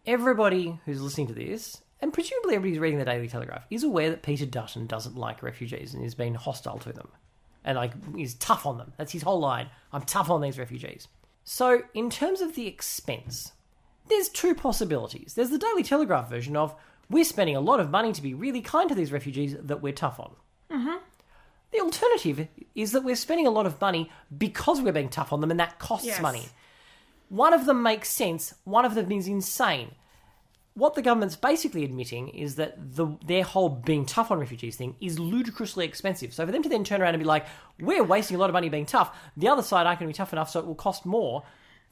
everybody 0.10 0.80
who's 0.86 1.02
listening 1.02 1.28
to 1.28 1.34
this, 1.34 1.82
and 2.02 2.12
presumably 2.12 2.56
everybody 2.56 2.72
who's 2.72 2.80
reading 2.82 3.00
the 3.00 3.06
Daily 3.06 3.28
Telegraph, 3.28 3.66
is 3.70 3.84
aware 3.84 4.10
that 4.10 4.24
Peter 4.24 4.46
Dutton 4.46 4.88
doesn't 4.88 5.16
like 5.16 5.44
refugees 5.44 5.94
and 5.94 6.04
has 6.04 6.16
been 6.16 6.34
hostile 6.34 6.80
to 6.80 6.92
them. 6.92 7.10
And 7.64 7.78
like 7.78 7.92
is 8.18 8.34
tough 8.36 8.66
on 8.66 8.78
them. 8.78 8.94
That's 8.98 9.12
his 9.12 9.22
whole 9.22 9.40
line. 9.40 9.70
I'm 9.94 10.02
tough 10.02 10.30
on 10.30 10.42
these 10.42 10.58
refugees. 10.58 11.08
So 11.44 11.84
in 11.94 12.10
terms 12.10 12.42
of 12.42 12.56
the 12.56 12.68
expense, 12.68 13.52
there's 14.08 14.30
two 14.30 14.56
possibilities. 14.56 15.34
There's 15.36 15.52
the 15.52 15.58
Daily 15.60 15.84
Telegraph 15.84 16.30
version 16.30 16.56
of 16.56 16.74
we're 17.10 17.24
spending 17.24 17.56
a 17.56 17.62
lot 17.62 17.80
of 17.80 17.90
money 17.92 18.12
to 18.14 18.22
be 18.22 18.34
really 18.34 18.62
kind 18.62 18.90
to 18.90 18.96
these 18.96 19.12
refugees 19.12 19.56
that 19.60 19.82
we're 19.82 19.94
tough 19.94 20.20
on. 20.20 20.32
Mm-hmm. 20.72 20.98
The 21.72 21.80
alternative 21.82 22.48
is 22.74 22.94
that 22.94 23.04
we're 23.04 23.16
spending 23.16 23.46
a 23.46 23.52
lot 23.52 23.66
of 23.68 23.80
money 23.80 24.10
because 24.36 24.82
we're 24.82 24.94
being 24.94 25.10
tough 25.10 25.32
on 25.34 25.42
them 25.42 25.52
and 25.52 25.60
that 25.60 25.78
costs 25.80 26.08
Yes. 26.08 26.22
money. 26.22 26.46
One 27.30 27.54
of 27.54 27.66
them 27.68 27.84
makes 27.84 28.10
sense, 28.10 28.56
one 28.64 28.86
of 28.86 28.96
them 28.96 29.12
is 29.12 29.28
insane. 29.28 29.92
What 30.80 30.96
the 30.96 31.02
government's 31.02 31.36
basically 31.36 31.84
admitting 31.84 32.30
is 32.30 32.56
that 32.56 32.96
the 32.96 33.06
their 33.26 33.44
whole 33.44 33.70
being 33.70 34.06
tough 34.06 34.32
on 34.32 34.40
refugees 34.40 34.78
thing 34.78 34.96
is 35.02 35.20
ludicrously 35.20 35.86
expensive. 35.86 36.34
So 36.34 36.46
for 36.46 36.52
them 36.54 36.64
to 36.64 36.70
then 36.70 36.84
turn 36.84 37.02
around 37.02 37.14
and 37.16 37.22
be 37.22 37.28
like, 37.28 37.46
"We're 37.80 38.04
wasting 38.04 38.38
a 38.38 38.40
lot 38.40 38.50
of 38.50 38.54
money 38.54 38.70
being 38.70 38.86
tough," 38.86 39.16
the 39.36 39.50
other 39.50 39.62
side 39.62 39.86
aren't 39.86 40.00
going 40.00 40.10
to 40.12 40.14
be 40.14 40.18
tough 40.18 40.34
enough, 40.34 40.50
so 40.50 40.60
it 40.60 40.66
will 40.66 40.76
cost 40.88 41.06
more. 41.06 41.44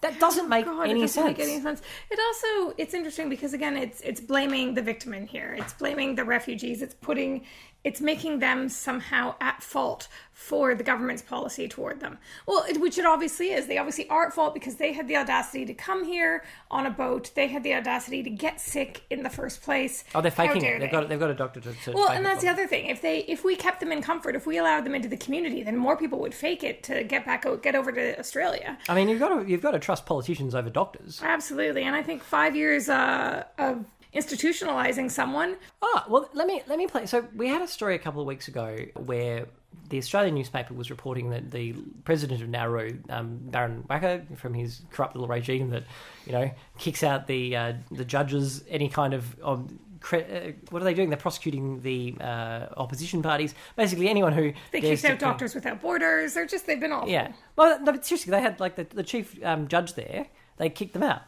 That 0.01 0.19
doesn't 0.19 0.47
make 0.47 0.65
God, 0.65 0.87
any 0.87 0.99
it 0.99 1.03
doesn't 1.03 1.23
sense. 1.23 1.37
make 1.37 1.47
any 1.47 1.59
sense. 1.59 1.81
It 2.11 2.19
also 2.27 2.75
it's 2.77 2.93
interesting 2.93 3.29
because 3.29 3.53
again, 3.53 3.75
it's 3.75 3.99
it's 4.01 4.21
blaming 4.21 4.75
the 4.75 4.81
victim 4.81 5.13
in 5.13 5.25
here. 5.25 5.55
It's 5.57 5.73
blaming 5.73 6.15
the 6.15 6.23
refugees. 6.23 6.81
It's 6.81 6.93
putting 6.93 7.45
it's 7.87 8.01
making 8.01 8.39
them 8.39 8.67
somehow 8.67 9.33
at 9.39 9.63
fault 9.63 10.09
for 10.33 10.75
the 10.75 10.83
government's 10.83 11.21
policy 11.21 11.69
toward 11.69 12.01
them. 12.01 12.17
Well, 12.45 12.65
it, 12.67 12.81
which 12.81 12.97
it 12.97 13.05
obviously 13.05 13.53
is. 13.53 13.67
They 13.67 13.77
obviously 13.77 14.09
are 14.09 14.27
at 14.27 14.33
fault 14.33 14.53
because 14.53 14.75
they 14.75 14.91
had 14.91 15.07
the 15.07 15.15
audacity 15.15 15.65
to 15.65 15.73
come 15.73 16.03
here 16.03 16.43
on 16.69 16.85
a 16.85 16.89
boat. 16.89 17.31
They 17.33 17.47
had 17.47 17.63
the 17.63 17.73
audacity 17.73 18.23
to 18.23 18.29
get 18.29 18.59
sick 18.59 19.03
in 19.09 19.23
the 19.23 19.29
first 19.29 19.61
place. 19.61 20.03
Oh, 20.13 20.19
they're 20.19 20.31
faking 20.31 20.65
it. 20.65 20.79
They've 20.79 20.81
they? 20.81 20.87
got 20.89 21.07
they've 21.07 21.17
got 21.17 21.29
a 21.29 21.33
doctor 21.33 21.61
to. 21.61 21.73
to 21.73 21.91
Well, 21.93 22.09
and 22.09 22.25
that's 22.25 22.41
the 22.41 22.49
other 22.49 22.67
thing. 22.67 22.87
If 22.87 23.01
they, 23.01 23.19
if 23.19 23.45
we 23.45 23.55
kept 23.55 23.79
them 23.79 23.93
in 23.93 24.01
comfort, 24.01 24.35
if 24.35 24.45
we 24.45 24.57
allowed 24.57 24.83
them 24.83 24.93
into 24.93 25.07
the 25.07 25.15
community, 25.15 25.63
then 25.63 25.77
more 25.77 25.95
people 25.95 26.19
would 26.19 26.33
fake 26.33 26.65
it 26.65 26.83
to 26.83 27.05
get 27.05 27.25
back, 27.25 27.45
get 27.61 27.73
over 27.73 27.93
to 27.93 28.19
Australia. 28.19 28.77
I 28.89 28.95
mean, 28.95 29.07
you've 29.07 29.19
got 29.19 29.29
to 29.29 29.49
you've 29.49 29.61
got 29.61 29.71
to 29.71 29.79
trust 29.79 30.05
politicians 30.05 30.53
over 30.53 30.69
doctors. 30.69 31.21
Absolutely, 31.23 31.83
and 31.83 31.95
I 31.95 32.03
think 32.03 32.21
five 32.21 32.53
years 32.53 32.89
uh, 32.89 33.45
of 33.57 33.85
institutionalizing 34.17 35.11
someone. 35.11 35.55
Oh, 35.81 36.03
well, 36.09 36.29
let 36.33 36.47
me 36.47 36.63
let 36.67 36.77
me 36.77 36.87
play. 36.87 37.05
So 37.05 37.25
we 37.35 37.47
had 37.47 37.61
a 37.61 37.67
story 37.67 37.95
a 37.95 37.99
couple 37.99 38.21
of 38.21 38.27
weeks 38.27 38.47
ago 38.47 38.75
where 38.95 39.45
the 39.89 39.97
Australian 39.97 40.35
newspaper 40.35 40.73
was 40.73 40.89
reporting 40.89 41.29
that 41.29 41.51
the 41.51 41.73
president 42.03 42.41
of 42.41 42.49
Nauru, 42.49 42.97
um, 43.09 43.37
Baron 43.43 43.83
Waqa, 43.89 44.37
from 44.37 44.53
his 44.53 44.81
corrupt 44.91 45.15
little 45.15 45.27
regime 45.27 45.69
that 45.69 45.83
you 46.25 46.33
know 46.33 46.51
kicks 46.77 47.03
out 47.03 47.27
the 47.27 47.55
uh, 47.55 47.73
the 47.91 48.05
judges, 48.05 48.63
any 48.69 48.89
kind 48.89 49.13
of. 49.13 49.35
Um, 49.43 49.79
cre- 49.99 50.17
uh, 50.17 50.51
what 50.69 50.81
are 50.81 50.85
they 50.85 50.93
doing? 50.93 51.09
They're 51.09 51.17
prosecuting 51.17 51.81
the 51.81 52.15
uh, 52.19 52.67
opposition 52.75 53.21
parties. 53.21 53.53
Basically, 53.75 54.09
anyone 54.09 54.33
who 54.33 54.53
They 54.71 54.81
kicked 54.81 55.05
out 55.05 55.19
Doctors 55.19 55.53
Without 55.55 55.81
Borders. 55.81 56.33
They're 56.33 56.45
just 56.45 56.65
they've 56.65 56.79
been 56.79 56.91
awful. 56.91 57.09
Yeah. 57.09 57.33
Well, 57.55 57.79
no, 57.81 57.91
but 57.91 58.05
seriously, 58.05 58.31
they 58.31 58.41
had 58.41 58.59
like 58.59 58.75
the, 58.75 58.83
the 58.83 59.03
chief 59.03 59.37
um, 59.43 59.67
judge 59.67 59.93
there. 59.93 60.27
They 60.57 60.69
kicked 60.69 60.93
them 60.93 61.03
out 61.03 61.21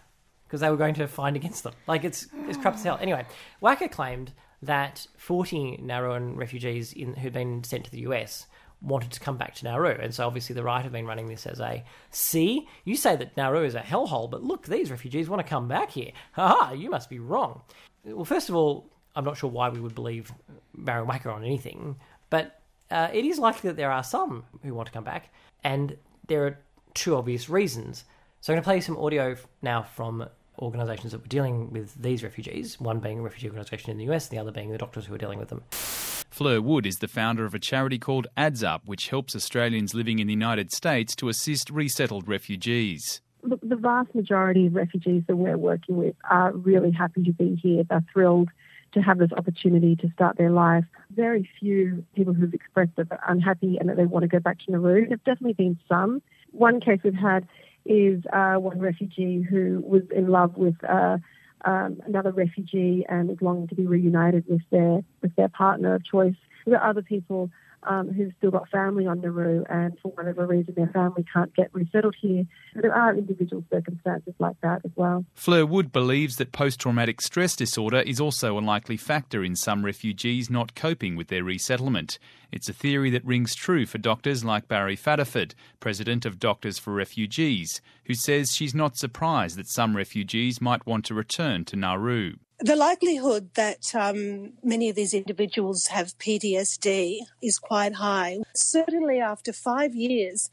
because 0.49 0.61
they 0.61 0.69
were 0.71 0.77
going 0.77 0.95
to 0.95 1.07
find 1.07 1.35
against 1.35 1.63
them. 1.63 1.73
Like 1.87 2.03
it's 2.03 2.27
it's 2.47 2.57
corrupt 2.57 2.77
as 2.77 2.83
hell. 2.83 2.97
Anyway, 2.99 3.23
Waqa 3.61 3.91
claimed 3.91 4.33
that 4.63 5.05
40 5.17 5.79
Nauruan 5.83 6.35
refugees 6.35 6.91
in, 6.91 7.13
who'd 7.13 7.31
been 7.31 7.63
sent 7.63 7.85
to 7.85 7.91
the 7.91 7.99
US 7.99 8.47
wanted 8.81 9.11
to 9.11 9.19
come 9.19 9.37
back 9.37 9.53
to 9.55 9.65
Nauru, 9.65 9.97
and 10.01 10.13
so 10.13 10.25
obviously 10.25 10.55
the 10.55 10.63
right 10.63 10.81
have 10.81 10.91
been 10.91 11.05
running 11.05 11.27
this 11.27 11.45
as 11.45 11.59
a 11.59 11.83
see. 12.09 12.67
You 12.85 12.95
say 12.95 13.15
that 13.15 13.35
Nauru 13.37 13.63
is 13.63 13.75
a 13.75 13.81
hellhole, 13.81 14.31
but 14.31 14.43
look, 14.43 14.65
these 14.65 14.89
refugees 14.89 15.29
want 15.29 15.45
to 15.45 15.47
come 15.47 15.67
back 15.67 15.91
here. 15.91 16.11
Ha 16.33 16.47
ha! 16.47 16.71
You 16.71 16.89
must 16.89 17.09
be 17.09 17.19
wrong. 17.19 17.61
Well, 18.05 18.25
first 18.25 18.49
of 18.49 18.55
all, 18.55 18.89
I'm 19.15 19.25
not 19.25 19.37
sure 19.37 19.49
why 19.49 19.69
we 19.69 19.81
would 19.81 19.95
believe 19.95 20.31
Baron 20.73 21.07
Waqa 21.07 21.33
on 21.33 21.43
anything, 21.43 21.97
but 22.29 22.61
uh, 22.89 23.09
it 23.13 23.25
is 23.25 23.37
likely 23.37 23.69
that 23.69 23.75
there 23.75 23.91
are 23.91 24.03
some 24.03 24.45
who 24.63 24.73
want 24.73 24.87
to 24.87 24.93
come 24.93 25.03
back, 25.03 25.29
and 25.63 25.97
there 26.27 26.45
are 26.45 26.59
two 26.93 27.15
obvious 27.15 27.49
reasons. 27.49 28.05
So 28.41 28.53
I'm 28.53 28.55
going 28.55 28.63
to 28.63 28.65
play 28.65 28.75
you 28.75 28.81
some 28.81 28.97
audio 28.97 29.35
now 29.61 29.83
from 29.83 30.25
organisations 30.59 31.11
that 31.11 31.21
were 31.21 31.27
dealing 31.27 31.71
with 31.71 31.93
these 31.95 32.23
refugees, 32.23 32.79
one 32.79 32.99
being 32.99 33.19
a 33.19 33.21
refugee 33.21 33.47
organisation 33.47 33.91
in 33.91 33.97
the 33.97 34.13
US, 34.13 34.29
and 34.29 34.37
the 34.37 34.41
other 34.41 34.51
being 34.51 34.71
the 34.71 34.77
doctors 34.77 35.05
who 35.05 35.11
were 35.11 35.17
dealing 35.17 35.39
with 35.39 35.49
them. 35.49 35.63
Fleur 35.71 36.61
Wood 36.61 36.85
is 36.85 36.99
the 36.99 37.07
founder 37.07 37.45
of 37.45 37.53
a 37.53 37.59
charity 37.59 37.97
called 37.97 38.27
Ads-Up, 38.37 38.83
which 38.85 39.09
helps 39.09 39.35
Australians 39.35 39.93
living 39.93 40.19
in 40.19 40.27
the 40.27 40.33
United 40.33 40.71
States 40.71 41.15
to 41.17 41.29
assist 41.29 41.69
resettled 41.69 42.27
refugees. 42.27 43.21
Look, 43.41 43.61
the 43.61 43.75
vast 43.75 44.13
majority 44.13 44.67
of 44.67 44.75
refugees 44.75 45.23
that 45.27 45.35
we're 45.35 45.57
working 45.57 45.97
with 45.97 46.15
are 46.29 46.51
really 46.51 46.91
happy 46.91 47.23
to 47.23 47.33
be 47.33 47.55
here. 47.55 47.83
They're 47.83 48.03
thrilled 48.11 48.49
to 48.93 49.01
have 49.01 49.17
this 49.17 49.31
opportunity 49.35 49.95
to 49.97 50.09
start 50.11 50.37
their 50.37 50.49
life. 50.51 50.85
Very 51.15 51.49
few 51.59 52.03
people 52.15 52.33
who've 52.33 52.53
expressed 52.53 52.95
that 52.97 53.09
they're 53.09 53.23
unhappy 53.27 53.77
and 53.77 53.87
that 53.89 53.97
they 53.97 54.05
want 54.05 54.23
to 54.23 54.27
go 54.27 54.39
back 54.39 54.59
to 54.59 54.71
Nauru. 54.71 55.07
There've 55.07 55.23
definitely 55.23 55.53
been 55.53 55.79
some. 55.87 56.21
One 56.51 56.79
case 56.79 56.99
we've 57.03 57.13
had 57.13 57.47
is 57.89 58.23
uh, 58.31 58.53
one 58.55 58.79
refugee 58.79 59.41
who 59.41 59.83
was 59.85 60.03
in 60.15 60.27
love 60.27 60.55
with 60.55 60.75
uh, 60.87 61.17
um, 61.65 61.99
another 62.05 62.31
refugee 62.31 63.03
and 63.09 63.31
is 63.31 63.41
longing 63.41 63.67
to 63.67 63.75
be 63.75 63.87
reunited 63.87 64.45
with 64.47 64.61
their 64.69 65.03
with 65.21 65.35
their 65.35 65.49
partner 65.49 65.95
of 65.95 66.05
choice. 66.05 66.35
There 66.65 66.79
are 66.79 66.89
other 66.89 67.01
people 67.01 67.49
um, 67.83 68.11
who've 68.11 68.33
still 68.37 68.51
got 68.51 68.69
family 68.69 69.07
on 69.07 69.21
Nauru 69.21 69.63
and 69.69 69.97
for 70.01 70.11
whatever 70.11 70.45
reason 70.45 70.73
their 70.75 70.87
family 70.87 71.25
can't 71.31 71.53
get 71.55 71.73
resettled 71.73 72.15
here. 72.19 72.45
There 72.75 72.93
are 72.93 73.15
individual 73.15 73.63
circumstances 73.71 74.33
like 74.39 74.55
that 74.61 74.81
as 74.85 74.91
well. 74.95 75.25
Fleur 75.33 75.65
Wood 75.65 75.91
believes 75.91 76.37
that 76.37 76.51
post 76.51 76.79
traumatic 76.79 77.21
stress 77.21 77.55
disorder 77.55 77.99
is 78.01 78.19
also 78.19 78.57
a 78.57 78.61
likely 78.61 78.97
factor 78.97 79.43
in 79.43 79.55
some 79.55 79.85
refugees 79.85 80.49
not 80.49 80.75
coping 80.75 81.15
with 81.15 81.27
their 81.27 81.43
resettlement. 81.43 82.19
It's 82.51 82.69
a 82.69 82.73
theory 82.73 83.09
that 83.11 83.25
rings 83.25 83.55
true 83.55 83.85
for 83.85 83.97
doctors 83.97 84.43
like 84.43 84.67
Barri 84.67 84.97
Phatarfod, 84.97 85.53
president 85.79 86.25
of 86.25 86.39
Doctors 86.39 86.79
for 86.79 86.93
Refugees, 86.93 87.81
who 88.05 88.13
says 88.13 88.55
she's 88.55 88.73
not 88.73 88.97
surprised 88.97 89.57
that 89.57 89.69
some 89.69 89.95
refugees 89.95 90.59
might 90.59 90.85
want 90.85 91.05
to 91.05 91.13
return 91.13 91.65
to 91.65 91.75
Nauru. 91.75 92.35
The 92.61 92.75
likelihood 92.75 93.51
that 93.53 93.95
um, 93.95 94.51
many 94.61 94.89
of 94.89 94.95
these 94.97 95.13
individuals 95.13 95.87
have 95.87 96.17
PTSD 96.17 97.19
is 97.41 97.57
quite 97.57 97.93
high. 97.93 98.39
Certainly, 98.53 99.21
after 99.21 99.53
five 99.53 99.95
years 99.95 100.49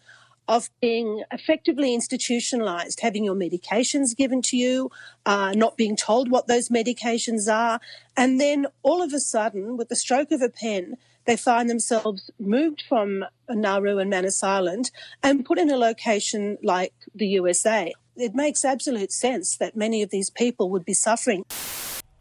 of 0.47 0.71
being 0.81 1.25
effectively 1.33 1.93
institutionalized, 1.93 3.01
having 3.01 3.25
your 3.25 3.35
medications 3.35 4.17
given 4.17 4.41
to 4.43 4.57
you, 4.57 4.89
uh, 5.27 5.53
not 5.57 5.77
being 5.77 5.97
told 5.97 6.31
what 6.31 6.47
those 6.47 6.69
medications 6.69 7.53
are, 7.53 7.81
and 8.17 8.41
then 8.41 8.69
all 8.85 9.03
of 9.03 9.13
a 9.13 9.19
sudden, 9.19 9.77
with 9.77 9.89
the 9.89 9.97
stroke 9.97 10.31
of 10.31 10.41
a 10.41 10.49
pen, 10.49 10.97
they 11.25 11.37
find 11.37 11.69
themselves 11.69 12.31
moved 12.39 12.85
from 12.89 13.25
Nauru 13.51 13.99
and 13.99 14.09
Manus 14.09 14.45
Island 14.45 14.93
and 15.25 15.45
put 15.45 15.59
in 15.59 15.73
a 15.73 15.77
location 15.77 16.57
like 16.63 16.95
the 17.13 17.27
USA. 17.27 17.93
It 18.15 18.33
makes 18.33 18.65
absolute 18.65 19.11
sense 19.11 19.57
that 19.57 19.75
many 19.75 20.03
of 20.03 20.11
these 20.11 20.31
people 20.31 20.71
would 20.71 20.85
be 20.85 20.95
suffering. 20.95 21.45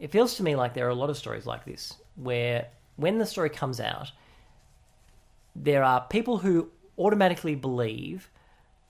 It 0.06 0.12
feels 0.12 0.36
to 0.36 0.44
me 0.44 0.56
like 0.56 0.76
there 0.76 0.86
are 0.86 0.91
a 0.91 0.94
lot 0.94 1.10
of 1.10 1.18
stories 1.18 1.48
like 1.48 1.65
this 1.65 1.96
where 2.15 2.68
when 2.96 3.18
the 3.18 3.26
story 3.26 3.50
comes 3.50 3.80
out, 3.80 4.12
there 5.56 5.84
are 5.84 6.06
people 6.12 6.38
who 6.38 6.70
automatically 7.00 7.56
believe 7.56 8.30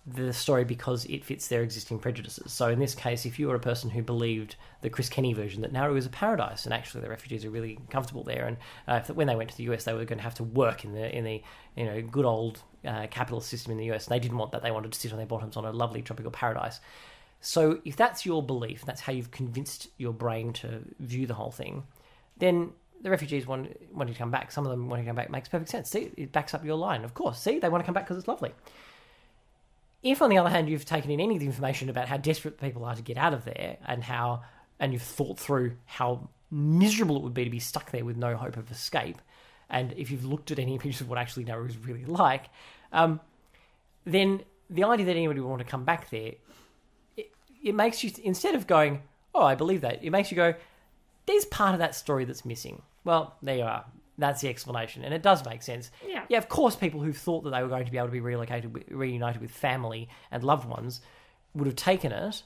the 0.05 0.33
story 0.33 0.65
because 0.65 1.05
it 1.05 1.23
fits 1.23 1.47
their 1.47 1.61
existing 1.61 1.99
prejudices. 1.99 2.51
So 2.51 2.67
in 2.67 2.79
this 2.79 2.93
case, 2.93 3.25
if 3.25 3.39
you 3.39 3.47
were 3.47 3.55
a 3.55 3.61
person 3.61 3.91
who 3.91 4.01
believed 4.01 4.57
the 4.81 4.89
Chris 4.89 5.07
Kenny 5.07 5.31
version 5.31 5.61
that 5.61 5.71
Nauru 5.71 5.95
is 5.95 6.05
a 6.05 6.09
paradise 6.09 6.65
and 6.65 6.73
actually 6.73 6.99
the 6.99 7.09
refugees 7.09 7.45
are 7.45 7.49
really 7.49 7.79
comfortable 7.89 8.25
there, 8.25 8.45
and 8.45 8.57
uh, 8.85 8.99
if, 9.01 9.09
when 9.15 9.27
they 9.27 9.37
went 9.37 9.49
to 9.51 9.55
the 9.55 9.63
US, 9.71 9.85
they 9.85 9.93
were 9.93 10.03
going 10.03 10.19
to 10.19 10.23
have 10.23 10.35
to 10.35 10.43
work 10.43 10.83
in 10.83 10.91
the 10.91 11.17
in 11.17 11.23
the 11.23 11.41
you 11.77 11.85
know 11.85 12.01
good 12.01 12.25
old 12.25 12.61
uh, 12.85 13.07
capitalist 13.09 13.47
system 13.47 13.71
in 13.71 13.77
the 13.77 13.89
US, 13.93 14.07
and 14.07 14.13
they 14.13 14.19
didn't 14.19 14.37
want 14.37 14.51
that. 14.51 14.63
They 14.63 14.71
wanted 14.71 14.91
to 14.91 14.99
sit 14.99 15.13
on 15.13 15.17
their 15.17 15.27
bottoms 15.27 15.55
on 15.55 15.63
a 15.63 15.71
lovely 15.71 16.01
tropical 16.01 16.31
paradise. 16.31 16.81
So 17.45 17.79
if 17.85 17.95
that's 17.95 18.25
your 18.25 18.41
belief, 18.41 18.85
that's 18.85 19.01
how 19.01 19.13
you've 19.13 19.29
convinced 19.29 19.87
your 19.99 20.13
brain 20.13 20.51
to 20.53 20.81
view 20.99 21.27
the 21.27 21.35
whole 21.35 21.51
thing, 21.51 21.83
then 22.37 22.71
the 23.01 23.11
refugees 23.11 23.45
want, 23.45 23.77
wanting 23.93 24.15
to 24.15 24.17
come 24.17 24.31
back, 24.31 24.51
some 24.51 24.65
of 24.65 24.71
them 24.71 24.89
want 24.89 25.03
to 25.03 25.05
come 25.05 25.15
back 25.15 25.29
makes 25.29 25.47
perfect 25.47 25.69
sense. 25.69 25.91
See, 25.91 26.11
it 26.17 26.31
backs 26.31 26.55
up 26.55 26.65
your 26.65 26.75
line. 26.75 27.03
Of 27.03 27.13
course, 27.13 27.39
see, 27.39 27.59
they 27.59 27.69
want 27.69 27.83
to 27.83 27.85
come 27.85 27.93
back 27.93 28.05
because 28.05 28.17
it's 28.17 28.27
lovely. 28.27 28.51
If, 30.01 30.23
on 30.23 30.31
the 30.31 30.39
other 30.39 30.49
hand, 30.49 30.69
you've 30.69 30.85
taken 30.85 31.11
in 31.11 31.19
any 31.19 31.35
of 31.35 31.39
the 31.39 31.45
information 31.45 31.87
about 31.87 32.07
how 32.07 32.17
desperate 32.17 32.59
people 32.59 32.83
are 32.83 32.95
to 32.95 33.03
get 33.03 33.15
out 33.15 33.35
of 33.35 33.45
there 33.45 33.77
and 33.85 34.03
how, 34.03 34.41
and 34.79 34.91
you've 34.91 35.03
thought 35.03 35.37
through 35.37 35.73
how 35.85 36.27
miserable 36.49 37.15
it 37.17 37.21
would 37.21 37.35
be 37.35 37.43
to 37.43 37.51
be 37.51 37.59
stuck 37.59 37.91
there 37.91 38.03
with 38.03 38.17
no 38.17 38.35
hope 38.35 38.57
of 38.57 38.71
escape, 38.71 39.21
and 39.69 39.93
if 39.97 40.09
you've 40.09 40.25
looked 40.25 40.49
at 40.49 40.57
any 40.57 40.77
pictures 40.79 41.01
of 41.01 41.09
what 41.09 41.19
actually 41.19 41.43
Nauru 41.43 41.67
is 41.67 41.77
really 41.77 42.05
like, 42.05 42.45
um, 42.91 43.19
then 44.03 44.41
the 44.67 44.83
idea 44.83 45.05
that 45.05 45.15
anybody 45.15 45.41
would 45.41 45.49
want 45.49 45.61
to 45.61 45.67
come 45.67 45.83
back 45.83 46.09
there 46.09 46.33
it 47.65 47.75
makes 47.75 48.01
you 48.03 48.11
instead 48.23 48.55
of 48.55 48.67
going, 48.67 49.01
"Oh, 49.33 49.43
I 49.43 49.55
believe 49.55 49.81
that," 49.81 50.01
it 50.03 50.11
makes 50.11 50.31
you 50.31 50.37
go, 50.37 50.53
"There's 51.25 51.43
part 51.45 51.73
of 51.73 51.79
that 51.79 51.95
story 51.95 52.23
that's 52.23 52.45
missing." 52.45 52.81
Well, 53.03 53.35
there 53.41 53.57
you 53.57 53.63
are. 53.63 53.83
That's 54.17 54.39
the 54.39 54.47
explanation, 54.47 55.03
and 55.03 55.13
it 55.13 55.21
does 55.21 55.43
make 55.45 55.61
sense. 55.61 55.91
Yeah. 56.07 56.23
Yeah, 56.29 56.37
of 56.37 56.47
course, 56.47 56.75
people 56.77 57.01
who 57.01 57.11
thought 57.11 57.43
that 57.43 57.49
they 57.49 57.61
were 57.61 57.67
going 57.67 57.85
to 57.85 57.91
be 57.91 57.97
able 57.97 58.07
to 58.07 58.13
be 58.13 58.21
relocated, 58.21 58.85
reunited 58.89 59.41
with 59.41 59.51
family 59.51 60.07
and 60.31 60.41
loved 60.43 60.69
ones, 60.69 61.01
would 61.53 61.67
have 61.67 61.75
taken 61.75 62.13
it, 62.13 62.43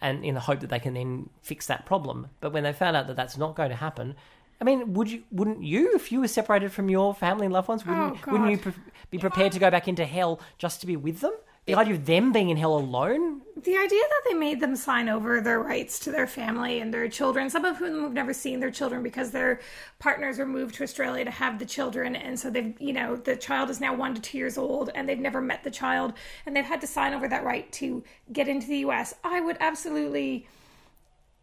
and 0.00 0.24
in 0.24 0.34
the 0.34 0.40
hope 0.40 0.60
that 0.60 0.68
they 0.70 0.78
can 0.78 0.94
then 0.94 1.30
fix 1.42 1.66
that 1.66 1.86
problem. 1.86 2.28
But 2.40 2.52
when 2.52 2.62
they 2.64 2.72
found 2.72 2.96
out 2.96 3.06
that 3.06 3.16
that's 3.16 3.36
not 3.38 3.54
going 3.56 3.70
to 3.70 3.76
happen, 3.76 4.16
I 4.60 4.64
mean, 4.64 4.92
would 4.94 5.10
you? 5.10 5.22
Wouldn't 5.30 5.62
you, 5.62 5.94
if 5.94 6.12
you 6.12 6.20
were 6.20 6.28
separated 6.28 6.72
from 6.72 6.88
your 6.90 7.14
family 7.14 7.46
and 7.46 7.52
loved 7.52 7.68
ones, 7.68 7.84
wouldn't, 7.86 8.18
Oh, 8.26 8.32
wouldn't 8.32 8.50
you 8.50 8.58
pre- 8.58 8.72
be 9.10 9.18
prepared 9.18 9.52
to 9.52 9.58
go 9.58 9.70
back 9.70 9.88
into 9.88 10.04
hell 10.04 10.40
just 10.58 10.80
to 10.82 10.86
be 10.86 10.96
with 10.96 11.20
them? 11.20 11.32
The 11.66 11.74
idea 11.74 11.94
of 11.94 12.04
them 12.04 12.30
being 12.30 12.50
in 12.50 12.58
hell 12.58 12.76
alone. 12.76 13.40
The 13.56 13.78
idea 13.78 14.02
that 14.02 14.22
they 14.26 14.34
made 14.34 14.60
them 14.60 14.76
sign 14.76 15.08
over 15.08 15.40
their 15.40 15.60
rights 15.60 15.98
to 16.00 16.12
their 16.12 16.26
family 16.26 16.80
and 16.80 16.92
their 16.92 17.08
children, 17.08 17.48
some 17.48 17.64
of 17.64 17.78
whom 17.78 18.02
have 18.02 18.12
never 18.12 18.34
seen 18.34 18.60
their 18.60 18.70
children 18.70 19.02
because 19.02 19.30
their 19.30 19.60
partners 19.98 20.38
were 20.38 20.44
moved 20.44 20.74
to 20.74 20.82
Australia 20.82 21.24
to 21.24 21.30
have 21.30 21.58
the 21.58 21.64
children, 21.64 22.16
and 22.16 22.38
so 22.38 22.50
they've, 22.50 22.78
you 22.78 22.92
know, 22.92 23.16
the 23.16 23.36
child 23.36 23.70
is 23.70 23.80
now 23.80 23.94
one 23.94 24.14
to 24.14 24.20
two 24.20 24.36
years 24.36 24.58
old, 24.58 24.90
and 24.94 25.08
they've 25.08 25.18
never 25.18 25.40
met 25.40 25.64
the 25.64 25.70
child, 25.70 26.12
and 26.44 26.54
they've 26.54 26.64
had 26.64 26.82
to 26.82 26.86
sign 26.86 27.14
over 27.14 27.28
that 27.28 27.44
right 27.44 27.72
to 27.72 28.04
get 28.30 28.46
into 28.46 28.66
the 28.66 28.78
U.S. 28.78 29.14
I 29.24 29.40
would 29.40 29.56
absolutely 29.60 30.46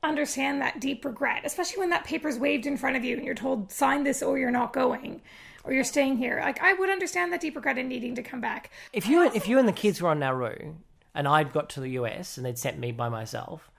understand 0.03 0.61
that 0.61 0.79
deep 0.79 1.03
regret, 1.03 1.41
especially 1.45 1.79
when 1.79 1.89
that 1.89 2.03
paper's 2.03 2.37
waved 2.37 2.67
in 2.67 2.77
front 2.77 2.95
of 2.95 3.03
you 3.03 3.15
and 3.15 3.25
you're 3.25 3.35
told 3.35 3.71
sign 3.71 4.03
this 4.03 4.21
or 4.23 4.37
you're 4.37 4.51
not 4.51 4.73
going 4.73 5.21
or 5.63 5.73
you're 5.73 5.83
staying 5.83 6.17
here. 6.17 6.39
Like 6.41 6.61
I 6.61 6.73
would 6.73 6.89
understand 6.89 7.31
that 7.33 7.41
deep 7.41 7.55
regret 7.55 7.77
in 7.77 7.87
needing 7.87 8.15
to 8.15 8.23
come 8.23 8.41
back. 8.41 8.71
If 8.93 9.07
you 9.07 9.23
if 9.23 9.47
you 9.47 9.59
and 9.59 9.67
the 9.67 9.73
kids 9.73 10.01
were 10.01 10.09
on 10.09 10.19
Nauru 10.19 10.75
and 11.13 11.27
I'd 11.27 11.53
got 11.53 11.69
to 11.71 11.79
the 11.79 11.89
US 11.91 12.37
and 12.37 12.45
they'd 12.45 12.57
sent 12.57 12.79
me 12.79 12.91
by 12.91 13.09
myself 13.09 13.69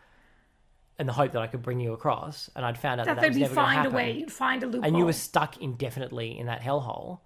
in 0.98 1.06
the 1.06 1.12
hope 1.12 1.32
that 1.32 1.42
I 1.42 1.46
could 1.46 1.62
bring 1.62 1.80
you 1.80 1.92
across 1.92 2.50
and 2.54 2.64
I'd 2.64 2.78
found 2.78 3.00
out 3.00 3.06
that, 3.06 3.16
that, 3.16 3.22
that 3.22 3.28
was 3.28 3.36
they'd 3.36 3.40
be 3.40 3.42
never 3.42 3.54
find 3.54 3.86
a 3.86 3.90
way. 3.90 4.12
You'd 4.12 4.32
find 4.32 4.62
a 4.62 4.66
loophole. 4.66 4.84
and 4.84 4.96
you 4.96 5.04
were 5.04 5.12
stuck 5.12 5.60
indefinitely 5.60 6.38
in 6.38 6.46
that 6.46 6.60
hellhole, 6.60 7.20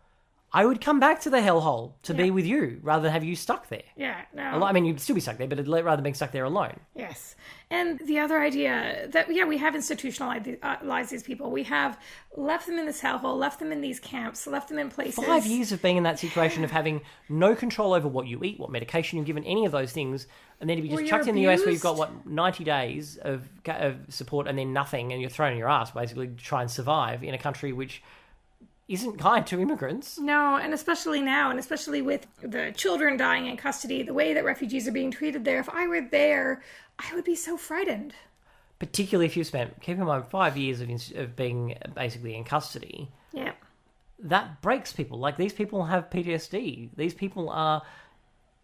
I 0.57 0.65
would 0.65 0.81
come 0.81 0.99
back 0.99 1.21
to 1.21 1.29
the 1.29 1.37
hellhole 1.37 1.93
to 2.05 2.15
be 2.15 2.31
with 2.31 2.47
you 2.47 2.81
rather 2.83 3.03
than 3.03 3.13
have 3.13 3.23
you 3.23 3.37
stuck 3.37 3.69
there. 3.69 3.83
yeah, 3.95 4.23
no. 4.33 4.65
I 4.65 4.73
mean, 4.73 4.87
you'd 4.87 4.99
still 4.99 5.15
be 5.15 5.21
stuck 5.21 5.37
there, 5.37 5.47
but 5.47 5.59
it'd 5.59 5.71
rather 5.71 5.97
than 5.97 6.03
being 6.03 6.15
stuck 6.15 6.33
there 6.33 6.45
alone. 6.45 6.81
Yes. 6.95 7.37
And 7.71 7.99
the 7.99 8.19
other 8.21 8.41
idea 8.41 9.07
that, 9.11 9.31
yeah, 9.31 9.45
we 9.45 9.59
have 9.59 9.75
institutionalized 9.75 10.49
uh, 10.63 11.03
these 11.11 11.23
people. 11.23 11.51
We 11.51 11.65
have 11.65 12.01
left 12.39 12.69
them 12.69 12.79
in 12.79 12.87
this 12.87 13.03
hellhole, 13.03 13.37
left 13.37 13.59
them 13.59 13.71
in 13.71 13.83
these 13.83 14.01
camps, 14.01 14.47
left 14.47 14.71
them 14.71 14.79
in 14.79 14.89
places. 14.89 15.23
Five 15.23 15.45
years 15.45 15.73
of 15.73 15.83
being 15.83 15.99
in 15.99 16.05
that 16.05 16.19
situation 16.19 16.65
of 16.65 16.71
having 16.71 17.03
no 17.29 17.55
control 17.55 17.93
over 17.93 18.09
what 18.09 18.27
you 18.27 18.43
eat, 18.43 18.59
what 18.59 18.71
medication 18.71 19.19
you're 19.19 19.27
given, 19.27 19.45
any 19.45 19.67
of 19.67 19.73
those 19.73 19.93
things, 19.93 20.27
and 20.63 20.71
then 20.71 20.79
to 20.79 20.83
be 20.83 20.89
just 20.89 21.03
you 21.03 21.07
chucked 21.09 21.27
in 21.27 21.35
the 21.35 21.47
US 21.49 21.61
where 21.61 21.71
you've 21.71 21.83
got 21.83 21.99
what 21.99 22.25
ninety 22.25 22.65
days 22.65 23.19
of, 23.19 23.47
of 23.67 23.97
support 24.09 24.47
and 24.47 24.57
then 24.57 24.73
nothing, 24.73 25.13
and 25.13 25.21
you're 25.21 25.29
thrown 25.29 25.53
in 25.53 25.59
your 25.59 25.69
ass 25.69 25.91
basically 25.91 26.29
to 26.29 26.35
try 26.37 26.63
and 26.63 26.71
survive 26.71 27.23
in 27.23 27.35
a 27.35 27.39
country 27.39 27.75
which 27.75 28.03
isn't 28.89 29.19
kind 29.19 29.47
to 29.49 29.61
immigrants. 29.61 30.19
No, 30.19 30.57
and 30.57 30.73
especially 30.73 31.21
now, 31.21 31.51
and 31.51 31.59
especially 31.59 32.03
with 32.03 32.27
the 32.41 32.73
children 32.77 33.17
dying 33.17 33.47
in 33.47 33.57
custody, 33.57 34.03
the 34.03 34.15
way 34.15 34.33
that 34.33 34.45
refugees 34.45 34.87
are 34.87 34.93
being 34.93 35.11
treated 35.11 35.45
there, 35.45 35.59
if 35.59 35.69
I 35.69 35.87
were 35.89 36.03
there, 36.03 36.63
I 36.99 37.15
would 37.15 37.25
be 37.25 37.35
so 37.35 37.57
frightened. 37.57 38.15
Particularly 38.79 39.27
if 39.27 39.37
you've 39.37 39.47
spent, 39.47 39.81
keep 39.81 39.99
in 39.99 40.05
mind, 40.05 40.27
five 40.27 40.57
years 40.57 40.81
of, 40.81 40.89
of 41.17 41.35
being 41.35 41.77
basically 41.95 42.37
in 42.37 42.45
custody. 42.45 43.09
Yeah. 43.33 43.53
that 44.19 44.61
breaks 44.63 44.93
people. 44.93 45.19
Like 45.19 45.37
these 45.37 45.53
people 45.53 45.85
have 45.87 46.09
PTSD. 46.11 46.91
These 46.97 47.15
people 47.15 47.51
are 47.51 47.83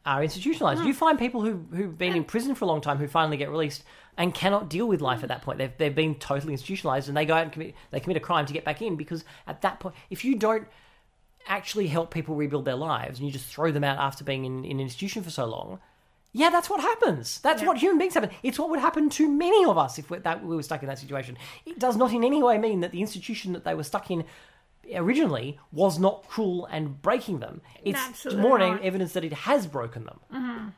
are 0.05 0.23
institutionalized. 0.23 0.81
Hmm. 0.81 0.89
You 0.89 0.95
find 0.95 1.19
people 1.19 1.43
who 1.43 1.65
who've 1.75 1.97
been 1.97 2.17
in 2.17 2.25
prison 2.25 2.55
for 2.55 2.65
a 2.65 2.69
long 2.69 2.81
time 2.81 2.99
who 2.99 3.07
finally 3.07 3.37
get 3.37 3.51
released 3.51 3.85
and 4.17 4.35
cannot 4.35 4.69
deal 4.69 4.87
with 4.87 5.01
life 5.01 5.23
at 5.23 5.29
that 5.29 5.43
point. 5.43 5.59
They've 5.59 5.73
they've 5.79 5.95
been 5.95 6.17
totally 6.17 6.53
institutionalized 6.53 7.09
and 7.09 7.17
they 7.17 7.25
go 7.25 7.35
out 7.35 7.45
and 7.45 7.53
commit 7.53 7.75
they 7.91 8.01
commit 8.01 8.17
a 8.17 8.21
crime 8.21 8.47
to 8.47 8.53
get 8.53 8.65
back 8.65 8.83
in 8.83 8.97
because 8.97 9.25
at 9.47 9.63
that 9.63 9.81
point, 9.81 9.95
if 10.11 10.25
you 10.25 10.37
don't 10.37 10.67
actually 11.47 11.89
help 11.89 12.13
people 12.13 12.35
rebuild 12.35 12.65
their 12.65 12.77
lives 12.77 13.19
and 13.19 13.27
you 13.27 13.33
just 13.33 13.47
throw 13.47 13.73
them 13.73 13.85
out 13.85 13.99
after 13.99 14.25
being 14.25 14.45
in, 14.45 14.65
in 14.65 14.79
an 14.79 14.81
institution 14.81 15.23
for 15.23 15.31
so 15.31 15.45
long. 15.45 15.81
Yeah, 16.35 16.49
that's 16.49 16.71
what 16.71 16.81
happens. 16.81 17.41
That's 17.41 17.63
what 17.63 17.77
human 17.77 17.99
beings 17.99 18.15
happen. 18.15 18.31
It's 18.43 18.59
what 18.59 18.71
would 18.71 18.81
happen 18.81 19.11
to 19.11 19.29
many 19.29 19.67
of 19.67 19.77
us 19.77 19.99
if 19.99 20.09
we, 20.09 20.19
that 20.19 20.43
we 20.43 20.57
were 20.57 20.63
stuck 20.63 20.83
in 20.83 20.89
that 20.89 20.99
situation. 20.99 21.37
It 21.67 21.79
does 21.79 21.95
not 21.95 22.13
in 22.13 22.25
any 22.25 22.43
way 22.43 22.57
mean 22.57 22.81
that 22.81 22.91
the 22.91 23.03
institution 23.03 23.53
that 23.53 23.65
they 23.65 23.75
were 23.75 23.85
stuck 23.85 24.11
in 24.11 24.25
originally 24.95 25.59
was 25.71 25.99
not 25.99 26.29
cruel 26.29 26.67
and 26.67 27.01
breaking 27.03 27.41
them. 27.41 27.61
It's 27.85 27.99
Absolutely 27.99 28.43
more 28.43 28.59
not. 28.59 28.83
evidence 28.83 29.13
that 29.13 29.25
it 29.25 29.33
has 29.33 29.67
broken 29.67 30.05
them. 30.05 30.75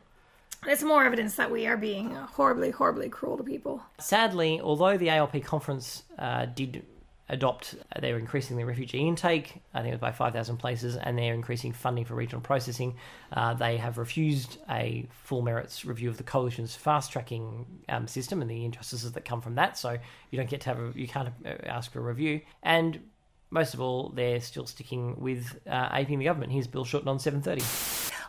It's 0.67 0.83
more 0.83 1.05
evidence 1.05 1.37
that 1.37 1.51
we 1.51 1.67
are 1.67 1.77
being 1.77 2.11
horribly, 2.11 2.71
horribly 2.71 3.09
cruel 3.09 3.37
to 3.37 3.43
people. 3.43 3.83
Sadly, 3.99 4.61
although 4.63 4.97
the 4.97 5.11
ALP 5.11 5.45
conference 5.45 6.05
uh, 6.19 6.47
did 6.47 6.87
adopt, 7.29 7.75
uh, 7.95 8.01
they're 8.01 8.19
increasing 8.19 8.57
their 8.57 8.67
refugee 8.67 9.07
intake, 9.07 9.63
I 9.73 9.81
think 9.81 9.93
it 9.93 9.95
was 9.95 10.01
by 10.01 10.13
5,000 10.13 10.57
places, 10.57 10.97
and 10.97 11.19
they're 11.19 11.35
increasing 11.35 11.73
funding 11.73 12.05
for 12.05 12.15
regional 12.15 12.41
processing, 12.41 12.97
uh, 13.33 13.55
they 13.55 13.77
have 13.79 13.99
refused 13.99 14.59
a 14.71 15.07
full 15.11 15.43
merits 15.43 15.85
review 15.85 16.09
of 16.09 16.17
the 16.17 16.23
coalition's 16.23 16.75
fast 16.75 17.13
tracking 17.13 17.67
um, 17.89 18.07
system 18.07 18.43
and 18.43 18.51
the 18.51 18.65
injustices 18.65 19.13
that 19.13 19.25
come 19.25 19.41
from 19.41 19.55
that. 19.55 19.79
So 19.79 19.97
you 20.31 20.37
don't 20.37 20.51
get 20.51 20.63
to 20.63 20.69
have 20.71 20.79
a, 20.79 20.93
you 20.95 21.09
can't 21.09 21.29
uh, 21.45 21.51
ask 21.65 21.93
for 21.93 22.01
a 22.01 22.03
review. 22.03 22.41
And 22.63 23.01
most 23.55 23.73
of 23.73 23.81
all, 23.81 24.11
they're 24.15 24.41
still 24.41 24.67
sticking 24.67 25.15
with 25.19 25.59
uh, 25.71 25.89
aping 25.93 26.19
the 26.19 26.25
government. 26.25 26.53
Here's 26.53 26.67
Bill 26.67 26.85
Shorten 26.85 27.09
on 27.09 27.21
730. 27.21 27.65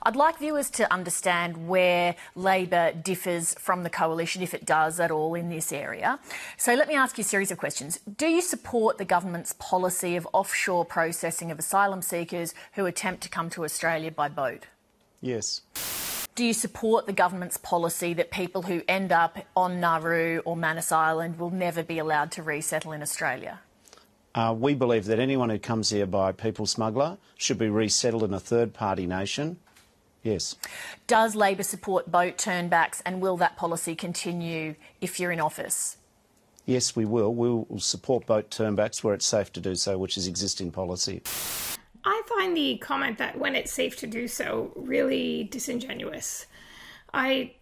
I'd 0.03 0.15
like 0.15 0.37
viewers 0.37 0.69
to 0.71 0.93
understand 0.93 1.67
where 1.67 2.15
Labor 2.35 2.93
differs 2.93 3.55
from 3.55 3.81
the 3.81 3.89
coalition, 3.89 4.43
if 4.43 4.53
it 4.53 4.63
does 4.63 4.99
at 4.99 5.09
all, 5.09 5.33
in 5.33 5.49
this 5.49 5.73
area. 5.73 6.19
So 6.57 6.75
let 6.75 6.87
me 6.87 6.93
ask 6.93 7.17
you 7.17 7.23
a 7.23 7.25
series 7.25 7.49
of 7.49 7.57
questions. 7.57 7.99
Do 8.17 8.27
you 8.27 8.41
support 8.41 8.99
the 8.99 9.05
government's 9.05 9.55
policy 9.57 10.15
of 10.15 10.27
offshore 10.31 10.85
processing 10.85 11.49
of 11.49 11.57
asylum 11.57 12.03
seekers 12.03 12.53
who 12.73 12.85
attempt 12.85 13.23
to 13.23 13.29
come 13.29 13.49
to 13.49 13.63
Australia 13.63 14.11
by 14.11 14.29
boat? 14.29 14.67
Yes. 15.21 15.61
Do 16.35 16.45
you 16.45 16.53
support 16.53 17.07
the 17.07 17.13
government's 17.13 17.57
policy 17.57 18.13
that 18.13 18.29
people 18.29 18.61
who 18.63 18.83
end 18.87 19.11
up 19.11 19.39
on 19.55 19.79
Nauru 19.79 20.43
or 20.45 20.55
Manus 20.55 20.91
Island 20.91 21.39
will 21.39 21.49
never 21.49 21.81
be 21.81 21.97
allowed 21.97 22.29
to 22.33 22.43
resettle 22.43 22.91
in 22.91 23.01
Australia? 23.01 23.61
Uh, 24.35 24.53
we 24.53 24.75
believe 24.75 25.05
that 25.05 25.17
anyone 25.17 25.49
who 25.49 25.57
comes 25.57 25.89
here 25.89 26.05
by 26.05 26.33
people 26.33 26.65
smuggler 26.65 27.17
should 27.37 27.57
be 27.57 27.69
resettled 27.69 28.23
in 28.23 28.33
a 28.33 28.39
third 28.39 28.73
party 28.73 29.07
nation. 29.07 29.57
Yes. 30.23 30.55
Does 31.07 31.35
Labor 31.35 31.63
support 31.63 32.11
boat 32.11 32.37
turnbacks 32.37 33.01
and 33.05 33.21
will 33.21 33.37
that 33.37 33.55
policy 33.55 33.95
continue 33.95 34.75
if 34.99 35.19
you're 35.19 35.31
in 35.31 35.39
office? 35.39 35.97
Yes, 36.65 36.95
we 36.95 37.05
will. 37.05 37.33
We 37.33 37.47
will 37.47 37.79
support 37.79 38.25
boat 38.25 38.49
turnbacks 38.49 39.03
where 39.03 39.13
it's 39.13 39.25
safe 39.25 39.53
to 39.53 39.61
do 39.61 39.75
so, 39.75 39.97
which 39.97 40.17
is 40.17 40.27
existing 40.27 40.71
policy. 40.71 41.21
I 42.03 42.21
find 42.27 42.57
the 42.57 42.77
comment 42.79 43.17
that 43.19 43.37
when 43.37 43.55
it's 43.55 43.71
safe 43.71 43.95
to 43.97 44.07
do 44.07 44.27
so 44.27 44.71
really 44.75 45.45
disingenuous. 45.45 46.45
I 47.13 47.53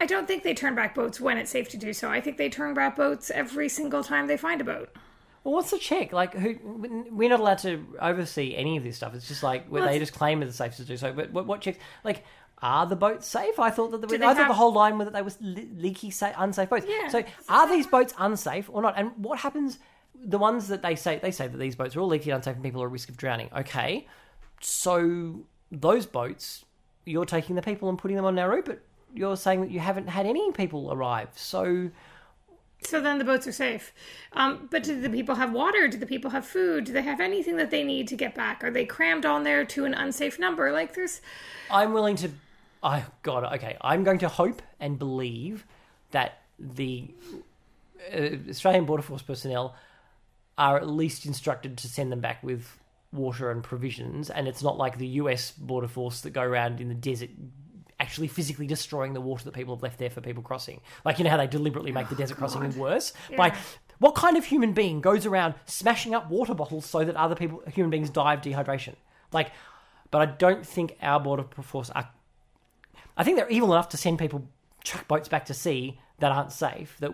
I 0.00 0.06
don't 0.06 0.26
think 0.26 0.42
they 0.42 0.54
turn 0.54 0.74
back 0.74 0.94
boats 0.94 1.20
when 1.20 1.38
it's 1.38 1.50
safe 1.50 1.68
to 1.70 1.76
do 1.76 1.92
so. 1.92 2.08
I 2.08 2.20
think 2.20 2.38
they 2.38 2.48
turn 2.48 2.74
back 2.74 2.96
boats 2.96 3.30
every 3.30 3.68
single 3.68 4.02
time 4.02 4.26
they 4.26 4.36
find 4.36 4.60
a 4.60 4.64
boat. 4.64 4.90
Well, 5.48 5.54
what's 5.54 5.70
the 5.70 5.78
check? 5.78 6.12
Like, 6.12 6.34
who? 6.34 6.58
We're 7.10 7.30
not 7.30 7.40
allowed 7.40 7.56
to 7.60 7.82
oversee 8.02 8.54
any 8.54 8.76
of 8.76 8.84
this 8.84 8.96
stuff. 8.96 9.14
It's 9.14 9.26
just 9.26 9.42
like 9.42 9.66
where 9.68 9.80
Well, 9.80 9.88
they 9.88 9.96
it's- 9.96 10.10
just 10.10 10.18
claim 10.18 10.42
it's 10.42 10.56
safe 10.56 10.76
to 10.76 10.84
do 10.84 10.98
so. 10.98 11.10
But 11.10 11.32
what, 11.32 11.46
what 11.46 11.62
checks? 11.62 11.78
Like, 12.04 12.22
are 12.60 12.84
the 12.84 12.96
boats 12.96 13.26
safe? 13.26 13.58
I 13.58 13.70
thought 13.70 13.92
that 13.92 14.02
the, 14.02 14.08
Do 14.08 14.16
I 14.16 14.18
thought 14.18 14.36
have- 14.36 14.48
the 14.48 14.52
whole 14.54 14.74
line 14.74 14.98
was 14.98 15.06
that 15.06 15.14
they 15.14 15.22
were 15.22 15.30
le- 15.40 15.80
leaky, 15.80 16.10
sa- 16.10 16.32
unsafe 16.36 16.68
boats. 16.68 16.84
Yeah. 16.86 17.08
So, 17.08 17.22
are 17.48 17.66
these 17.66 17.86
boats 17.86 18.12
unsafe 18.18 18.68
or 18.70 18.82
not? 18.82 18.92
And 18.98 19.12
what 19.16 19.38
happens? 19.38 19.78
The 20.22 20.36
ones 20.36 20.68
that 20.68 20.82
they 20.82 20.96
say 20.96 21.18
they 21.18 21.30
say 21.30 21.48
that 21.48 21.56
these 21.56 21.76
boats 21.76 21.96
are 21.96 22.00
all 22.00 22.08
leaky, 22.08 22.28
unsafe, 22.28 22.54
and 22.56 22.62
people 22.62 22.82
are 22.82 22.86
at 22.86 22.92
risk 22.92 23.08
of 23.08 23.16
drowning. 23.16 23.48
Okay, 23.56 24.06
so 24.60 25.40
those 25.72 26.04
boats, 26.04 26.64
you're 27.06 27.24
taking 27.24 27.56
the 27.56 27.62
people 27.62 27.88
and 27.88 27.96
putting 27.96 28.16
them 28.18 28.26
on 28.26 28.34
Nauru, 28.34 28.62
but 28.62 28.80
you're 29.14 29.36
saying 29.36 29.62
that 29.62 29.70
you 29.70 29.80
haven't 29.80 30.08
had 30.08 30.26
any 30.26 30.52
people 30.52 30.92
arrive. 30.92 31.28
So. 31.36 31.90
So 32.84 33.00
then 33.00 33.18
the 33.18 33.24
boats 33.24 33.46
are 33.46 33.52
safe. 33.52 33.92
Um, 34.32 34.68
but 34.70 34.82
do 34.84 35.00
the 35.00 35.10
people 35.10 35.34
have 35.34 35.52
water? 35.52 35.88
Do 35.88 35.98
the 35.98 36.06
people 36.06 36.30
have 36.30 36.46
food? 36.46 36.84
Do 36.84 36.92
they 36.92 37.02
have 37.02 37.20
anything 37.20 37.56
that 37.56 37.70
they 37.70 37.82
need 37.82 38.08
to 38.08 38.16
get 38.16 38.34
back? 38.34 38.62
Are 38.62 38.70
they 38.70 38.84
crammed 38.84 39.26
on 39.26 39.42
there 39.42 39.64
to 39.64 39.84
an 39.84 39.94
unsafe 39.94 40.38
number? 40.38 40.72
Like 40.72 40.94
there's 40.94 41.20
I'm 41.70 41.92
willing 41.92 42.16
to. 42.16 42.30
I 42.82 43.04
God, 43.22 43.44
okay. 43.56 43.76
I'm 43.80 44.04
going 44.04 44.18
to 44.20 44.28
hope 44.28 44.62
and 44.78 44.98
believe 44.98 45.66
that 46.12 46.42
the 46.58 47.08
uh, 48.12 48.36
Australian 48.48 48.84
Border 48.84 49.02
Force 49.02 49.22
personnel 49.22 49.74
are 50.56 50.76
at 50.76 50.88
least 50.88 51.26
instructed 51.26 51.78
to 51.78 51.88
send 51.88 52.10
them 52.10 52.20
back 52.20 52.42
with 52.42 52.78
water 53.12 53.50
and 53.50 53.62
provisions, 53.62 54.30
and 54.30 54.46
it's 54.46 54.62
not 54.62 54.76
like 54.76 54.98
the 54.98 55.06
US 55.06 55.50
Border 55.52 55.88
Force 55.88 56.20
that 56.22 56.30
go 56.30 56.42
around 56.42 56.80
in 56.80 56.88
the 56.88 56.94
desert. 56.94 57.30
Actually, 58.00 58.28
physically 58.28 58.66
destroying 58.66 59.12
the 59.12 59.20
water 59.20 59.44
that 59.44 59.54
people 59.54 59.74
have 59.74 59.82
left 59.82 59.98
there 59.98 60.10
for 60.10 60.20
people 60.20 60.42
crossing. 60.42 60.80
Like, 61.04 61.18
you 61.18 61.24
know 61.24 61.30
how 61.30 61.36
they 61.36 61.48
deliberately 61.48 61.90
make 61.90 62.08
the 62.08 62.14
oh, 62.14 62.18
desert 62.18 62.36
crossing 62.36 62.76
worse? 62.78 63.12
By 63.36 63.56
what 63.98 64.14
kind 64.14 64.36
of 64.36 64.44
human 64.44 64.72
being 64.72 65.00
goes 65.00 65.26
around 65.26 65.54
smashing 65.66 66.14
up 66.14 66.30
water 66.30 66.54
bottles 66.54 66.86
so 66.86 67.04
that 67.04 67.16
other 67.16 67.34
people, 67.34 67.62
human 67.72 67.90
beings, 67.90 68.10
die 68.10 68.34
of 68.34 68.40
dehydration? 68.40 68.94
Like, 69.32 69.50
but 70.10 70.22
I 70.22 70.26
don't 70.26 70.66
think 70.66 70.96
our 71.02 71.20
border 71.20 71.44
force 71.62 71.90
are. 71.90 72.08
I 73.16 73.24
think 73.24 73.36
they're 73.36 73.48
evil 73.48 73.72
enough 73.72 73.88
to 73.90 73.96
send 73.96 74.18
people 74.18 74.48
truck 74.84 75.08
boats 75.08 75.28
back 75.28 75.46
to 75.46 75.54
sea 75.54 75.98
that 76.20 76.32
aren't 76.32 76.52
safe. 76.52 76.96
That, 77.00 77.12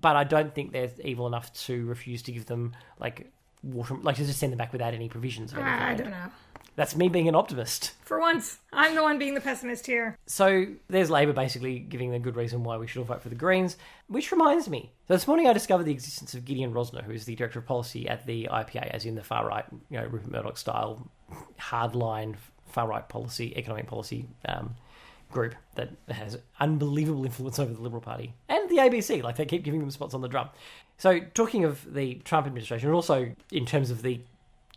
but 0.00 0.16
I 0.16 0.24
don't 0.24 0.54
think 0.54 0.72
they're 0.72 0.90
evil 1.02 1.26
enough 1.26 1.52
to 1.64 1.86
refuse 1.86 2.22
to 2.22 2.32
give 2.32 2.46
them 2.46 2.76
like 3.00 3.30
water, 3.62 3.94
like 3.94 4.16
to 4.16 4.24
just 4.24 4.38
send 4.38 4.52
them 4.52 4.58
back 4.58 4.72
without 4.72 4.94
any 4.94 5.08
provisions. 5.08 5.52
Of 5.52 5.58
any 5.58 5.68
I 5.68 5.94
don't 5.94 6.10
know. 6.10 6.30
That's 6.78 6.94
me 6.94 7.08
being 7.08 7.26
an 7.26 7.34
optimist. 7.34 7.94
For 8.04 8.20
once, 8.20 8.60
I'm 8.72 8.94
the 8.94 9.02
one 9.02 9.18
being 9.18 9.34
the 9.34 9.40
pessimist 9.40 9.84
here. 9.84 10.16
So 10.26 10.66
there's 10.86 11.10
Labor 11.10 11.32
basically 11.32 11.80
giving 11.80 12.14
a 12.14 12.20
good 12.20 12.36
reason 12.36 12.62
why 12.62 12.76
we 12.76 12.86
should 12.86 13.00
all 13.00 13.04
vote 13.04 13.20
for 13.20 13.30
the 13.30 13.34
Greens. 13.34 13.76
Which 14.06 14.30
reminds 14.30 14.68
me, 14.68 14.92
so 15.08 15.14
this 15.14 15.26
morning 15.26 15.48
I 15.48 15.52
discovered 15.52 15.82
the 15.82 15.92
existence 15.92 16.34
of 16.34 16.44
Gideon 16.44 16.72
Rozner, 16.72 17.02
who 17.02 17.10
is 17.10 17.24
the 17.24 17.34
director 17.34 17.58
of 17.58 17.66
policy 17.66 18.08
at 18.08 18.24
the 18.26 18.48
IPA, 18.48 18.90
as 18.90 19.06
in 19.06 19.16
the 19.16 19.24
far 19.24 19.44
right, 19.48 19.64
you 19.90 19.98
know, 19.98 20.06
Rupert 20.06 20.30
Murdoch 20.30 20.56
style, 20.56 21.10
hardline 21.58 22.36
far 22.68 22.86
right 22.86 23.08
policy, 23.08 23.52
economic 23.56 23.88
policy 23.88 24.28
um, 24.46 24.76
group 25.32 25.56
that 25.74 25.90
has 26.08 26.38
unbelievable 26.60 27.24
influence 27.24 27.58
over 27.58 27.72
the 27.72 27.80
Liberal 27.80 28.02
Party 28.02 28.34
and 28.48 28.70
the 28.70 28.76
ABC. 28.76 29.24
Like 29.24 29.34
they 29.34 29.46
keep 29.46 29.64
giving 29.64 29.80
them 29.80 29.90
spots 29.90 30.14
on 30.14 30.20
the 30.20 30.28
drum. 30.28 30.48
So 30.96 31.18
talking 31.34 31.64
of 31.64 31.92
the 31.92 32.14
Trump 32.24 32.46
administration, 32.46 32.86
and 32.86 32.94
also 32.94 33.34
in 33.50 33.66
terms 33.66 33.90
of 33.90 34.02
the 34.02 34.20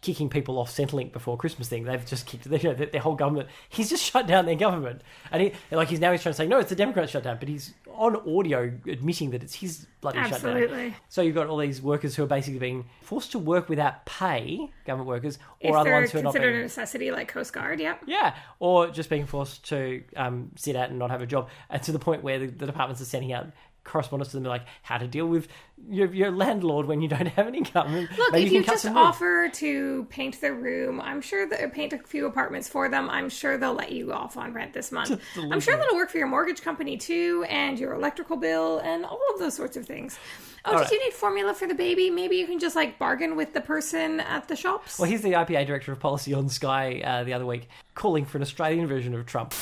kicking 0.02 0.30
people 0.30 0.58
off 0.58 0.76
Centrelink 0.76 1.12
before 1.12 1.38
Christmas 1.38 1.70
thing. 1.70 1.84
They've 1.84 2.06
just 2.06 2.26
kicked 2.26 2.46
you 2.64 2.70
know, 2.70 2.74
their, 2.74 2.88
their 2.88 3.02
whole 3.02 3.16
government. 3.16 3.50
He's 3.70 3.90
just 3.90 4.04
shut 4.04 4.28
down 4.28 4.46
their 4.46 4.56
government, 4.56 5.02
and 5.32 5.42
he 5.42 5.54
like 5.72 5.90
he's 5.90 6.00
now 6.00 6.12
he's 6.12 6.22
trying 6.22 6.34
to 6.34 6.38
say 6.38 6.48
no, 6.48 6.60
it's 6.60 6.70
the 6.70 6.76
Democrats 6.76 7.12
shut 7.12 7.24
down, 7.24 7.38
but 7.40 7.48
he's 7.48 7.74
on 7.94 8.16
audio 8.38 8.72
admitting 8.88 9.32
that 9.32 9.44
it's 9.44 9.56
his 9.56 9.86
bloody 10.02 10.18
shutdown. 10.20 10.34
Absolutely. 10.34 10.96
So 11.10 11.22
you've 11.22 11.36
got 11.36 11.48
all 11.48 11.58
these 11.58 11.82
workers 11.82 12.16
who 12.16 12.24
are 12.24 12.28
basically 12.28 12.60
being 12.60 12.86
forced 13.02 13.32
to 13.34 13.40
work 13.40 13.70
without 13.70 14.06
pay, 14.06 14.72
government 14.86 15.08
workers, 15.08 15.38
or 15.62 15.72
if 15.72 15.76
other 15.76 15.92
ones 15.92 16.12
who 16.12 16.20
are 16.20 16.24
not 16.24 16.34
considered 16.34 16.52
being 16.52 16.62
a 16.62 16.64
necessity, 16.64 17.12
like 17.12 17.28
Coast 17.28 17.54
Guard, 17.54 17.80
yep. 17.80 18.02
yeah, 18.08 18.36
or 18.60 18.90
just 18.90 19.10
being 19.10 19.26
forced 19.26 19.68
to 19.70 20.04
um, 20.16 20.52
sit 20.56 20.76
out 20.76 20.90
and 20.90 20.98
not 20.98 21.12
have 21.12 21.22
a 21.22 21.28
job, 21.28 21.50
and 21.70 21.82
to 21.84 21.92
the 21.92 22.00
point 22.00 22.24
where 22.24 22.40
the, 22.40 22.48
the 22.48 22.66
departments 22.66 23.02
are 23.02 23.06
sending 23.06 23.34
out 23.34 23.48
correspondence 23.84 24.30
to 24.32 24.38
them 24.38 24.44
like 24.44 24.66
how 24.84 24.98
to 24.98 25.08
deal 25.08 25.26
with 25.26 25.48
your, 25.90 26.14
your 26.14 26.32
landlord 26.32 26.86
when 26.86 27.02
you 27.02 27.08
don't 27.08 27.28
have 27.28 27.48
an 27.48 27.56
income. 27.56 28.08
Look, 28.18 28.32
Maybe 28.32 28.46
if 28.46 28.52
you 28.52 28.60
you 28.60 28.66
just 28.66 28.86
offer 28.86 29.50
to 29.50 30.06
paint 30.10 30.40
their 30.40 30.54
room, 30.54 31.02
I'm 31.02 31.22
sure 31.22 31.48
that 31.48 31.74
paint 31.74 31.94
a 31.94 31.98
few 31.98 32.26
apartments 32.26 32.70
for 32.70 32.90
them. 32.90 33.10
I'm 33.10 33.30
sure 33.30 33.58
they'll 33.58 33.74
let 33.74 33.92
you 33.92 34.14
off 34.14 34.38
on 34.38 34.54
rent 34.54 34.74
this 34.74 34.92
month. 34.92 35.20
I'm 35.36 35.60
sure 35.60 35.78
that'll 35.78 35.96
work 35.96 36.10
for 36.12 36.18
your 36.18 36.28
mortgage 36.28 36.62
company 36.62 36.98
too, 36.98 37.46
and 37.50 37.80
your 37.80 37.94
electrical 37.94 38.38
bill, 38.38 38.80
and 38.80 39.06
all 39.06 39.20
of 39.34 39.40
those 39.40 39.56
sorts 39.56 39.78
of 39.78 39.86
things. 39.86 40.18
Oh, 40.64 40.74
All 40.74 40.78
did 40.78 40.84
right. 40.84 40.92
you 40.92 41.04
need 41.06 41.14
formula 41.14 41.56
for 41.56 41.68
the 41.68 41.74
baby? 41.74 42.12
Maybe 42.12 42.36
you 42.36 42.46
can 42.46 42.60
just 42.60 42.76
like 42.76 43.00
bargain 43.00 43.36
with 43.36 43.54
the 43.54 43.62
person 43.62 44.20
at 44.20 44.48
the 44.48 44.56
shops. 44.56 45.00
Well, 45.00 45.10
here's 45.10 45.22
the 45.24 45.32
IPA 45.32 45.66
director 45.66 45.92
of 45.92 46.00
policy 46.00 46.36
on 46.36 46.50
Sky 46.50 47.02
uh, 47.04 47.24
the 47.24 47.34
other 47.34 47.48
week 47.48 47.68
calling 47.96 48.26
for 48.26 48.38
an 48.38 48.44
Australian 48.44 48.86
version 48.88 49.16
of 49.16 49.26
Trump. 49.26 49.54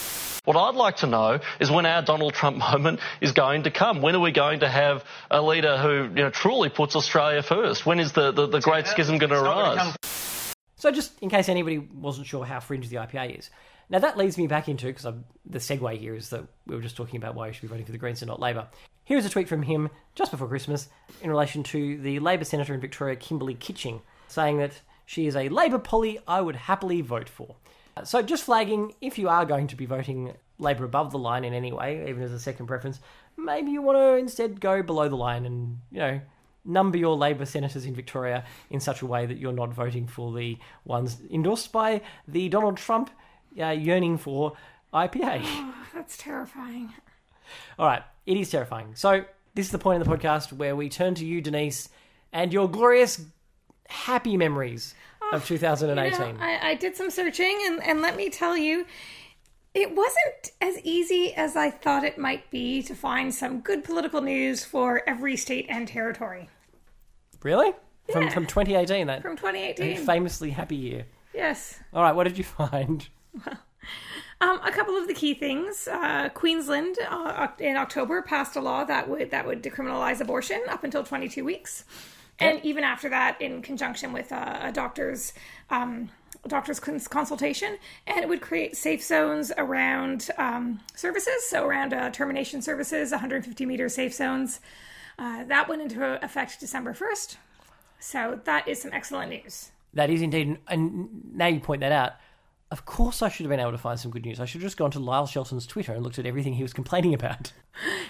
What 0.46 0.56
I'd 0.56 0.76
like 0.76 0.98
to 0.98 1.08
know 1.08 1.40
is 1.60 1.70
when 1.70 1.86
our 1.86 2.02
Donald 2.02 2.34
Trump 2.34 2.58
moment 2.72 3.00
is 3.22 3.32
going 3.32 3.64
to 3.64 3.72
come. 3.72 4.02
When 4.02 4.16
are 4.16 4.20
we 4.20 4.32
going 4.32 4.62
to 4.62 4.70
have 4.70 5.04
a 5.30 5.42
leader 5.42 5.78
who 5.78 6.04
you 6.04 6.24
know, 6.24 6.30
truly 6.30 6.70
puts 6.70 6.96
Australia 6.96 7.42
first? 7.44 7.86
When 7.86 8.00
is 8.00 8.14
the, 8.14 8.32
the, 8.32 8.48
the 8.48 8.60
great 8.60 8.88
schism 8.88 9.18
going 9.18 9.32
to 9.32 9.42
arise? 9.42 9.96
So, 10.76 10.92
just 10.92 11.20
in 11.20 11.30
case 11.30 11.50
anybody 11.50 11.78
wasn't 11.78 12.28
sure 12.28 12.46
how 12.46 12.62
fringe 12.62 12.88
the 12.88 12.96
IPA 12.98 13.40
is. 13.40 13.50
Now, 13.90 14.00
that 14.00 14.18
leads 14.18 14.38
me 14.38 14.48
back 14.48 14.70
into, 14.70 14.86
because 14.86 15.06
the 15.46 15.60
segue 15.60 15.98
here 15.98 16.16
is 16.16 16.30
that 16.30 16.46
we 16.68 16.76
were 16.76 16.82
just 16.82 16.96
talking 16.96 17.18
about 17.18 17.36
why 17.36 17.48
you 17.48 17.54
should 17.54 17.64
be 17.64 17.68
voting 17.68 17.86
for 17.86 17.92
the 17.92 17.98
Greens 17.98 18.22
and 18.22 18.30
not 18.30 18.40
Labor. 18.40 18.68
Here's 19.04 19.26
a 19.26 19.30
tweet 19.30 19.50
from 19.50 19.64
him 19.64 19.90
just 20.14 20.32
before 20.32 20.48
Christmas 20.48 20.88
in 21.22 21.30
relation 21.32 21.64
to 21.64 21.98
the 21.98 22.20
Labor 22.20 22.46
Senator 22.46 22.74
in 22.76 22.80
Victoria, 22.80 23.16
Kimberley 23.16 23.56
Kitching, 23.56 24.02
saying 24.28 24.60
that 24.60 24.74
she 25.08 25.26
is 25.26 25.36
a 25.36 25.50
Labor 25.50 25.80
polly 25.80 26.20
I 26.28 26.40
would 26.40 26.56
happily 26.56 27.02
vote 27.02 27.28
for. 27.28 27.56
So, 28.04 28.22
just 28.22 28.44
flagging, 28.44 28.94
if 29.02 29.18
you 29.18 29.30
are 29.30 29.46
going 29.46 29.68
to 29.68 29.76
be 29.76 29.86
voting 29.86 30.34
Labor 30.58 30.86
above 30.86 31.12
the 31.12 31.18
line 31.18 31.44
in 31.44 31.54
any 31.54 31.72
way, 31.72 32.08
even 32.10 32.24
as 32.24 32.32
a 32.32 32.40
second 32.40 32.68
preference, 32.68 33.00
maybe 33.38 33.72
you 33.72 33.82
want 33.82 33.98
to 33.98 34.16
instead 34.16 34.60
go 34.60 34.84
below 34.84 35.08
the 35.10 35.16
line 35.16 35.46
and, 35.46 35.80
you 35.92 36.00
know, 36.00 36.22
number 36.66 36.98
your 36.98 37.16
Labor 37.16 37.46
senators 37.46 37.86
in 37.86 37.96
Victoria 37.96 38.44
in 38.70 38.80
such 38.80 39.02
a 39.02 39.06
way 39.06 39.26
that 39.26 39.38
you're 39.38 39.54
not 39.54 39.74
voting 39.74 40.08
for 40.08 40.36
the 40.36 40.58
ones 40.86 41.18
endorsed 41.32 41.72
by 41.72 42.02
the 42.28 42.50
Donald 42.50 42.78
Trump 42.78 43.10
uh, 43.60 43.70
yearning 43.70 44.18
for 44.18 44.54
IPA. 44.94 45.42
Oh, 45.44 45.74
that's 45.94 46.18
terrifying. 46.18 46.94
All 47.78 47.88
right, 47.88 48.04
it 48.26 48.38
is 48.38 48.50
terrifying. 48.50 48.96
So, 48.96 49.26
this 49.56 49.66
is 49.66 49.72
the 49.72 49.80
point 49.80 50.02
in 50.02 50.08
the 50.08 50.16
podcast 50.16 50.54
where 50.54 50.76
we 50.76 50.90
turn 50.90 51.16
to 51.16 51.26
you, 51.26 51.42
Denise, 51.42 51.90
and 52.32 52.54
your 52.54 52.70
glorious, 52.70 53.26
happy 53.88 54.38
memories 54.38 54.94
of 55.34 55.46
2018. 55.46 56.20
You 56.28 56.34
know, 56.34 56.40
I, 56.44 56.70
I 56.70 56.76
did 56.76 56.96
some 56.96 57.10
searching, 57.10 57.60
and, 57.66 57.84
and 57.84 58.02
let 58.02 58.16
me 58.16 58.30
tell 58.30 58.58
you, 58.58 58.86
it 59.74 59.96
wasn't 59.96 60.52
as 60.62 60.80
easy 60.84 61.34
as 61.36 61.56
I 61.56 61.70
thought 61.70 62.04
it 62.04 62.18
might 62.18 62.50
be 62.52 62.82
to 62.84 62.96
find 62.96 63.34
some 63.34 63.60
good 63.62 63.84
political 63.84 64.22
news 64.22 64.66
for 64.66 65.02
every 65.08 65.38
state 65.38 65.66
and 65.70 65.88
territory. 65.88 66.50
really? 67.44 67.74
From, 68.12 68.24
Yeah. 68.24 68.30
from 68.30 68.48
2018, 68.48 69.06
that 69.08 69.22
From 69.22 69.38
2018. 69.38 69.98
famously 70.06 70.50
happy 70.50 70.76
year. 70.76 71.06
Yes. 71.34 71.80
All 71.94 72.02
right, 72.02 72.16
what 72.16 72.24
did 72.24 72.38
you 72.38 72.44
find? 72.60 73.08
Um, 74.42 74.62
a 74.64 74.72
couple 74.72 74.96
of 74.96 75.06
the 75.10 75.14
key 75.14 75.34
things: 75.34 75.86
uh, 75.92 76.30
Queensland 76.30 76.96
uh, 77.10 77.48
in 77.60 77.76
October 77.76 78.22
passed 78.22 78.56
a 78.56 78.62
law 78.62 78.86
that 78.86 79.10
would 79.10 79.32
that 79.32 79.46
would 79.46 79.62
decriminalize 79.62 80.22
abortion 80.22 80.62
up 80.70 80.86
until 80.86 81.04
22 81.04 81.44
weeks, 81.44 81.84
and 82.40 82.64
even 82.64 82.84
after 82.84 83.10
that, 83.10 83.42
in 83.42 83.62
conjunction 83.62 84.14
with 84.14 84.32
uh, 84.32 84.60
a 84.62 84.72
doctor's 84.72 85.34
um, 85.70 86.10
a 86.44 86.48
doctor's 86.48 86.80
cons- 86.80 87.08
consultation, 87.08 87.78
and 88.08 88.20
it 88.20 88.30
would 88.30 88.42
create 88.42 88.78
safe 88.78 89.04
zones 89.04 89.52
around 89.58 90.30
um, 90.38 90.80
services, 90.96 91.48
so 91.50 91.66
around 91.66 91.94
uh, 91.94 92.10
termination 92.12 92.62
services, 92.62 93.12
150 93.12 93.66
meter 93.66 93.90
safe 93.90 94.14
zones. 94.14 94.60
Uh, 95.18 95.44
that 95.46 95.68
went 95.68 95.82
into 95.82 96.24
effect 96.24 96.60
December 96.60 96.94
1st, 96.94 97.36
so 98.00 98.40
that 98.46 98.68
is 98.68 98.82
some 98.82 98.92
excellent 98.94 99.30
news. 99.32 99.72
That 99.94 100.10
is 100.10 100.22
indeed, 100.22 100.60
and 100.68 101.34
now 101.34 101.48
you 101.48 101.60
point 101.60 101.82
that 101.82 101.92
out. 101.92 102.14
Of 102.72 102.86
course, 102.86 103.24
I 103.24 103.30
should 103.30 103.46
have 103.46 103.50
been 103.50 103.60
able 103.60 103.72
to 103.72 103.80
find 103.80 104.00
some 104.00 104.12
good 104.12 104.24
news. 104.24 104.40
I 104.40 104.46
should 104.46 104.62
have 104.62 104.68
just 104.68 104.78
gone 104.78 104.92
to 104.92 105.00
Lyle 105.00 105.26
Shelton's 105.26 105.66
Twitter 105.66 105.92
and 105.92 106.04
looked 106.04 106.20
at 106.20 106.28
everything 106.28 106.54
he 106.54 106.62
was 106.62 106.74
complaining 106.74 107.14
about. 107.14 107.52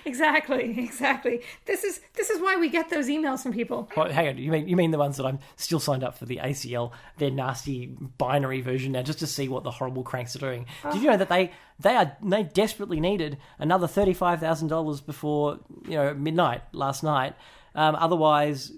Exactly, 0.06 0.80
exactly. 0.80 1.41
This 1.65 1.84
is 1.84 2.00
this 2.15 2.32
is 2.32 2.41
why 2.41 2.56
we 2.56 2.69
get 2.69 2.89
those 2.89 3.08
emails 3.08 3.43
from 3.43 3.54
people. 3.54 3.88
What, 3.93 4.12
hang 4.12 4.30
on, 4.30 4.38
you 4.38 4.50
mean 4.50 4.67
you 4.67 4.76
mean 4.76 4.89
the 4.89 4.98
ones 4.98 5.17
that 5.17 5.26
I'm 5.26 5.38
still 5.58 5.80
signed 5.80 6.04
up 6.04 6.17
for 6.17 6.26
the 6.26 6.38
ACL, 6.38 6.91
their 7.17 7.30
nasty 7.30 7.88
binary 8.17 8.62
version 8.62 8.93
now, 8.93 9.04
just 9.04 9.19
to 9.19 9.28
see 9.28 9.48
what 9.48 9.63
the 9.63 9.69
horrible 9.69 10.02
cranks 10.02 10.36
are 10.36 10.39
doing? 10.39 10.65
Did 10.91 11.04
you 11.04 11.10
know 11.12 11.17
that 11.17 11.30
they 11.30 11.52
they 11.80 11.95
are 11.95 12.17
they 12.24 12.43
desperately 12.43 13.00
needed 13.00 13.38
another 13.60 13.86
thirty 13.86 14.13
five 14.13 14.39
thousand 14.39 14.69
dollars 14.69 15.02
before 15.02 15.60
you 15.84 15.98
know 15.98 16.15
midnight 16.15 16.63
last 16.72 17.04
night? 17.04 17.36
Um, 17.76 17.95
otherwise, 17.95 18.72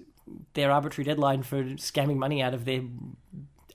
their 0.52 0.70
arbitrary 0.70 1.06
deadline 1.06 1.42
for 1.42 1.62
scamming 1.76 2.16
money 2.16 2.42
out 2.42 2.52
of 2.52 2.66
their 2.66 2.82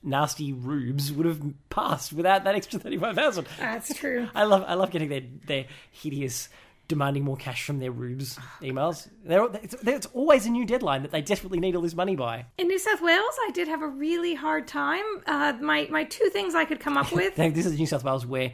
nasty 0.07 0.53
rubes 0.53 1.11
would 1.11 1.25
have 1.25 1.41
passed 1.69 2.13
without 2.13 2.43
that 2.45 2.55
extra 2.55 2.79
thirty 2.79 2.97
five 2.97 3.15
thousand. 3.15 3.47
That's 3.59 3.93
true. 3.93 4.27
I 4.35 4.43
love 4.45 4.63
I 4.67 4.73
love 4.73 4.91
getting 4.91 5.09
their 5.09 5.21
their 5.45 5.65
hideous 5.91 6.49
demanding 6.87 7.23
more 7.23 7.35
cash 7.35 7.65
from 7.65 7.79
their 7.79 7.91
rubes 7.91 8.39
emails. 8.61 9.09
They're, 9.25 9.43
it's, 9.61 9.75
it's 9.85 10.05
always 10.13 10.45
a 10.45 10.49
new 10.49 10.65
deadline 10.65 11.01
that 11.01 11.11
they 11.11 11.21
desperately 11.21 11.59
need 11.59 11.75
all 11.75 11.81
this 11.81 11.93
money 11.95 12.15
by. 12.15 12.45
In 12.57 12.67
New 12.67 12.79
South 12.79 13.01
Wales, 13.01 13.37
I 13.45 13.51
did 13.51 13.67
have 13.67 13.81
a 13.81 13.87
really 13.87 14.35
hard 14.35 14.67
time. 14.67 15.03
Uh, 15.25 15.53
my 15.59 15.87
my 15.91 16.05
two 16.05 16.29
things 16.29 16.55
I 16.55 16.65
could 16.65 16.79
come 16.79 16.97
up 16.97 17.11
with. 17.11 17.35
This 17.35 17.65
is 17.65 17.77
New 17.77 17.85
South 17.87 18.03
Wales 18.03 18.25
where 18.25 18.53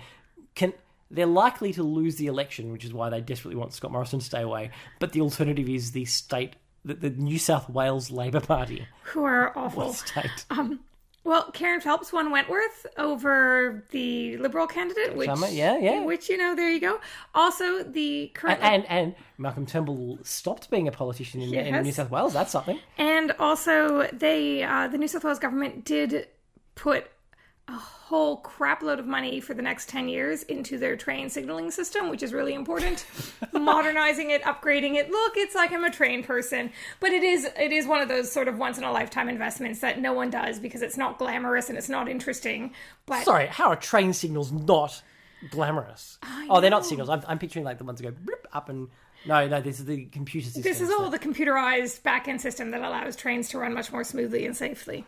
can 0.56 0.74
they're 1.12 1.28
likely 1.28 1.74
to 1.74 1.84
lose 1.84 2.16
the 2.16 2.26
election, 2.26 2.72
which 2.72 2.84
is 2.84 2.92
why 2.92 3.10
they 3.10 3.22
desperately 3.22 3.56
want 3.56 3.74
Scott 3.74 3.92
Morrison 3.92 4.18
to 4.20 4.26
stay 4.26 4.42
away. 4.42 4.72
But 5.00 5.12
the 5.12 5.22
alternative 5.22 5.70
is 5.70 5.92
the 5.92 6.06
state, 6.06 6.56
the, 6.84 6.96
the 6.96 7.10
New 7.12 7.38
South 7.38 7.70
Wales 7.70 8.10
Labor 8.10 8.39
Party. 8.39 8.88
who 9.04 9.24
are 9.24 9.56
awful. 9.56 9.88
What 9.88 9.96
state? 9.96 10.46
Um, 10.50 10.80
well, 11.24 11.52
Kerryn 11.52 11.82
Phelps 11.82 12.12
won 12.12 12.32
Wentworth 12.32 12.86
over 12.98 13.84
the 13.92 14.38
Liberal 14.38 14.68
candidate, 14.68 15.16
which 15.16 15.28
Summer, 15.28 15.48
yeah, 15.48 15.78
yeah. 15.78 16.04
which 16.04 16.30
you 16.30 16.38
know, 16.38 16.56
there 16.56 16.70
you 16.70 16.82
go. 16.82 17.00
Also, 17.34 17.84
the 17.84 18.32
current 18.34 18.60
And, 18.62 18.86
and 18.86 18.92
and 18.92 19.16
Malcolm 19.38 19.66
Turnbull 19.66 20.20
stopped 20.24 20.70
being 20.70 20.88
a 20.88 20.92
politician 20.92 21.42
in, 21.42 21.54
in 21.54 21.84
New 21.84 21.92
South 21.92 22.12
Wales. 22.12 22.34
That's 22.34 22.52
something. 22.52 22.80
And 22.98 23.32
also, 23.40 24.08
they 24.12 24.64
uh, 24.64 24.88
the 24.88 24.98
New 24.98 25.08
South 25.08 25.24
Wales 25.24 25.40
government 25.40 25.86
did 25.86 26.28
put 26.76 27.08
a 27.69 27.73
whole 27.73 28.38
crap 28.38 28.84
load 28.84 28.99
of 28.99 29.08
money 29.08 29.39
for 29.39 29.54
the 29.54 29.62
next 29.62 29.88
10 29.88 30.10
years 30.10 30.43
into 30.43 30.78
their 30.78 30.97
train 30.97 31.30
signaling 31.30 31.71
system, 31.71 32.10
which 32.10 32.21
is 32.21 32.34
really 32.34 32.54
important. 32.54 33.06
Modernizing 33.54 34.32
it, 34.32 34.43
upgrading 34.43 34.95
it. 34.95 35.10
Look, 35.10 35.34
it's 35.38 35.56
like 35.56 35.71
I'm 35.71 35.86
a 35.86 35.89
train 35.89 36.23
person, 36.23 36.71
but 36.99 37.12
it 37.12 37.23
is 37.23 37.45
it 37.58 37.71
is 37.71 37.88
one 37.88 38.02
of 38.02 38.10
those 38.10 38.32
sort 38.32 38.47
of 38.49 38.58
once 38.58 38.78
in 38.78 38.84
a 38.84 38.91
lifetime 38.91 39.30
investments 39.30 39.80
that 39.80 39.99
no 40.02 40.12
one 40.12 40.30
does 40.30 40.60
because 40.60 40.82
it's 40.82 40.97
not 40.97 41.17
glamorous 41.17 41.69
and 41.69 41.78
it's 41.78 41.89
not 41.89 42.10
interesting. 42.10 42.73
But 43.06 43.23
Sorry, 43.23 43.47
how 43.47 43.69
are 43.69 43.76
train 43.78 44.12
signals 44.12 44.52
not 44.52 45.02
glamorous? 45.49 46.17
oh, 46.49 46.60
they're 46.60 46.69
not 46.69 46.86
signals. 46.86 47.08
I'm, 47.10 47.23
I'm 47.28 47.39
picturing 47.39 47.63
like 47.63 47.78
the 47.78 47.86
ones 47.86 48.02
that 48.02 48.04
go 48.04 48.12
bloop 48.12 48.45
up 48.52 48.69
and. 48.69 48.89
No, 49.26 49.47
no, 49.47 49.62
this 49.62 49.80
is 49.80 49.86
the 49.86 50.04
computer 50.08 50.47
system. 50.47 50.63
this 50.63 50.82
is 50.82 50.89
all 50.91 51.10
the 51.10 51.17
computerized 51.17 52.04
back-end 52.04 52.41
system 52.41 52.71
that 52.71 52.82
allows 52.82 53.15
trains 53.15 53.47
to 53.49 53.58
run 53.58 53.73
much 53.73 53.89
more 53.89 54.04
smoothly 54.04 54.45
and 54.45 54.54
safely. 54.58 55.06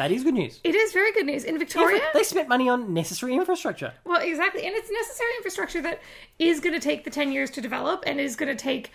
That 0.00 0.12
is 0.12 0.24
good 0.24 0.32
news. 0.32 0.60
It 0.64 0.74
is 0.74 0.94
very 0.94 1.12
good 1.12 1.26
news. 1.26 1.44
In 1.44 1.58
Victoria, 1.58 2.00
They 2.14 2.22
spent 2.22 2.48
money 2.48 2.70
on 2.70 2.94
necessary 2.94 3.34
infrastructure. 3.34 3.92
Well, 4.06 4.22
exactly, 4.22 4.64
and 4.64 4.74
it's 4.74 4.90
necessary 4.90 5.28
infrastructure 5.36 5.82
that 5.82 6.00
is 6.38 6.58
going 6.60 6.72
to 6.72 6.80
take 6.80 7.04
the 7.04 7.10
ten 7.10 7.30
years 7.32 7.50
to 7.50 7.60
develop, 7.60 8.04
and 8.06 8.18
is 8.18 8.34
going 8.34 8.48
to 8.48 8.62
take 8.62 8.92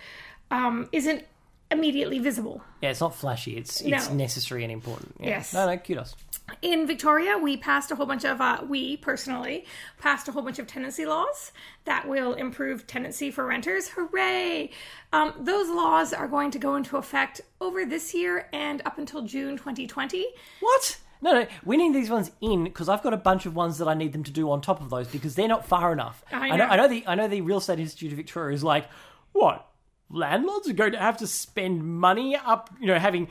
um, 0.50 0.88
isn't 0.90 1.22
immediately 1.70 2.18
visible. 2.18 2.62
Yeah, 2.80 2.90
it's 2.90 3.00
not 3.00 3.14
flashy. 3.14 3.56
It's 3.56 3.80
it's 3.80 4.08
No. 4.08 4.14
necessary 4.14 4.62
and 4.62 4.72
important. 4.72 5.16
Yeah. 5.20 5.28
Yes. 5.28 5.52
No, 5.54 5.66
no, 5.66 5.76
kudos. 5.76 6.14
In 6.62 6.86
Victoria, 6.86 7.36
we 7.38 7.56
passed 7.56 7.90
a 7.90 7.96
whole 7.96 8.06
bunch 8.06 8.24
of 8.24 8.40
uh, 8.40 8.60
we 8.68 8.96
personally 8.98 9.64
passed 9.98 10.28
a 10.28 10.32
whole 10.32 10.42
bunch 10.42 10.60
of 10.60 10.68
tenancy 10.68 11.04
laws 11.04 11.50
that 11.86 12.06
will 12.06 12.34
improve 12.34 12.86
tenancy 12.86 13.32
for 13.32 13.44
renters. 13.44 13.88
Hooray! 13.88 14.70
Um, 15.12 15.34
those 15.40 15.68
laws 15.68 16.12
are 16.12 16.28
going 16.28 16.52
to 16.52 16.58
go 16.58 16.76
into 16.76 16.98
effect 16.98 17.40
over 17.60 17.84
this 17.84 18.14
year 18.14 18.48
and 18.52 18.80
up 18.84 18.96
until 18.98 19.22
June 19.22 19.56
2020. 19.56 20.24
What? 20.60 20.98
No, 21.20 21.32
no, 21.32 21.46
we 21.64 21.76
need 21.78 21.94
these 21.94 22.10
ones 22.10 22.30
in 22.40 22.62
because 22.64 22.88
I've 22.88 23.02
got 23.02 23.12
a 23.14 23.16
bunch 23.16 23.46
of 23.46 23.56
ones 23.56 23.78
that 23.78 23.88
I 23.88 23.94
need 23.94 24.12
them 24.12 24.22
to 24.24 24.30
do 24.30 24.48
on 24.50 24.60
top 24.60 24.80
of 24.80 24.90
those 24.90 25.08
because 25.08 25.34
they're 25.34 25.48
not 25.48 25.66
far 25.66 25.92
enough. 25.92 26.22
I 26.30 26.50
know. 26.50 26.56
know. 26.58 26.64
I 26.66 26.76
know 26.76 26.88
the 26.88 27.04
I 27.08 27.14
know 27.16 27.26
the 27.26 27.40
Real 27.40 27.58
Estate 27.58 27.80
Institute 27.80 28.12
of 28.12 28.16
Victoria 28.18 28.54
is 28.54 28.62
like, 28.62 28.88
what 29.32 29.66
landlords 30.10 30.68
are 30.68 30.72
going 30.72 30.92
to 30.92 30.98
have 30.98 31.16
to 31.18 31.26
spend 31.26 31.84
money 31.84 32.36
up, 32.36 32.70
you 32.80 32.86
know, 32.86 32.98
having 32.98 33.28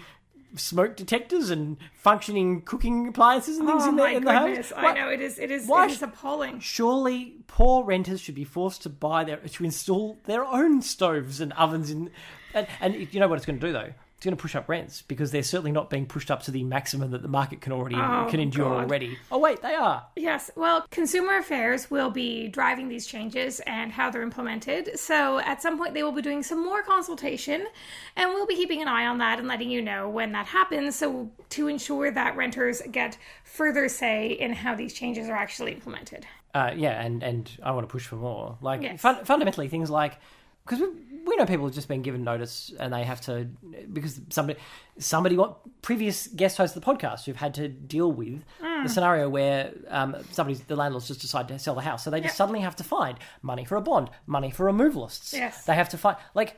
smoke 0.56 0.96
detectors 0.96 1.50
and 1.50 1.76
functioning 1.96 2.62
cooking 2.62 3.10
appliances 3.10 3.58
and 3.58 3.68
things 3.68 3.84
Oh 3.84 3.90
in, 3.90 3.96
my 3.96 4.12
the, 4.12 4.18
in 4.18 4.24
the 4.24 4.32
house. 4.34 4.72
I 4.76 4.84
What- 4.84 4.96
know 4.96 5.10
it 5.10 5.22
is. 5.22 5.38
It 5.38 5.52
is. 5.52 5.68
Why 5.68 5.86
It 5.86 5.92
is 5.92 6.02
appalling. 6.02 6.60
Surely, 6.62 7.36
poor 7.48 7.84
renters 7.84 8.22
should 8.22 8.36
be 8.36 8.46
forced 8.46 8.82
to 8.84 8.90
buy 8.90 9.24
their 9.26 9.38
to 9.38 9.64
install 9.66 10.18
their 10.26 10.46
own 10.46 10.82
stoves 10.82 11.42
and 11.42 11.52
ovens 11.54 11.90
in, 11.92 12.10
and, 12.54 12.68
and 12.80 13.14
you 13.14 13.20
know 13.20 13.28
what 13.28 13.36
it's 13.38 13.46
going 13.46 13.60
to 13.60 13.68
do 13.68 13.74
though. 13.74 13.94
It's 14.26 14.32
going 14.32 14.38
to 14.38 14.42
push 14.42 14.56
up 14.56 14.68
rents 14.68 15.04
because 15.04 15.30
they're 15.30 15.44
certainly 15.44 15.72
not 15.72 15.92
being 15.92 16.08
pushed 16.08 16.32
up 16.32 16.42
to 16.46 16.52
the 16.52 16.64
maximum 16.64 17.12
that 17.12 17.22
the 17.22 17.28
market 17.28 17.62
can 17.62 17.72
already 17.72 17.96
Oh, 17.96 18.26
can 18.28 18.40
endure 18.40 18.72
God. 18.72 18.86
already. 18.86 19.20
Oh 19.32 19.38
wait, 19.38 19.62
they 19.62 19.76
are. 19.76 20.04
Yes, 20.16 20.50
well, 20.56 20.84
consumer 20.90 21.38
affairs 21.38 21.92
will 21.92 22.10
be 22.10 22.48
driving 22.48 22.90
these 22.90 23.06
changes 23.06 23.60
and 23.68 23.92
how 23.92 24.10
they're 24.10 24.24
implemented. 24.24 24.98
So, 24.98 25.38
at 25.42 25.62
some 25.62 25.78
point, 25.78 25.94
they 25.94 26.02
will 26.02 26.12
be 26.12 26.24
doing 26.24 26.42
some 26.42 26.64
more 26.66 26.82
consultation, 26.82 27.68
and 28.16 28.32
we'll 28.32 28.48
be 28.48 28.56
keeping 28.56 28.82
an 28.82 28.88
eye 28.88 29.06
on 29.06 29.20
that 29.20 29.38
and 29.38 29.48
letting 29.48 29.70
you 29.70 29.80
know 29.84 30.10
when 30.10 30.32
that 30.32 30.48
happens. 30.48 30.96
So, 30.96 31.30
to 31.52 31.68
ensure 31.68 32.10
that 32.10 32.36
renters 32.36 32.82
get 32.92 33.20
further 33.44 33.88
say 33.88 34.32
in 34.32 34.54
how 34.54 34.74
these 34.74 34.96
changes 34.96 35.30
are 35.30 35.36
actually 35.36 35.74
implemented. 35.74 36.26
Uh, 36.56 36.72
yeah, 36.76 37.00
and 37.00 37.22
and 37.22 37.52
I 37.62 37.70
want 37.74 37.88
to 37.88 37.92
push 37.92 38.08
for 38.08 38.16
more. 38.16 38.58
Like 38.60 38.82
Yes. 38.82 39.02
fun, 39.02 39.24
fundamentally, 39.24 39.68
things 39.68 39.92
like 39.92 40.18
because 40.66 40.82
we, 41.26 41.36
know 41.36 41.46
people 41.46 41.66
have 41.66 41.74
just 41.76 41.88
been 41.88 42.02
given 42.02 42.24
notice 42.24 42.72
and 42.80 42.94
they 42.94 43.04
have 43.04 43.20
to 43.22 43.46
because 43.92 44.22
somebody 44.30 44.60
somebody 45.00 45.36
what 45.36 45.58
previous 45.82 46.28
guest 46.28 46.58
hosts 46.58 46.76
of 46.76 46.84
the 46.84 46.92
podcast 46.94 47.26
who've 47.26 47.36
had 47.36 47.54
to 47.56 47.68
deal 47.68 48.12
with 48.12 48.44
Mm. 48.62 48.84
the 48.84 48.90
scenario 48.90 49.28
where 49.30 49.72
um, 49.90 50.16
somebody's 50.32 50.62
the 50.62 50.76
landlords 50.76 51.08
just 51.08 51.22
decide 51.22 51.48
to 51.48 51.58
sell 51.60 51.76
the 51.76 51.82
house, 51.82 52.04
so 52.04 52.10
they 52.10 52.20
just 52.20 52.34
Yep. 52.34 52.38
suddenly 52.38 52.62
have 52.62 52.76
to 52.78 52.84
find 52.84 53.18
money 53.42 53.66
for 53.66 53.76
a 53.76 53.82
bond, 53.82 54.10
money 54.28 54.52
for 54.52 54.66
removalists. 54.72 55.34
Yes. 55.34 55.66
they 55.66 55.76
have 55.76 55.90
to 55.90 55.98
find 55.98 56.18
like 56.34 56.58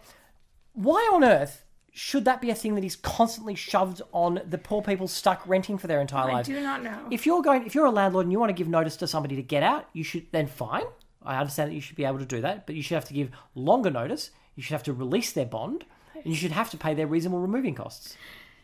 why 0.73 1.09
on 1.13 1.23
earth. 1.23 1.63
Should 1.93 2.25
that 2.25 2.41
be 2.41 2.51
a 2.51 2.55
thing 2.55 2.75
that 2.75 2.83
is 2.83 2.95
constantly 2.95 3.55
shoved 3.55 4.03
on 4.11 4.39
the 4.47 4.59
poor 4.59 4.83
people 4.83 5.07
stuck 5.07 5.41
renting 5.47 5.79
for 5.79 5.87
their 5.87 5.99
entire 5.99 6.27
life? 6.31 6.45
I 6.47 6.51
do 6.53 6.61
not 6.61 6.83
know. 6.83 7.07
If 7.09 7.25
you're 7.25 7.41
going, 7.41 7.65
if 7.65 7.73
you're 7.73 7.85
a 7.87 7.91
landlord 7.91 8.25
and 8.27 8.31
you 8.31 8.39
want 8.39 8.51
to 8.51 8.53
give 8.53 8.67
notice 8.67 8.95
to 8.97 9.07
somebody 9.07 9.35
to 9.35 9.41
get 9.41 9.63
out, 9.63 9.89
you 9.93 10.03
should 10.03 10.27
then 10.31 10.45
fine. 10.45 10.83
I 11.25 11.37
understand 11.39 11.71
that 11.71 11.73
you 11.73 11.81
should 11.81 11.95
be 11.95 12.05
able 12.05 12.19
to 12.19 12.25
do 12.25 12.41
that, 12.41 12.67
but 12.67 12.75
you 12.75 12.83
should 12.83 12.93
have 12.93 13.05
to 13.05 13.15
give 13.15 13.31
longer 13.55 13.89
notice. 13.89 14.29
You 14.57 14.63
should 14.63 14.73
have 14.73 14.83
to 14.83 14.93
release 14.93 15.31
their 15.31 15.45
bond, 15.45 15.85
and 16.15 16.25
you 16.25 16.35
should 16.35 16.51
have 16.51 16.69
to 16.71 16.77
pay 16.77 16.93
their 16.93 17.07
reasonable 17.07 17.39
removing 17.39 17.75
costs. 17.75 18.17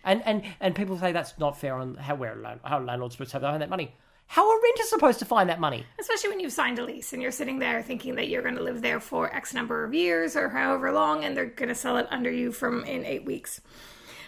And 0.03 0.21
and 0.25 0.43
and 0.59 0.75
people 0.75 0.97
say 0.97 1.13
that's 1.13 1.39
not 1.39 1.57
fair 1.57 1.75
on 1.75 1.95
how 1.95 2.15
we're 2.15 2.35
land, 2.35 2.59
how 2.65 2.79
landlord's 2.81 3.13
supposed 3.13 3.31
to 3.31 3.39
have 3.39 3.59
that 3.59 3.69
money. 3.69 3.95
How 4.27 4.49
are 4.49 4.61
renters 4.61 4.89
supposed 4.89 5.19
to 5.19 5.25
find 5.25 5.49
that 5.49 5.59
money? 5.59 5.85
Especially 5.99 6.29
when 6.29 6.39
you've 6.39 6.51
signed 6.51 6.79
a 6.79 6.83
lease 6.83 7.13
and 7.13 7.21
you're 7.21 7.31
sitting 7.31 7.59
there 7.59 7.83
thinking 7.83 8.15
that 8.15 8.29
you're 8.29 8.41
going 8.41 8.55
to 8.55 8.63
live 8.63 8.81
there 8.81 8.99
for 8.99 9.33
X 9.33 9.53
number 9.53 9.83
of 9.83 9.93
years 9.93 10.35
or 10.35 10.49
however 10.49 10.91
long, 10.91 11.23
and 11.23 11.37
they're 11.37 11.45
going 11.45 11.69
to 11.69 11.75
sell 11.75 11.97
it 11.97 12.07
under 12.09 12.31
you 12.31 12.51
from 12.51 12.83
in 12.85 13.05
eight 13.05 13.25
weeks. 13.25 13.61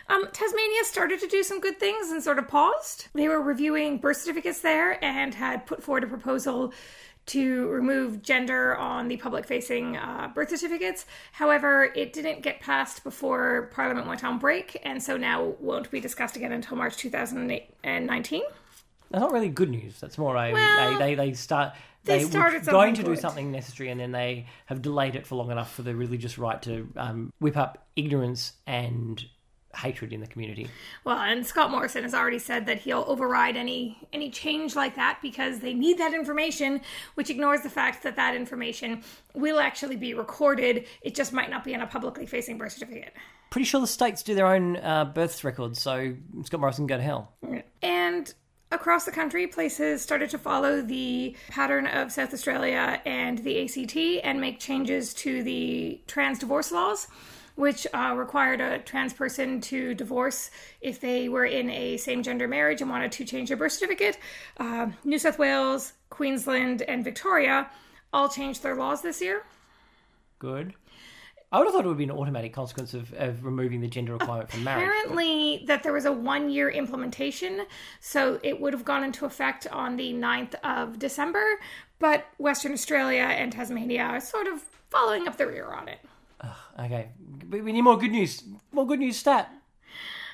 Um, 0.07 0.28
Tasmania 0.32 0.84
started 0.84 1.20
to 1.22 1.28
do 1.28 1.41
some 1.41 1.59
good 1.59 1.80
things 1.80 2.11
and 2.11 2.22
sort 2.22 2.38
of 2.38 2.47
paused. 2.47 3.07
They 3.16 3.28
were 3.28 3.41
reviewing 3.41 3.97
birth 3.97 4.18
certificates 4.18 4.61
there 4.61 5.03
and 5.03 5.34
had 5.34 5.66
put 5.66 5.82
forward 5.82 6.03
a 6.03 6.07
proposal 6.07 6.74
to 7.28 7.67
remove 7.69 8.21
gender 8.21 8.76
on 8.76 9.07
the 9.07 9.17
public 9.17 9.45
facing 9.45 9.97
uh, 9.97 10.32
birth 10.34 10.49
certificates. 10.49 11.05
However, 11.32 11.91
it 11.95 12.13
didn't 12.13 12.41
get 12.41 12.59
passed 12.59 13.03
before 13.03 13.69
Parliament 13.73 14.07
went 14.07 14.23
on 14.23 14.38
break, 14.38 14.80
and 14.84 15.01
so 15.01 15.17
now 15.17 15.55
won't 15.59 15.89
be 15.89 15.99
discussed 15.99 16.36
again 16.36 16.51
until 16.51 16.78
March 16.78 16.97
2019. 16.97 18.41
That's 19.11 19.21
not 19.21 19.32
really 19.32 19.49
good 19.49 19.69
news. 19.69 19.99
That's 19.99 20.17
more 20.17 20.36
a, 20.36 20.51
Well, 20.51 20.95
a 20.95 20.99
they 20.99 21.15
they 21.15 21.34
start 21.34 21.73
they 22.03 22.23
they, 22.23 22.39
were 22.39 22.59
going 22.59 22.93
to 22.95 23.03
do 23.03 23.15
something 23.15 23.51
necessary 23.51 23.89
and 23.89 23.99
then 23.99 24.11
they 24.11 24.45
have 24.67 24.82
delayed 24.82 25.15
it 25.15 25.26
for 25.26 25.36
long 25.36 25.51
enough 25.51 25.73
for 25.73 25.82
the 25.82 25.95
religious 25.95 26.38
right 26.38 26.61
to 26.61 26.88
um, 26.95 27.34
whip 27.39 27.57
up 27.57 27.88
ignorance 27.95 28.53
and 28.67 29.26
hatred 29.76 30.13
in 30.13 30.21
the 30.21 30.28
community. 30.28 30.69
Well, 31.03 31.17
and 31.17 31.45
Scott 31.45 31.71
Morrison 31.71 32.03
has 32.03 32.13
already 32.13 32.39
said 32.39 32.65
that 32.65 32.80
he'll 32.80 33.05
override 33.07 33.55
any 33.55 33.97
any 34.13 34.30
change 34.30 34.76
like 34.76 34.95
that 34.95 35.19
because 35.21 35.59
they 35.59 35.73
need 35.73 35.97
that 35.97 36.13
information, 36.13 36.82
which 37.15 37.30
ignores 37.30 37.61
the 37.61 37.69
fact 37.69 38.03
that 38.03 38.15
that 38.15 38.36
information 38.36 39.03
will 39.34 39.59
actually 39.59 39.95
be 39.95 40.13
recorded. 40.13 40.86
It 41.01 41.15
just 41.15 41.34
might 41.34 41.49
not 41.49 41.63
be 41.63 41.76
on 41.76 41.82
a 41.82 41.88
publicly 41.88 42.26
facing 42.26 42.57
birth 42.57 42.73
certificate. 42.73 43.13
Pretty 43.49 43.65
sure 43.65 43.82
the 43.82 43.88
states 43.88 44.23
do 44.23 44.36
their 44.36 44.47
own 44.47 44.78
uh, 44.78 45.05
births 45.05 45.43
records, 45.43 45.82
so 45.82 46.15
Scott 46.43 46.59
Morrison 46.59 46.88
can 46.88 46.97
go 46.97 46.97
to 46.97 47.03
hell. 47.03 47.34
And 47.82 48.34
across 48.71 49.05
the 49.05 49.11
country, 49.11 49.47
places 49.47 50.01
started 50.01 50.30
to 50.32 50.38
follow 50.38 50.82
the 50.82 51.36
pattern 51.49 51.88
of 51.88 52.11
South 52.11 52.34
Australia 52.34 53.01
and 53.05 53.38
the 53.39 53.63
ACT 53.63 54.26
and 54.26 54.41
make 54.41 54.59
changes 54.59 55.13
to 55.15 55.43
the 55.43 56.01
trans 56.07 56.39
divorce 56.39 56.71
laws, 56.71 57.07
which 57.56 57.88
uh, 57.93 58.14
required 58.18 58.62
a 58.62 58.80
trans 58.80 59.14
person 59.14 59.62
to 59.62 59.93
divorce 59.93 60.51
if 60.82 60.99
they 60.99 61.30
were 61.30 61.45
in 61.45 61.70
a 61.70 61.97
same 61.97 62.22
gender 62.22 62.47
marriage 62.47 62.82
and 62.82 62.89
wanted 62.89 63.12
to 63.14 63.26
change 63.26 63.49
their 63.49 63.58
birth 63.58 63.72
certificate. 63.72 64.18
Uh, 64.58 64.88
New 65.03 65.18
South 65.18 65.39
Wales, 65.39 65.93
Queensland, 66.10 66.82
and 66.84 67.03
Victoria 67.03 67.70
all 68.14 68.30
changed 68.30 68.64
their 68.64 68.76
laws 68.76 69.01
this 69.01 69.22
year. 69.22 69.43
Good. 70.39 70.74
I 71.51 71.60
would 71.60 71.68
have 71.68 71.74
thought 71.74 71.86
it 71.86 71.88
would 71.88 71.97
be 71.97 72.03
an 72.03 72.12
automatic 72.12 72.51
consequence 72.51 72.93
of, 72.93 73.14
of 73.14 73.45
removing 73.45 73.80
the 73.80 73.88
gender 73.88 74.14
requirement 74.14 74.49
from 74.49 74.64
marriage. 74.64 74.89
Apparently, 74.89 75.64
that 75.68 75.84
there 75.84 75.93
was 75.93 76.06
a 76.06 76.12
one 76.12 76.49
year 76.49 76.70
implementation, 76.70 77.66
so 78.01 78.39
it 78.43 78.60
would 78.60 78.74
have 78.74 78.84
gone 78.84 79.03
into 79.03 79.26
effect 79.26 79.66
on 79.72 79.95
the 79.95 80.12
9th 80.14 80.56
of 80.64 80.99
December, 80.99 81.60
but 81.99 82.26
Western 82.39 82.74
Australia 82.74 83.22
and 83.22 83.53
Tasmania 83.53 84.03
are 84.03 84.20
sort 84.20 84.47
of 84.47 84.62
following 84.89 85.28
up 85.28 85.38
the 85.38 85.47
rear 85.47 85.72
on 85.72 85.88
it. 85.88 85.99
Okay, 86.79 87.09
we 87.49 87.61
we 87.61 87.71
need 87.71 87.81
more 87.81 87.97
good 87.97 88.11
news. 88.11 88.43
More 88.71 88.85
good 88.85 88.99
news 88.99 89.17
stat. 89.17 89.51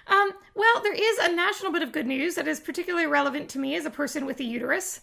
Um, 0.08 0.32
well, 0.56 0.82
there 0.82 0.94
is 0.94 1.18
a 1.20 1.34
national 1.34 1.72
bit 1.72 1.84
of 1.84 1.92
good 1.92 2.08
news 2.08 2.36
that 2.36 2.48
is 2.48 2.60
particularly 2.60 3.08
relevant 3.08 3.50
to 3.50 3.60
me 3.60 3.76
as 3.76 3.86
a 3.86 3.92
person 3.92 4.26
with 4.26 4.40
a 4.40 4.44
uterus. 4.44 5.00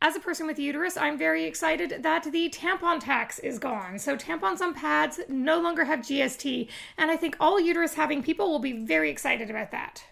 As 0.00 0.16
a 0.16 0.20
person 0.20 0.46
with 0.46 0.58
a 0.58 0.62
uterus, 0.62 0.96
I'm 0.96 1.16
very 1.16 1.44
excited 1.44 2.02
that 2.02 2.24
the 2.24 2.50
tampon 2.50 3.00
tax 3.00 3.38
is 3.38 3.58
gone. 3.58 3.98
So 3.98 4.16
tampons 4.16 4.60
on 4.60 4.74
pads 4.74 5.20
no 5.28 5.60
longer 5.60 5.84
have 5.84 6.00
GST, 6.00 6.68
and 6.98 7.10
I 7.10 7.16
think 7.16 7.36
all 7.38 7.60
uterus 7.60 7.94
having 7.94 8.22
people 8.22 8.50
will 8.50 8.58
be 8.58 8.84
very 8.84 9.10
excited 9.10 9.48
about 9.48 9.70
that. 9.70 10.04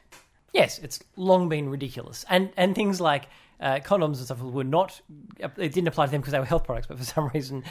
Yes, 0.52 0.78
it's 0.78 1.00
long 1.16 1.48
been 1.48 1.68
ridiculous, 1.68 2.24
and 2.28 2.50
and 2.56 2.74
things 2.74 3.00
like 3.00 3.28
uh, 3.60 3.80
condoms 3.80 4.16
and 4.16 4.24
stuff 4.26 4.40
were 4.40 4.64
not. 4.64 5.00
It 5.38 5.72
didn't 5.72 5.88
apply 5.88 6.06
to 6.06 6.12
them 6.12 6.20
because 6.20 6.32
they 6.32 6.38
were 6.38 6.44
health 6.44 6.64
products, 6.64 6.86
but 6.86 6.98
for 6.98 7.04
some 7.04 7.28
reason, 7.34 7.64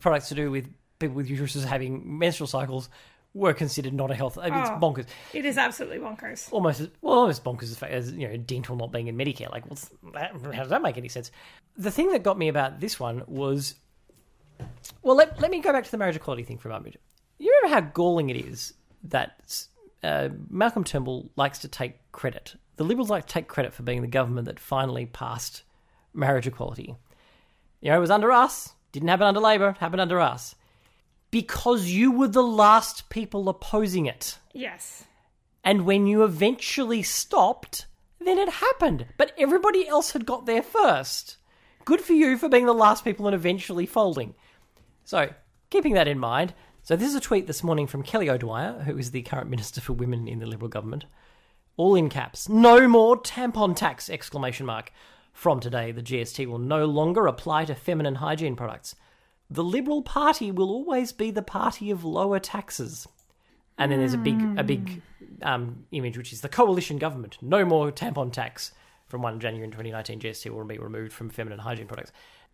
products 0.00 0.28
to 0.28 0.34
do 0.34 0.50
with 0.50 0.68
people 0.98 1.16
with 1.16 1.28
uteruses 1.28 1.64
having 1.64 2.18
menstrual 2.18 2.46
cycles 2.46 2.88
were 3.34 3.52
considered 3.52 3.92
not 3.92 4.10
a 4.10 4.14
health. 4.14 4.38
I 4.38 4.48
mean, 4.48 4.60
it's 4.60 4.70
Oh. 4.70 4.78
bonkers. 4.80 5.06
It 5.34 5.44
is 5.44 5.58
absolutely 5.58 5.98
bonkers. 5.98 6.50
almost 6.52 6.80
as 6.80 6.88
well, 7.02 7.18
almost 7.18 7.44
bonkers 7.44 7.64
as, 7.64 7.76
fa- 7.76 7.92
as 7.92 8.12
you 8.12 8.26
know, 8.28 8.36
dental 8.38 8.76
not 8.76 8.92
being 8.92 9.08
in 9.08 9.16
Medicare. 9.16 9.50
Like, 9.50 9.68
what's 9.68 9.90
that? 10.14 10.32
How 10.54 10.62
does 10.62 10.70
that 10.70 10.80
make 10.82 10.96
any 10.96 11.08
sense? 11.08 11.30
The 11.76 11.90
thing 11.90 12.10
that 12.12 12.22
got 12.22 12.38
me 12.38 12.48
about 12.48 12.80
this 12.80 12.98
one 12.98 13.22
was, 13.26 13.74
well, 15.02 15.16
let 15.16 15.38
let 15.40 15.50
me 15.50 15.60
go 15.60 15.72
back 15.72 15.84
to 15.84 15.90
the 15.90 15.98
marriage 15.98 16.16
equality 16.16 16.44
thing 16.44 16.58
for 16.58 16.70
a 16.70 16.72
moment. 16.72 16.96
You 17.38 17.54
remember 17.62 17.74
how 17.86 17.90
galling 17.92 18.30
it 18.30 18.36
is 18.36 18.72
that 19.04 19.66
uh, 20.02 20.30
Malcolm 20.48 20.84
Turnbull 20.84 21.30
likes 21.36 21.58
to 21.58 21.68
take 21.68 22.10
credit. 22.12 22.54
The 22.76 22.84
Liberals 22.84 23.10
like 23.10 23.26
to 23.26 23.32
take 23.32 23.48
credit 23.48 23.74
for 23.74 23.82
being 23.82 24.00
the 24.00 24.08
government 24.08 24.46
that 24.46 24.58
finally 24.58 25.04
passed 25.06 25.62
marriage 26.14 26.46
equality. 26.46 26.94
You 27.82 27.90
know, 27.90 27.96
it 27.98 28.00
was 28.00 28.10
under 28.10 28.32
us. 28.32 28.72
Didn't 28.92 29.08
happen 29.08 29.26
under 29.26 29.40
Labor. 29.40 29.72
Happened 29.78 30.00
under 30.00 30.20
us. 30.20 30.54
Because 31.36 31.90
you 31.90 32.12
were 32.12 32.28
the 32.28 32.42
last 32.42 33.10
people 33.10 33.50
opposing 33.50 34.06
it. 34.06 34.38
Yes. 34.54 35.04
And 35.62 35.84
when 35.84 36.06
you 36.06 36.24
eventually 36.24 37.02
stopped, 37.02 37.84
then 38.18 38.38
it 38.38 38.48
happened. 38.48 39.04
But 39.18 39.32
everybody 39.36 39.86
else 39.86 40.12
had 40.12 40.24
got 40.24 40.46
there 40.46 40.62
first. 40.62 41.36
Good 41.84 42.00
for 42.00 42.14
you 42.14 42.38
for 42.38 42.48
being 42.48 42.64
the 42.64 42.72
last 42.72 43.04
people 43.04 43.26
and 43.26 43.34
eventually 43.34 43.84
folding. 43.84 44.34
So, 45.04 45.28
keeping 45.68 45.92
that 45.92 46.08
in 46.08 46.18
mind, 46.18 46.54
so 46.82 46.96
this 46.96 47.10
is 47.10 47.14
a 47.14 47.20
tweet 47.20 47.46
this 47.46 47.62
morning 47.62 47.86
from 47.86 48.02
Kelly 48.02 48.30
O'Dwyer, 48.30 48.84
who 48.86 48.96
is 48.96 49.10
the 49.10 49.20
current 49.20 49.50
Minister 49.50 49.82
for 49.82 49.92
Women 49.92 50.26
in 50.26 50.38
the 50.38 50.46
Liberal 50.46 50.70
government. 50.70 51.04
All 51.76 51.96
in 51.96 52.08
caps. 52.08 52.48
No 52.48 52.88
more 52.88 53.20
tampon 53.20 53.76
tax! 53.76 54.08
Exclamation 54.08 54.64
mark. 54.64 54.90
From 55.34 55.60
today, 55.60 55.92
the 55.92 56.00
GST 56.00 56.46
will 56.46 56.58
no 56.58 56.86
longer 56.86 57.26
apply 57.26 57.66
to 57.66 57.74
feminine 57.74 58.14
hygiene 58.14 58.56
products. 58.56 58.96
The 59.48 59.64
Liberal 59.64 60.02
Party 60.02 60.50
will 60.50 60.70
always 60.70 61.12
be 61.12 61.30
the 61.30 61.42
party 61.42 61.90
of 61.90 62.04
lower 62.04 62.38
taxes. 62.38 63.06
And 63.78 63.92
then 63.92 63.98
there's 63.98 64.14
a 64.14 64.18
big 64.18 64.40
a 64.58 64.64
big 64.64 65.02
um, 65.42 65.84
image 65.92 66.16
which 66.16 66.32
is 66.32 66.40
the 66.40 66.48
coalition 66.48 66.98
government. 66.98 67.38
No 67.42 67.64
more 67.64 67.92
tampon 67.92 68.32
tax 68.32 68.72
from 69.06 69.22
1 69.22 69.38
January 69.38 69.68
2019. 69.68 70.20
GST 70.20 70.50
will 70.50 70.64
be 70.64 70.78
removed 70.78 71.12
from 71.12 71.28
feminine 71.28 71.58
hygiene 71.58 71.86
products. 71.86 72.12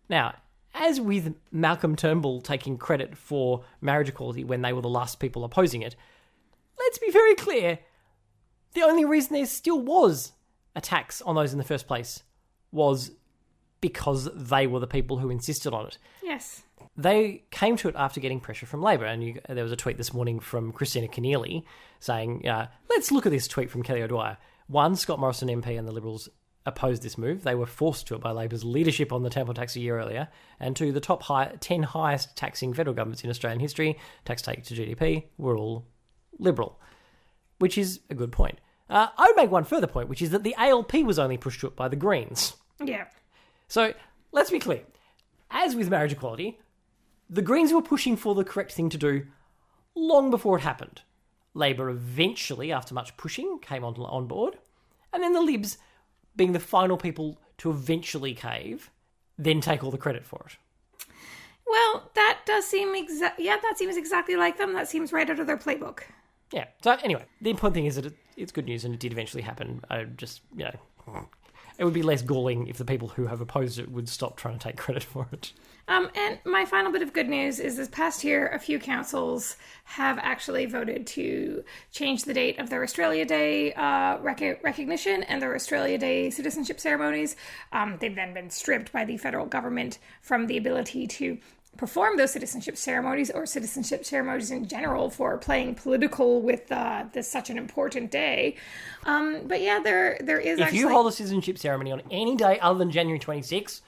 Now, 0.09 0.35
as 0.73 0.99
with 0.99 1.35
Malcolm 1.51 1.95
Turnbull 1.95 2.41
taking 2.41 2.77
credit 2.77 3.17
for 3.17 3.63
marriage 3.79 4.09
equality 4.09 4.43
when 4.43 4.61
they 4.61 4.73
were 4.73 4.81
the 4.81 4.89
last 4.89 5.19
people 5.19 5.43
opposing 5.43 5.81
it, 5.81 5.95
let's 6.77 6.97
be 6.97 7.11
very 7.11 7.35
clear. 7.35 7.79
The 8.73 8.81
only 8.81 9.05
reason 9.05 9.33
there 9.33 9.45
still 9.45 9.79
was 9.79 10.33
a 10.75 10.81
tax 10.81 11.21
on 11.21 11.35
those 11.35 11.53
in 11.53 11.57
the 11.57 11.63
first 11.63 11.87
place 11.87 12.23
was 12.71 13.11
because 13.83 14.29
they 14.33 14.65
were 14.65 14.79
the 14.79 14.87
people 14.87 15.17
who 15.17 15.29
insisted 15.29 15.73
on 15.73 15.85
it. 15.87 15.97
Yes. 16.23 16.63
They 16.95 17.43
came 17.51 17.75
to 17.75 17.89
it 17.89 17.95
after 17.97 18.21
getting 18.21 18.39
pressure 18.39 18.65
from 18.65 18.81
Labor, 18.81 19.03
and 19.03 19.21
you, 19.21 19.41
there 19.49 19.63
was 19.63 19.73
a 19.73 19.75
tweet 19.75 19.97
this 19.97 20.13
morning 20.13 20.39
from 20.39 20.71
Kristina 20.71 21.11
Keneally 21.11 21.65
saying, 21.99 22.47
uh, 22.47 22.67
"Let's 22.89 23.11
look 23.11 23.25
at 23.25 23.33
this 23.33 23.45
tweet 23.45 23.69
from 23.69 23.83
Kelly 23.83 24.01
O'Dwyer. 24.01 24.37
One, 24.67 24.95
Scott 24.95 25.19
Morrison 25.19 25.49
MP 25.49 25.77
and 25.77 25.85
the 25.85 25.91
Liberals 25.91 26.29
opposed 26.65 27.03
this 27.03 27.17
move. 27.17 27.43
They 27.43 27.55
were 27.55 27.65
forced 27.65 28.07
to 28.07 28.15
it 28.15 28.21
by 28.21 28.31
Labor's 28.31 28.63
leadership 28.63 29.11
on 29.11 29.21
the 29.21 29.29
tampon 29.29 29.55
tax 29.55 29.75
a 29.75 29.81
year 29.81 29.99
earlier. 29.99 30.29
And 30.61 30.77
two, 30.77 30.93
the 30.93 31.01
top 31.01 31.23
high, 31.23 31.57
ten 31.59 31.83
highest 31.83 32.37
taxing 32.37 32.73
federal 32.73 32.95
governments 32.95 33.25
in 33.25 33.29
Australian 33.29 33.59
history, 33.59 33.99
tax 34.23 34.41
take 34.41 34.63
to 34.63 34.73
GDP, 34.73 35.25
were 35.37 35.57
all 35.57 35.85
Liberal, 36.39 36.79
which 37.59 37.77
is 37.77 37.99
a 38.09 38.15
good 38.15 38.31
point. 38.31 38.59
Uh, 38.89 39.07
I 39.17 39.27
would 39.27 39.35
make 39.35 39.51
one 39.51 39.65
further 39.65 39.87
point, 39.87 40.07
which 40.07 40.21
is 40.21 40.29
that 40.29 40.43
the 40.43 40.55
ALP 40.57 40.93
was 41.03 41.19
only 41.19 41.37
pushed 41.37 41.59
to 41.61 41.67
it 41.67 41.75
by 41.75 41.89
the 41.89 41.97
Greens. 41.97 42.55
Yeah. 42.81 43.05
So 43.73 43.91
let's 44.31 44.51
be 44.51 44.59
clear. 44.59 44.83
As 45.49 45.75
with 45.75 45.89
marriage 45.89 46.11
equality, 46.11 46.59
the 47.27 47.41
Greens 47.41 47.73
were 47.73 47.81
pushing 47.81 48.15
for 48.15 48.35
the 48.35 48.43
correct 48.43 48.71
thing 48.71 48.87
to 48.89 48.99
do 48.99 49.25
long 49.95 50.29
before 50.29 50.59
it 50.59 50.61
happened. 50.61 51.01
Labor 51.55 51.89
eventually, 51.89 52.71
after 52.71 52.93
much 52.93 53.17
pushing, 53.17 53.57
came 53.63 53.83
on, 53.83 53.95
on 53.95 54.27
board. 54.27 54.59
And 55.11 55.23
then 55.23 55.33
the 55.33 55.41
Libs, 55.41 55.79
being 56.35 56.51
the 56.51 56.59
final 56.59 56.97
people 56.97 57.39
to 57.57 57.71
eventually 57.71 58.35
cave, 58.35 58.91
then 59.39 59.59
take 59.59 59.83
all 59.83 59.89
the 59.89 59.97
credit 59.97 60.23
for 60.23 60.45
it. 60.47 61.15
Well, 61.65 62.11
that 62.13 62.41
does 62.45 62.67
seem 62.67 62.89
exa- 62.89 63.33
yeah, 63.39 63.57
that 63.59 63.79
seems 63.79 63.97
exactly 63.97 64.35
like 64.35 64.59
them. 64.59 64.73
That 64.73 64.87
seems 64.87 65.11
right 65.11 65.27
out 65.27 65.39
of 65.39 65.47
their 65.47 65.57
playbook. 65.57 66.01
Yeah. 66.51 66.65
So 66.83 66.91
anyway, 67.03 67.25
the 67.41 67.49
important 67.49 67.73
thing 67.73 67.87
is 67.87 67.95
that 67.95 68.05
it, 68.05 68.17
it's 68.37 68.51
good 68.51 68.65
news 68.65 68.85
and 68.85 68.93
it 68.93 68.99
did 68.99 69.11
eventually 69.11 69.41
happen. 69.41 69.81
I 69.89 70.03
just, 70.03 70.41
you 70.55 70.65
know, 70.65 71.27
it 71.77 71.85
would 71.85 71.93
be 71.93 72.03
less 72.03 72.21
galling 72.21 72.67
if 72.67 72.77
the 72.77 72.85
people 72.85 73.09
who 73.09 73.27
have 73.27 73.41
opposed 73.41 73.79
it 73.79 73.91
would 73.91 74.07
stop 74.09 74.37
trying 74.37 74.57
to 74.57 74.67
take 74.67 74.77
credit 74.77 75.03
for 75.03 75.27
it. 75.31 75.53
Um, 75.87 76.09
and 76.15 76.39
my 76.45 76.63
final 76.63 76.93
bit 76.93 77.01
of 77.01 77.11
good 77.11 77.27
news 77.27 77.59
is 77.59 77.75
this 77.75 77.89
past 77.89 78.23
year, 78.23 78.47
a 78.47 78.59
few 78.59 78.79
councils 78.79 79.57
have 79.83 80.17
actually 80.19 80.65
voted 80.65 81.05
to 81.07 81.63
change 81.91 82.23
the 82.23 82.33
date 82.33 82.57
of 82.57 82.69
their 82.69 82.83
Australia 82.83 83.25
Day 83.25 83.73
uh, 83.73 84.17
rec- 84.19 84.63
recognition 84.63 85.23
and 85.23 85.41
their 85.41 85.53
Australia 85.55 85.97
Day 85.97 86.29
citizenship 86.29 86.79
ceremonies. 86.79 87.35
Um, 87.73 87.97
they've 87.99 88.15
then 88.15 88.33
been 88.33 88.49
stripped 88.49 88.93
by 88.93 89.03
the 89.03 89.17
federal 89.17 89.45
government 89.45 89.99
from 90.21 90.47
the 90.47 90.57
ability 90.57 91.05
to 91.07 91.37
perform 91.77 92.17
those 92.17 92.31
citizenship 92.31 92.77
ceremonies 92.77 93.29
or 93.31 93.45
citizenship 93.45 94.05
ceremonies 94.05 94.51
in 94.51 94.67
general 94.67 95.09
for 95.09 95.37
playing 95.37 95.75
political 95.75 96.41
with 96.41 96.71
uh, 96.71 97.05
this 97.13 97.29
such 97.29 97.49
an 97.49 97.57
important 97.57 98.11
day. 98.11 98.55
Um, 99.05 99.41
but 99.47 99.61
yeah, 99.61 99.79
there 99.79 100.17
there 100.21 100.39
is. 100.39 100.59
If 100.59 100.65
actually... 100.65 100.79
you 100.79 100.89
hold 100.89 101.07
a 101.07 101.11
citizenship 101.11 101.57
ceremony 101.57 101.91
on 101.91 102.01
any 102.11 102.35
day 102.35 102.59
other 102.59 102.79
than 102.79 102.91
January 102.91 103.19
26th, 103.19 103.81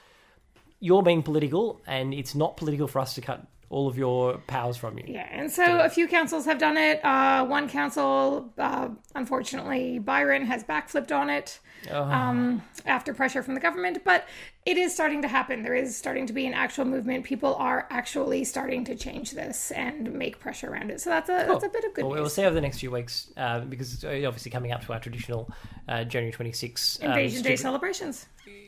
you're 0.79 1.03
being 1.03 1.23
political, 1.23 1.81
and 1.87 2.13
it's 2.13 2.35
not 2.35 2.57
political 2.57 2.87
for 2.87 2.99
us 2.99 3.13
to 3.15 3.21
cut 3.21 3.45
all 3.69 3.87
of 3.87 3.97
your 3.97 4.37
powers 4.47 4.77
from 4.77 4.97
you. 4.97 5.05
Yeah, 5.07 5.27
and 5.31 5.51
so 5.51 5.79
a 5.79 5.89
few 5.89 6.07
councils 6.07 6.45
have 6.45 6.59
done 6.59 6.77
it. 6.77 7.03
Uh, 7.03 7.45
one 7.45 7.67
council, 7.67 8.53
uh, 8.57 8.89
unfortunately, 9.15 9.99
Byron 9.99 10.45
has 10.45 10.63
backflipped 10.63 11.15
on 11.15 11.29
it 11.29 11.59
Oh. 11.91 12.03
um, 12.03 12.61
after 12.85 13.13
pressure 13.13 13.41
from 13.43 13.53
the 13.53 13.59
government, 13.59 13.99
but 14.03 14.25
it 14.65 14.77
is 14.77 14.93
starting 14.93 15.21
to 15.23 15.27
happen. 15.27 15.63
There 15.63 15.75
is 15.75 15.95
starting 15.95 16.25
to 16.27 16.33
be 16.33 16.45
an 16.45 16.53
actual 16.53 16.85
movement. 16.85 17.23
People 17.25 17.55
are 17.55 17.87
actually 17.89 18.43
starting 18.43 18.83
to 18.85 18.95
change 18.95 19.31
this 19.31 19.71
and 19.71 20.13
make 20.13 20.39
pressure 20.39 20.69
around 20.71 20.91
it. 20.91 21.01
So 21.01 21.09
that's 21.09 21.29
a 21.29 21.45
that's 21.47 21.63
a 21.63 21.69
bit 21.69 21.83
of 21.83 21.93
good 21.93 22.03
Well, 22.05 22.13
we'll 22.13 22.23
news. 22.23 22.33
see 22.33 22.43
over 22.43 22.55
the 22.55 22.61
next 22.61 22.79
few 22.79 22.91
weeks 22.91 23.31
uh, 23.37 23.59
because 23.61 23.93
it's 23.93 24.03
obviously 24.03 24.51
coming 24.51 24.71
up 24.71 24.83
to 24.85 24.93
our 24.93 24.99
traditional 24.99 25.49
uh, 25.87 26.03
January 26.03 26.31
26 26.31 26.99
um, 27.01 27.09
Invasion 27.09 27.43
Day 27.43 27.55
celebrations. 27.55 28.25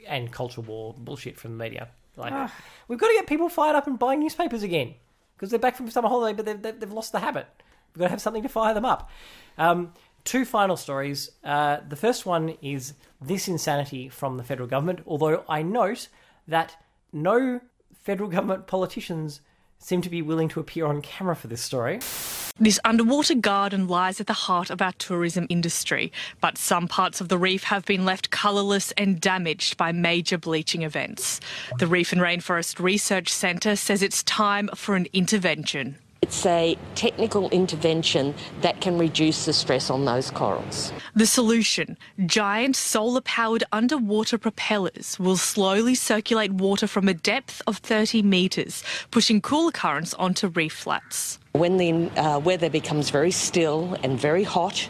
and 0.08 0.32
culture 0.32 0.62
war 0.62 0.96
bullshit 0.98 1.38
from 1.38 1.58
the 1.58 1.64
media. 1.64 1.90
Like, 2.16 2.34
Ugh. 2.34 2.50
we've 2.88 2.98
got 3.00 3.08
to 3.10 3.14
get 3.14 3.28
people 3.28 3.48
fired 3.50 3.76
up 3.76 3.86
and 3.88 4.00
buying 4.00 4.20
newspapers 4.20 4.64
again 4.64 4.96
because 5.36 5.52
they're 5.52 5.60
back 5.60 5.76
from 5.76 5.90
summer 5.92 6.10
holiday, 6.10 6.36
but 6.36 6.46
they've, 6.48 6.60
they've, 6.62 6.80
they've 6.80 6.92
lost 6.94 7.12
the 7.12 7.20
habit. 7.20 7.46
We've 7.94 8.00
got 8.00 8.06
to 8.06 8.12
have 8.12 8.22
something 8.22 8.42
to 8.44 8.50
fire 8.50 8.74
them 8.74 8.86
up. 8.86 9.10
Um, 9.60 9.94
two 10.28 10.44
final 10.44 10.76
stories. 10.76 11.32
Uh, 11.42 11.78
the 11.88 11.96
first 11.96 12.26
one 12.26 12.58
is 12.62 12.94
this 13.22 13.48
insanity 13.48 14.10
from 14.10 14.36
the 14.36 14.44
federal 14.44 14.68
government, 14.68 15.00
although 15.08 15.46
I 15.48 15.64
note 15.64 16.10
that 16.50 16.76
no 17.14 17.62
federal 18.04 18.30
government 18.36 18.68
politicians 18.68 19.40
seem 19.80 20.02
to 20.02 20.10
be 20.10 20.22
willing 20.22 20.50
to 20.50 20.60
appear 20.60 20.86
on 20.86 21.02
camera 21.02 21.36
for 21.36 21.48
this 21.48 21.62
story. 21.62 22.00
This 22.60 22.80
underwater 22.84 23.36
garden 23.36 23.88
lies 23.88 24.20
at 24.20 24.26
the 24.26 24.34
heart 24.34 24.70
of 24.70 24.82
our 24.82 24.92
tourism 24.94 25.46
industry, 25.48 26.12
but 26.42 26.58
some 26.58 26.88
parts 26.88 27.22
of 27.22 27.30
the 27.30 27.38
reef 27.38 27.64
have 27.64 27.86
been 27.86 28.04
left 28.04 28.32
colourless 28.32 28.92
and 28.94 29.22
damaged 29.22 29.78
by 29.78 29.92
major 29.92 30.40
bleaching 30.40 30.82
events. 30.82 31.40
The 31.78 31.86
Reef 31.86 32.12
and 32.12 32.20
Rainforest 32.20 32.80
Research 32.80 33.30
Centre 33.30 33.76
says 33.76 34.02
it's 34.02 34.24
time 34.24 34.70
for 34.76 34.96
an 34.96 35.06
intervention. 35.14 35.98
It's 36.28 36.46
a 36.46 36.78
technical 36.94 37.50
intervention 37.52 38.36
that 38.60 38.82
can 38.82 38.98
reduce 38.98 39.46
the 39.46 39.54
stress 39.54 39.90
on 39.90 40.04
those 40.04 40.30
corals. 40.30 40.92
The 41.16 41.26
solution 41.26 41.98
giant 42.26 42.76
solar 42.76 43.22
powered 43.22 43.64
underwater 43.72 44.38
propellers 44.38 45.18
will 45.20 45.38
slowly 45.38 45.96
circulate 45.96 46.52
water 46.52 46.86
from 46.86 47.08
a 47.08 47.14
depth 47.14 47.62
of 47.66 47.78
30 47.78 48.24
metres, 48.24 48.84
pushing 49.10 49.40
cooler 49.40 49.72
currents 49.72 50.14
onto 50.16 50.50
reef 50.50 50.74
flats. 50.74 51.40
When 51.54 51.78
the 51.78 52.10
uh, 52.20 52.40
weather 52.40 52.70
becomes 52.70 53.10
very 53.10 53.32
still 53.32 53.98
and 54.04 54.20
very 54.20 54.44
hot, 54.44 54.90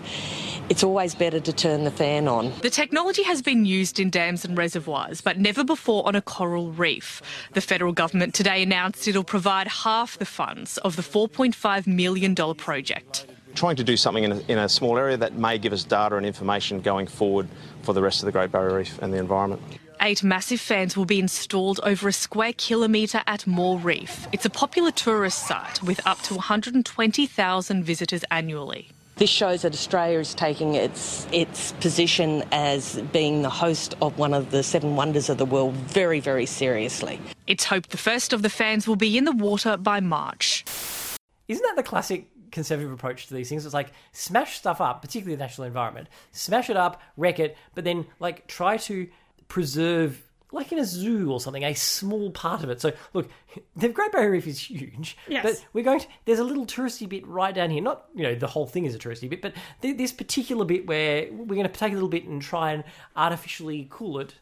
it's 0.69 0.83
always 0.83 1.15
better 1.15 1.39
to 1.39 1.53
turn 1.53 1.85
the 1.85 1.91
fan 1.91 2.27
on. 2.27 2.51
The 2.61 2.69
technology 2.69 3.23
has 3.23 3.41
been 3.41 3.65
used 3.65 3.99
in 3.99 4.09
dams 4.09 4.43
and 4.43 4.57
reservoirs, 4.57 5.21
but 5.21 5.39
never 5.39 5.63
before 5.63 6.05
on 6.05 6.15
a 6.15 6.21
coral 6.21 6.71
reef. 6.71 7.21
The 7.53 7.61
federal 7.61 7.93
government 7.93 8.33
today 8.33 8.63
announced 8.63 9.07
it'll 9.07 9.23
provide 9.23 9.67
half 9.67 10.17
the 10.17 10.25
funds 10.25 10.77
of 10.79 10.97
the 10.97 11.01
$4.5 11.01 11.87
million 11.87 12.35
project. 12.35 13.27
trying 13.55 13.77
to 13.77 13.83
do 13.83 13.97
something 13.97 14.23
in 14.23 14.31
a, 14.33 14.39
in 14.49 14.57
a 14.57 14.69
small 14.69 14.97
area 14.97 15.17
that 15.17 15.33
may 15.35 15.57
give 15.57 15.73
us 15.73 15.83
data 15.83 16.15
and 16.17 16.25
information 16.25 16.81
going 16.81 17.07
forward 17.07 17.47
for 17.81 17.93
the 17.93 18.01
rest 18.01 18.21
of 18.21 18.25
the 18.25 18.31
Great 18.31 18.51
Barrier 18.51 18.75
Reef 18.77 18.99
and 19.01 19.13
the 19.13 19.17
environment. 19.17 19.61
Eight 20.01 20.23
massive 20.23 20.61
fans 20.61 20.95
will 20.95 21.05
be 21.05 21.19
installed 21.19 21.79
over 21.81 22.07
a 22.07 22.13
square 22.13 22.53
kilometre 22.53 23.23
at 23.25 23.47
Moore 23.47 23.79
Reef. 23.79 24.27
It's 24.31 24.45
a 24.45 24.49
popular 24.49 24.91
tourist 24.91 25.47
site 25.47 25.81
with 25.81 26.05
up 26.05 26.21
to 26.23 26.35
120,000 26.35 27.83
visitors 27.83 28.23
annually. 28.29 28.89
This 29.15 29.31
shows 29.31 29.63
that 29.63 29.73
Australia 29.73 30.19
is 30.19 30.35
taking 30.35 30.75
its 30.75 31.27
its 31.31 31.71
position 31.73 32.43
as 32.51 33.01
being 33.11 33.41
the 33.41 33.49
host 33.49 33.95
of 33.99 34.19
one 34.19 34.35
of 34.35 34.51
the 34.51 34.61
seven 34.61 34.95
wonders 34.95 35.27
of 35.29 35.39
the 35.39 35.45
world 35.45 35.73
very, 35.73 36.19
very 36.19 36.45
seriously. 36.45 37.19
It's 37.47 37.63
hoped 37.63 37.89
the 37.89 37.97
first 37.97 38.31
of 38.31 38.43
the 38.43 38.49
fans 38.49 38.87
will 38.87 38.95
be 38.95 39.17
in 39.17 39.25
the 39.25 39.31
water 39.31 39.75
by 39.75 39.99
March. 40.01 40.63
Isn't 41.47 41.63
that 41.63 41.75
the 41.75 41.83
classic 41.83 42.27
conservative 42.51 42.91
approach 42.91 43.25
to 43.27 43.33
these 43.33 43.49
things? 43.49 43.65
It's 43.65 43.73
like 43.73 43.91
smash 44.11 44.59
stuff 44.59 44.79
up, 44.79 45.01
particularly 45.01 45.35
the 45.35 45.43
natural 45.43 45.65
environment, 45.65 46.09
smash 46.31 46.69
it 46.69 46.77
up, 46.77 47.01
wreck 47.15 47.39
it, 47.39 47.57
but 47.73 47.83
then 47.83 48.05
like 48.19 48.45
try 48.45 48.77
to 48.77 49.07
preserve, 49.47 50.21
like 50.51 50.71
in 50.71 50.79
a 50.79 50.85
zoo 50.85 51.31
or 51.31 51.39
something, 51.39 51.63
a 51.63 51.73
small 51.73 52.31
part 52.31 52.63
of 52.63 52.69
it. 52.69 52.79
So 52.81 52.91
look, 53.13 53.29
the 53.75 53.89
Great 53.89 54.11
Barrier 54.11 54.31
Reef 54.31 54.47
is 54.47 54.59
huge, 54.59 55.17
Yes. 55.27 55.43
but 55.43 55.65
we're 55.73 55.83
going 55.83 55.99
to. 55.99 56.07
There's 56.25 56.39
a 56.39 56.43
little 56.43 56.65
touristy 56.65 57.07
bit 57.07 57.25
right 57.27 57.53
down 57.53 57.69
here. 57.69 57.81
Not 57.81 58.05
you 58.15 58.23
know 58.23 58.35
the 58.35 58.47
whole 58.47 58.65
thing 58.67 58.85
is 58.85 58.95
a 58.95 58.99
touristy 58.99 59.29
bit, 59.29 59.41
but 59.41 59.53
th- 59.81 59.97
this 59.97 60.11
particular 60.13 60.65
bit 60.65 60.87
where 60.87 61.27
we're 61.31 61.55
going 61.55 61.63
to 61.63 61.69
take 61.69 61.91
a 61.91 61.95
little 61.95 62.09
bit 62.09 62.25
and 62.25 62.41
try 62.41 62.71
and 62.71 62.83
artificially 63.15 63.87
cool 63.89 64.19
it. 64.19 64.35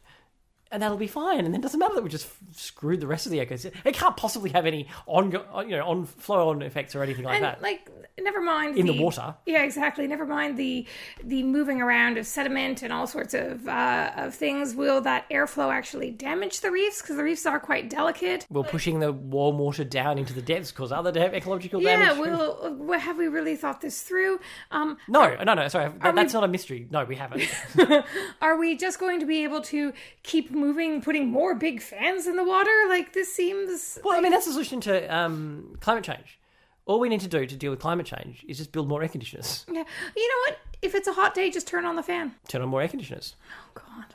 And 0.72 0.82
that'll 0.82 0.96
be 0.96 1.06
fine, 1.06 1.38
and 1.44 1.46
then 1.46 1.60
it 1.60 1.62
doesn't 1.62 1.78
matter 1.78 1.94
that 1.94 2.02
we 2.02 2.10
just 2.10 2.26
f- 2.26 2.38
screwed 2.56 3.00
the 3.00 3.06
rest 3.06 3.24
of 3.24 3.30
the 3.32 3.38
ecosystem. 3.38 3.72
It 3.84 3.94
can't 3.94 4.16
possibly 4.16 4.50
have 4.50 4.66
any 4.66 4.88
on, 5.06 5.30
you 5.30 5.76
know, 5.76 5.86
on 5.86 6.06
flow-on 6.06 6.60
effects 6.62 6.96
or 6.96 7.04
anything 7.04 7.24
like 7.24 7.36
and 7.36 7.44
that. 7.44 7.62
like 7.62 7.88
never 8.20 8.40
mind 8.40 8.76
In 8.76 8.86
the 8.86 9.00
water. 9.00 9.36
Yeah, 9.46 9.62
exactly. 9.62 10.08
Never 10.08 10.26
mind 10.26 10.56
the 10.56 10.84
the 11.22 11.44
moving 11.44 11.80
around 11.80 12.18
of 12.18 12.26
sediment 12.26 12.82
and 12.82 12.92
all 12.92 13.06
sorts 13.06 13.32
of 13.32 13.68
uh, 13.68 14.10
of 14.16 14.34
things. 14.34 14.74
Will 14.74 15.00
that 15.02 15.30
airflow 15.30 15.72
actually 15.72 16.10
damage 16.10 16.60
the 16.60 16.72
reefs? 16.72 17.00
Because 17.00 17.16
the 17.16 17.22
reefs 17.22 17.46
are 17.46 17.60
quite 17.60 17.88
delicate. 17.88 18.44
We're 18.50 18.64
pushing 18.64 18.98
the 18.98 19.12
warm 19.12 19.58
water 19.58 19.84
down 19.84 20.18
into 20.18 20.32
the 20.32 20.42
depths 20.42 20.72
cause 20.72 20.90
other 20.90 21.12
ecological 21.32 21.80
Yeah, 21.80 21.98
damage. 22.14 22.18
will 22.26 22.74
well, 22.76 22.98
have 22.98 23.18
we 23.18 23.28
really 23.28 23.54
thought 23.54 23.80
this 23.82 24.02
through? 24.02 24.40
Um, 24.72 24.96
No, 25.06 25.36
no, 25.44 25.54
no. 25.54 25.68
Sorry, 25.68 25.90
that, 25.90 26.04
Are 26.04 26.10
we- 26.10 26.16
that's 26.16 26.34
not 26.34 26.42
a 26.42 26.48
mystery. 26.48 26.88
No, 26.90 27.04
we 27.04 27.14
haven't. 27.14 27.44
are 28.40 28.56
we 28.58 28.76
just 28.76 28.98
going 28.98 29.20
to 29.20 29.26
be 29.26 29.44
able 29.44 29.60
to 29.62 29.92
keep 30.24 30.50
moving, 30.56 31.00
putting 31.00 31.28
more 31.28 31.54
big 31.54 31.80
fans 31.80 32.26
in 32.26 32.36
the 32.36 32.44
water? 32.44 32.72
Like 32.88 33.12
this 33.12 33.32
seems. 33.32 33.98
well, 34.02 34.16
I 34.16 34.20
mean, 34.20 34.32
that's 34.32 34.46
the 34.46 34.52
solution 34.52 34.80
to 34.82 35.14
um, 35.14 35.76
climate 35.80 36.04
change. 36.04 36.38
All 36.86 37.00
we 37.00 37.08
need 37.08 37.20
to 37.20 37.28
do 37.28 37.46
to 37.46 37.56
deal 37.56 37.70
with 37.70 37.80
climate 37.80 38.06
change 38.06 38.44
is 38.48 38.58
just 38.58 38.72
build 38.72 38.88
more 38.88 39.02
air 39.02 39.08
conditioners. 39.08 39.66
Yeah. 39.68 39.84
You 40.16 40.28
know 40.28 40.50
what? 40.50 40.58
If 40.82 40.94
it's 40.94 41.08
a 41.08 41.12
hot 41.12 41.34
day, 41.34 41.50
just 41.50 41.66
turn 41.66 41.84
on 41.84 41.96
the 41.96 42.02
fan. 42.02 42.34
Turn 42.48 42.62
on 42.62 42.68
more 42.68 42.80
air 42.80 42.88
conditioners. 42.88 43.34
Oh 43.50 43.70
God. 43.74 44.14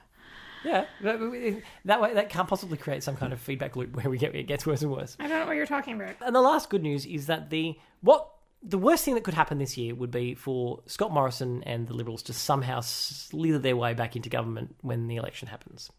Yeah, 0.64 0.86
that 1.02 1.64
that 1.86 2.02
way 2.02 2.14
that 2.14 2.30
can't 2.30 2.48
possibly 2.48 2.78
create 2.78 3.04
some 3.04 3.16
kind 3.16 3.34
of 3.34 3.40
feedback 3.40 3.76
loop 3.76 3.96
where 3.96 4.10
we 4.10 4.18
get 4.18 4.36
it 4.36 4.44
gets 4.44 4.66
worse 4.66 4.82
and 4.82 4.92
worse. 4.92 5.18
I 5.20 5.28
don't 5.28 5.40
know 5.40 5.46
what 5.48 5.56
you're 5.56 5.66
talking 5.66 5.96
about. 5.96 6.16
And 6.22 6.36
the 6.36 6.42
last 6.42 6.70
good 6.70 6.84
news 6.84 7.06
is 7.06 7.28
that 7.28 7.50
the 7.50 7.78
what 8.02 8.30
the 8.64 8.78
worst 8.78 9.04
thing 9.04 9.16
that 9.16 9.24
could 9.24 9.34
happen 9.34 9.58
this 9.58 9.76
year 9.76 9.96
would 9.96 10.12
be 10.12 10.36
for 10.36 10.82
Scott 10.86 11.12
Morrison 11.12 11.64
and 11.64 11.88
the 11.88 11.94
Liberals 11.94 12.22
to 12.24 12.34
somehow 12.34 12.82
slither 12.82 13.58
their 13.58 13.76
way 13.76 13.94
back 13.94 14.16
into 14.16 14.30
government 14.30 14.76
when 14.82 15.08
the 15.08 15.16
election 15.16 15.48
happens. 15.48 15.92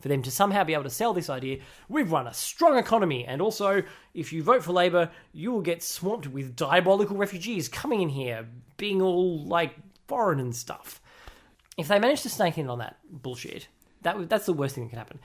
For 0.00 0.08
them 0.08 0.22
to 0.22 0.30
somehow 0.30 0.64
be 0.64 0.74
able 0.74 0.84
to 0.84 0.90
sell 0.90 1.12
this 1.12 1.28
idea, 1.28 1.58
we've 1.88 2.12
run 2.12 2.26
a 2.26 2.34
strong 2.34 2.78
economy, 2.78 3.24
and 3.24 3.42
also, 3.42 3.82
if 4.14 4.32
you 4.32 4.42
vote 4.42 4.62
for 4.62 4.72
Labor, 4.72 5.10
you 5.32 5.50
will 5.50 5.60
get 5.60 5.82
swamped 5.82 6.28
with 6.28 6.54
diabolical 6.54 7.16
refugees 7.16 7.68
coming 7.68 8.00
in 8.00 8.08
here, 8.08 8.46
being 8.76 9.02
all 9.02 9.44
like 9.44 9.74
foreign 10.06 10.38
and 10.38 10.54
stuff. 10.54 11.00
If 11.76 11.88
they 11.88 11.98
manage 11.98 12.22
to 12.22 12.30
snake 12.30 12.58
in 12.58 12.70
on 12.70 12.78
that 12.78 12.96
bullshit, 13.10 13.68
that 14.02 14.28
that's 14.28 14.46
the 14.46 14.52
worst 14.52 14.74
thing 14.74 14.84
that 14.84 14.90
can 14.90 14.98
happen. 14.98 15.18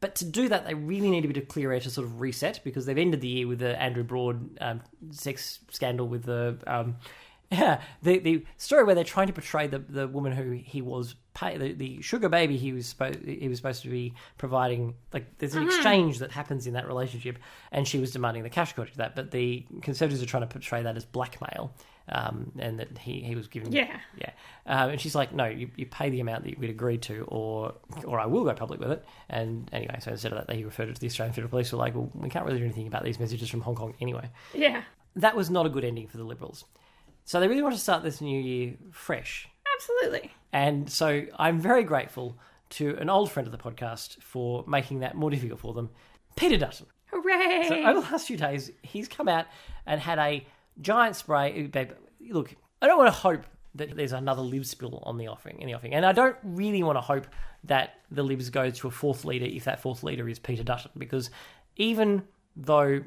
But 0.00 0.16
to 0.16 0.24
do 0.24 0.48
that, 0.48 0.66
they 0.66 0.74
really 0.74 1.10
need 1.10 1.24
a 1.24 1.28
bit 1.28 1.38
of 1.38 1.48
clear 1.48 1.72
air 1.72 1.80
to 1.80 1.90
sort 1.90 2.06
of 2.06 2.20
reset 2.20 2.60
because 2.62 2.84
they've 2.84 2.98
ended 2.98 3.20
the 3.20 3.28
year 3.28 3.48
with 3.48 3.60
the 3.60 3.80
Andrew 3.80 4.02
Broad 4.02 4.58
um, 4.60 4.82
sex 5.10 5.60
scandal 5.70 6.06
with 6.06 6.24
the 6.24 6.58
um, 6.66 6.96
yeah 7.54 7.80
the 8.02 8.18
the 8.18 8.44
story 8.56 8.84
where 8.84 8.94
they're 8.94 9.04
trying 9.16 9.26
to 9.28 9.32
portray 9.32 9.66
the 9.66 9.78
the 9.78 10.06
woman 10.08 10.32
who 10.32 10.52
he 10.52 10.80
was 10.82 11.14
pay 11.34 11.56
the, 11.58 11.72
the 11.72 12.00
sugar 12.02 12.28
baby 12.28 12.56
he 12.56 12.72
was 12.72 12.86
supposed 12.86 13.18
he 13.24 13.48
was 13.48 13.58
supposed 13.58 13.82
to 13.82 13.88
be 13.88 14.14
providing 14.38 14.94
like 15.12 15.26
there's 15.38 15.54
an 15.54 15.64
Mhm. 15.64 15.66
exchange 15.66 16.18
that 16.20 16.30
happens 16.32 16.66
in 16.66 16.74
that 16.74 16.86
relationship 16.86 17.38
and 17.72 17.86
she 17.88 17.98
was 17.98 18.10
demanding 18.12 18.42
the 18.42 18.50
cash 18.50 18.72
quota 18.72 18.90
to 18.92 18.98
that 18.98 19.14
but 19.16 19.30
the 19.30 19.64
conservatives 19.82 20.22
are 20.22 20.26
trying 20.26 20.42
to 20.48 20.52
portray 20.56 20.82
that 20.82 20.96
as 20.96 21.04
blackmail 21.04 21.72
um, 22.06 22.52
and 22.58 22.78
that 22.80 22.98
he, 22.98 23.20
he 23.22 23.34
was 23.34 23.48
giving 23.48 23.72
Yeah. 23.72 23.98
yeah 24.18 24.30
um, 24.66 24.90
and 24.90 25.00
she's 25.00 25.14
like 25.14 25.32
no 25.32 25.46
you, 25.46 25.70
you 25.76 25.86
pay 25.86 26.10
the 26.10 26.20
amount 26.20 26.44
that 26.44 26.58
we'd 26.58 26.70
agreed 26.70 27.02
to 27.02 27.24
or 27.28 27.74
or 28.04 28.20
I 28.20 28.26
will 28.26 28.44
go 28.44 28.52
public 28.54 28.78
with 28.78 28.90
it 28.92 29.04
and 29.30 29.68
anyway 29.72 29.98
so 30.00 30.10
instead 30.12 30.32
of 30.32 30.46
that 30.46 30.54
he 30.54 30.64
referred 30.64 30.88
it 30.90 30.94
to 30.96 31.00
the 31.00 31.06
Australian 31.06 31.32
Federal 31.34 31.50
Police 31.50 31.70
who 31.70 31.76
were 31.78 31.82
like 31.84 31.94
well 31.94 32.10
we 32.14 32.28
can't 32.28 32.44
really 32.44 32.58
do 32.58 32.64
anything 32.64 32.86
about 32.86 33.04
these 33.04 33.18
messages 33.18 33.48
from 33.48 33.62
Hong 33.62 33.74
Kong 33.74 33.94
anyway 34.00 34.28
Yeah. 34.54 34.82
that 35.16 35.34
was 35.34 35.48
not 35.50 35.64
a 35.66 35.70
good 35.70 35.84
ending 35.84 36.06
for 36.06 36.18
the 36.18 36.24
Liberals 36.24 36.64
so 37.24 37.40
they 37.40 37.48
really 37.48 37.62
want 37.62 37.74
to 37.74 37.80
start 37.80 38.02
this 38.02 38.20
new 38.20 38.40
year 38.40 38.74
fresh 38.90 39.48
Absolutely. 39.74 40.30
and 40.52 40.90
so 40.90 41.24
I'm 41.38 41.58
very 41.60 41.84
grateful 41.84 42.38
to 42.70 42.96
an 42.98 43.08
old 43.08 43.30
friend 43.30 43.46
of 43.46 43.52
the 43.52 43.58
podcast 43.58 44.20
for 44.22 44.64
making 44.66 45.00
that 45.00 45.14
more 45.14 45.30
difficult 45.30 45.60
for 45.60 45.74
them, 45.74 45.90
Peter 46.36 46.56
Dutton. 46.56 46.86
Hooray! 47.06 47.66
So 47.68 47.76
over 47.76 48.00
the 48.00 48.10
last 48.10 48.26
few 48.26 48.36
days, 48.36 48.72
he's 48.82 49.06
come 49.06 49.28
out 49.28 49.46
and 49.86 50.00
had 50.00 50.18
a 50.18 50.44
giant 50.80 51.14
spray. 51.14 51.70
Look, 52.30 52.54
I 52.82 52.86
don't 52.86 52.98
want 52.98 53.08
to 53.08 53.18
hope 53.18 53.44
that 53.76 53.96
there's 53.96 54.12
another 54.12 54.42
lib 54.42 54.64
spill 54.64 55.02
on 55.04 55.18
the 55.18 55.28
offering 55.28 55.60
in 55.60 55.66
the 55.68 55.74
offing, 55.74 55.94
and 55.94 56.04
I 56.04 56.12
don't 56.12 56.36
really 56.42 56.82
want 56.82 56.96
to 56.96 57.00
hope 57.00 57.26
that 57.64 58.00
the 58.10 58.22
Libs 58.22 58.50
go 58.50 58.70
to 58.70 58.88
a 58.88 58.90
fourth 58.90 59.24
leader 59.24 59.46
if 59.46 59.64
that 59.64 59.80
fourth 59.80 60.02
leader 60.02 60.28
is 60.28 60.38
Peter 60.38 60.62
Dutton, 60.64 60.90
because 60.98 61.30
even 61.76 62.22
though 62.56 63.02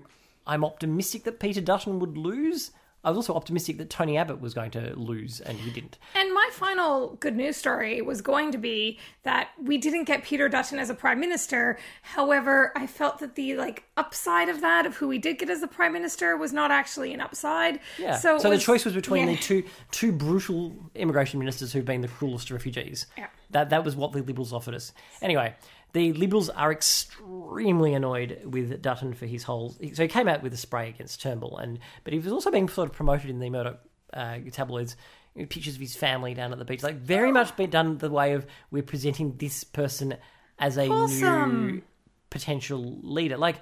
I'm 0.46 0.64
optimistic 0.64 1.24
that 1.26 1.40
Peter 1.40 1.62
Dutton 1.62 2.00
would 2.00 2.18
lose, 2.18 2.72
I 3.04 3.10
was 3.10 3.18
also 3.18 3.36
optimistic 3.36 3.78
that 3.78 3.90
Tony 3.90 4.18
Abbott 4.18 4.42
was 4.42 4.54
going 4.54 4.72
to 4.72 4.94
lose, 4.98 5.40
and 5.40 5.58
he 5.58 5.72
didn't. 5.72 5.98
And 6.16 6.34
my 6.34 6.50
final 6.52 7.16
good 7.20 7.36
news 7.36 7.56
story 7.56 8.02
was 8.02 8.22
going 8.22 8.52
to 8.52 8.58
be 8.58 9.00
that 9.24 9.50
we 9.62 9.78
didn't 9.78 10.06
get 10.06 10.24
Peter 10.24 10.50
Dutton 10.50 10.80
as 10.80 10.90
a 10.90 10.94
prime 10.94 11.20
minister. 11.20 11.78
However, 12.02 12.74
I 12.76 12.88
felt 12.88 13.20
that 13.20 13.36
the 13.36 13.56
like 13.56 13.84
upside 13.96 14.50
of 14.50 14.62
that, 14.62 14.86
of 14.86 14.98
who 14.98 15.08
we 15.08 15.20
did 15.20 15.38
get 15.38 15.50
as 15.50 15.62
the 15.62 15.68
prime 15.68 15.94
minister, 15.94 16.36
was 16.36 16.52
not 16.52 16.72
actually 16.72 17.14
an 17.14 17.22
upside. 17.22 17.80
Yeah. 17.98 18.18
So, 18.18 18.40
So, 18.40 18.52
it 18.52 18.56
the 18.56 18.62
choice 18.62 18.84
was 18.84 18.94
between 18.94 19.28
yeah. 19.28 19.36
the 19.36 19.42
two 19.42 19.64
two 19.92 20.12
brutal 20.12 20.76
immigration 20.96 21.40
ministers 21.40 21.72
who've 21.72 21.86
been 21.86 22.02
the 22.02 22.08
cruelest 22.08 22.48
to 22.48 22.56
refugees. 22.56 23.08
Yeah. 23.18 23.28
That 23.52 23.70
that 23.70 23.86
was 23.86 23.96
what 23.96 24.12
the 24.12 24.22
Liberals 24.22 24.52
offered 24.52 24.74
us. 24.74 24.92
Anyway, 25.22 25.56
the 25.98 26.14
Liberals 26.14 26.50
are 26.50 26.72
extremely 26.72 27.94
annoyed 27.94 28.42
with 28.46 28.82
Dutton 28.82 29.14
for 29.14 29.26
his 29.26 29.44
whole. 29.44 29.76
So 29.94 30.04
he 30.04 30.08
came 30.08 30.28
out 30.28 30.44
with 30.44 30.54
a 30.54 30.58
spray 30.58 30.90
against 30.90 31.22
Turnbull, 31.22 31.58
and 31.58 31.80
but 32.04 32.14
he 32.14 32.20
was 32.20 32.32
also 32.32 32.52
being 32.52 32.70
sort 32.70 32.90
of 32.90 32.96
promoted 32.96 33.30
in 33.30 33.40
the 33.40 33.50
Murdoch 33.50 33.80
uh, 34.14 34.38
tabloids. 34.52 34.96
Pictures 35.36 35.76
of 35.76 35.82
his 35.82 35.96
family 35.96 36.34
down 36.34 36.52
at 36.52 36.58
the 36.58 36.66
beach, 36.66 36.82
like 36.82 36.96
very 36.96 37.32
much 37.32 37.56
been 37.56 37.70
done 37.70 38.00
the 38.00 38.10
way 38.10 38.34
of 38.34 38.48
we're 38.72 38.82
presenting 38.82 39.38
this 39.38 39.64
person 39.64 40.18
as 40.58 40.78
a 40.78 40.88
new 40.88 41.84
potential 42.32 42.98
leader. 43.04 43.38
Like, 43.38 43.58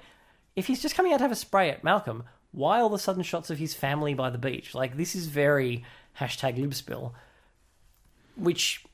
if 0.54 0.66
he's 0.66 0.80
just 0.80 0.94
coming 0.94 1.12
out 1.12 1.18
to 1.18 1.24
have 1.24 1.32
a 1.32 1.36
spray 1.36 1.68
at 1.68 1.84
Malcolm, 1.84 2.24
why 2.52 2.80
all 2.80 2.88
the 2.88 2.98
sudden 2.98 3.22
shots 3.22 3.50
of 3.50 3.58
his 3.58 3.74
family 3.74 4.14
by 4.14 4.30
the 4.30 4.38
beach? 4.38 4.74
Like, 4.74 4.96
this 4.96 5.14
is 5.14 5.26
very 5.26 5.84
hashtag 6.18 6.56
libspill. 6.56 7.12
Which, 8.36 8.85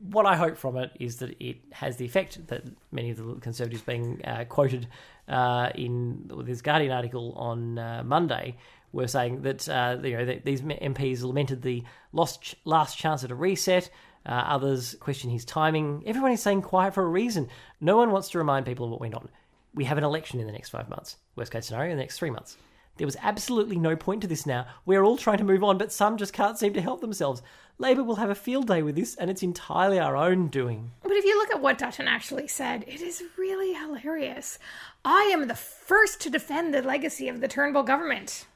what 0.00 0.26
I 0.26 0.36
hope 0.36 0.56
from 0.56 0.76
it 0.76 0.90
is 0.98 1.16
that 1.16 1.34
it 1.40 1.58
has 1.72 1.96
the 1.96 2.04
effect 2.04 2.46
that 2.48 2.64
many 2.92 3.10
of 3.10 3.16
the 3.16 3.34
Conservatives 3.40 3.82
being 3.82 4.20
uh, 4.24 4.44
quoted 4.48 4.88
uh, 5.28 5.70
in 5.74 6.30
this 6.44 6.62
Guardian 6.62 6.92
article 6.92 7.32
on 7.36 7.78
uh, 7.78 8.02
Monday 8.04 8.56
were 8.92 9.06
saying 9.06 9.42
that 9.42 9.68
uh, 9.68 9.98
you 10.02 10.16
know 10.16 10.24
that 10.24 10.44
these 10.44 10.62
MPs 10.62 11.22
lamented 11.22 11.62
the 11.62 11.82
lost 12.12 12.42
ch- 12.42 12.56
last 12.64 12.96
chance 12.96 13.24
at 13.24 13.30
a 13.30 13.34
reset. 13.34 13.90
Uh, 14.26 14.44
others 14.46 14.96
question 15.00 15.30
his 15.30 15.44
timing. 15.44 16.02
Everyone 16.06 16.32
is 16.32 16.42
saying 16.42 16.62
quiet 16.62 16.94
for 16.94 17.02
a 17.02 17.08
reason. 17.08 17.48
No 17.80 17.96
one 17.96 18.10
wants 18.10 18.30
to 18.30 18.38
remind 18.38 18.66
people 18.66 18.86
of 18.86 18.90
what 18.90 19.00
went 19.00 19.14
on. 19.14 19.28
We 19.74 19.84
have 19.84 19.98
an 19.98 20.04
election 20.04 20.40
in 20.40 20.46
the 20.46 20.52
next 20.52 20.70
five 20.70 20.88
months. 20.88 21.16
Worst 21.36 21.52
case 21.52 21.66
scenario, 21.66 21.92
in 21.92 21.96
the 21.96 22.02
next 22.02 22.18
three 22.18 22.30
months. 22.30 22.56
There 22.98 23.06
was 23.06 23.16
absolutely 23.22 23.78
no 23.78 23.96
point 23.96 24.22
to 24.22 24.28
this 24.28 24.44
now. 24.44 24.66
We're 24.84 25.04
all 25.04 25.16
trying 25.16 25.38
to 25.38 25.44
move 25.44 25.64
on, 25.64 25.78
but 25.78 25.92
some 25.92 26.16
just 26.16 26.32
can't 26.32 26.58
seem 26.58 26.74
to 26.74 26.80
help 26.80 27.00
themselves. 27.00 27.42
Labor 27.78 28.02
will 28.02 28.16
have 28.16 28.28
a 28.28 28.34
field 28.34 28.66
day 28.66 28.82
with 28.82 28.96
this, 28.96 29.14
and 29.14 29.30
it's 29.30 29.42
entirely 29.42 30.00
our 30.00 30.16
own 30.16 30.48
doing. 30.48 30.90
But 31.02 31.12
if 31.12 31.24
you 31.24 31.38
look 31.38 31.54
at 31.54 31.62
what 31.62 31.78
Dutton 31.78 32.08
actually 32.08 32.48
said, 32.48 32.84
it 32.88 33.00
is 33.00 33.22
really 33.36 33.72
hilarious. 33.72 34.58
I 35.04 35.30
am 35.32 35.46
the 35.46 35.54
first 35.54 36.20
to 36.22 36.30
defend 36.30 36.74
the 36.74 36.82
legacy 36.82 37.28
of 37.28 37.40
the 37.40 37.48
Turnbull 37.48 37.84
government. 37.84 38.46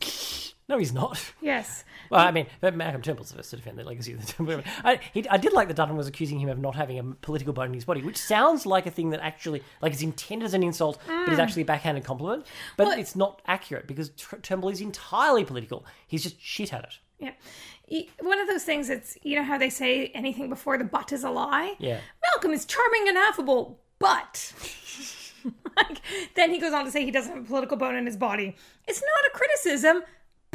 No, 0.68 0.78
he's 0.78 0.92
not. 0.92 1.32
Yes. 1.40 1.84
Well, 2.08 2.24
I 2.24 2.30
mean, 2.30 2.46
but 2.60 2.76
Malcolm 2.76 3.02
Turnbull's 3.02 3.30
the 3.30 3.36
first 3.36 3.50
to 3.50 3.56
defend 3.56 3.78
the 3.78 3.82
legacy 3.82 4.12
of 4.12 4.24
the 4.24 4.32
Turnbull. 4.32 4.62
I, 4.84 5.00
he, 5.12 5.28
I 5.28 5.38
did 5.38 5.52
like 5.52 5.66
that 5.66 5.74
Dutton 5.76 5.96
was 5.96 6.06
accusing 6.06 6.38
him 6.38 6.48
of 6.48 6.56
not 6.60 6.76
having 6.76 7.00
a 7.00 7.02
political 7.02 7.52
bone 7.52 7.66
in 7.66 7.74
his 7.74 7.84
body, 7.84 8.00
which 8.00 8.16
sounds 8.16 8.64
like 8.64 8.86
a 8.86 8.92
thing 8.92 9.10
that 9.10 9.18
actually, 9.24 9.60
like, 9.82 9.92
is 9.92 10.02
intended 10.02 10.46
as 10.46 10.54
an 10.54 10.62
insult, 10.62 11.00
but 11.04 11.30
is 11.32 11.38
Mm. 11.40 11.42
actually 11.42 11.62
a 11.62 11.64
backhanded 11.64 12.04
compliment. 12.04 12.46
But 12.76 12.96
it's 13.00 13.16
not 13.16 13.42
accurate 13.48 13.88
because 13.88 14.10
Turnbull 14.42 14.70
is 14.70 14.80
entirely 14.80 15.44
political. 15.44 15.84
He's 16.06 16.22
just 16.22 16.40
shit 16.40 16.72
at 16.72 16.84
it. 16.84 16.98
Yeah. 17.18 18.04
One 18.20 18.38
of 18.38 18.46
those 18.46 18.62
things, 18.62 18.88
it's, 18.88 19.18
you 19.24 19.34
know 19.34 19.42
how 19.44 19.58
they 19.58 19.70
say 19.70 20.06
anything 20.14 20.48
before 20.48 20.78
the 20.78 20.84
but 20.84 21.10
is 21.12 21.24
a 21.24 21.30
lie? 21.30 21.74
Yeah. 21.80 21.98
Malcolm 22.24 22.52
is 22.52 22.64
charming 22.66 23.08
and 23.08 23.18
affable, 23.18 23.80
but. 23.98 24.52
like, 25.76 26.00
then 26.36 26.50
he 26.52 26.58
goes 26.60 26.72
on 26.72 26.84
to 26.84 26.90
say 26.92 27.04
he 27.04 27.10
doesn't 27.10 27.34
have 27.34 27.42
a 27.44 27.46
political 27.46 27.76
bone 27.76 27.96
in 27.96 28.06
his 28.06 28.16
body. 28.16 28.54
It's 28.86 29.00
not 29.02 29.34
a 29.34 29.36
criticism, 29.36 30.02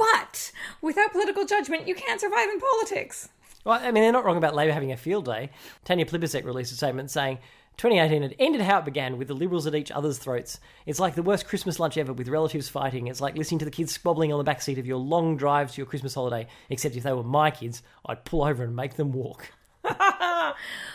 but 0.02 0.52
without 0.82 1.12
political 1.12 1.46
judgment, 1.46 1.88
you 1.88 1.94
can't 1.94 2.20
survive 2.20 2.50
in 2.50 2.60
politics. 2.60 3.30
Well, 3.64 3.80
I 3.80 3.92
mean, 3.92 4.02
they're 4.04 4.12
not 4.12 4.26
wrong 4.26 4.38
about 4.38 4.56
Labor 4.56 4.74
having 4.74 4.92
a 4.92 4.98
field 4.98 5.26
day. 5.26 5.52
Tanya 5.86 6.06
Plibersek 6.06 6.44
released 6.44 6.72
a 6.72 6.76
statement 6.76 7.12
saying 7.12 7.38
2018 7.78 8.24
had 8.24 8.36
ended 8.40 8.62
how 8.62 8.80
it 8.80 8.86
began, 8.86 9.18
with 9.18 9.28
the 9.28 9.36
Liberals 9.36 9.68
at 9.68 9.76
each 9.76 9.92
other's 9.92 10.18
throats. 10.18 10.60
It's 10.88 11.00
like 11.00 11.14
the 11.14 11.22
worst 11.22 11.48
Christmas 11.48 11.80
lunch 11.80 11.98
ever, 11.98 12.14
with 12.14 12.28
relatives 12.28 12.70
fighting. 12.70 13.08
It's 13.08 13.22
like 13.22 13.38
listening 13.38 13.60
to 13.60 13.66
the 13.66 13.72
kids 13.72 13.92
squabbling 13.92 14.34
on 14.34 14.40
the 14.40 14.44
back 14.44 14.62
seat 14.62 14.80
of 14.80 14.88
your 14.88 14.98
long 14.98 15.38
drive 15.38 15.72
to 15.72 15.78
your 15.78 15.86
Christmas 15.86 16.16
holiday. 16.16 16.48
Except 16.70 16.96
if 16.96 17.04
they 17.04 17.14
were 17.14 17.24
my 17.24 17.52
kids, 17.52 17.84
I'd 18.06 18.26
pull 18.26 18.44
over 18.44 18.64
and 18.64 18.76
make 18.76 18.96
them 18.96 19.12
walk. 19.12 19.52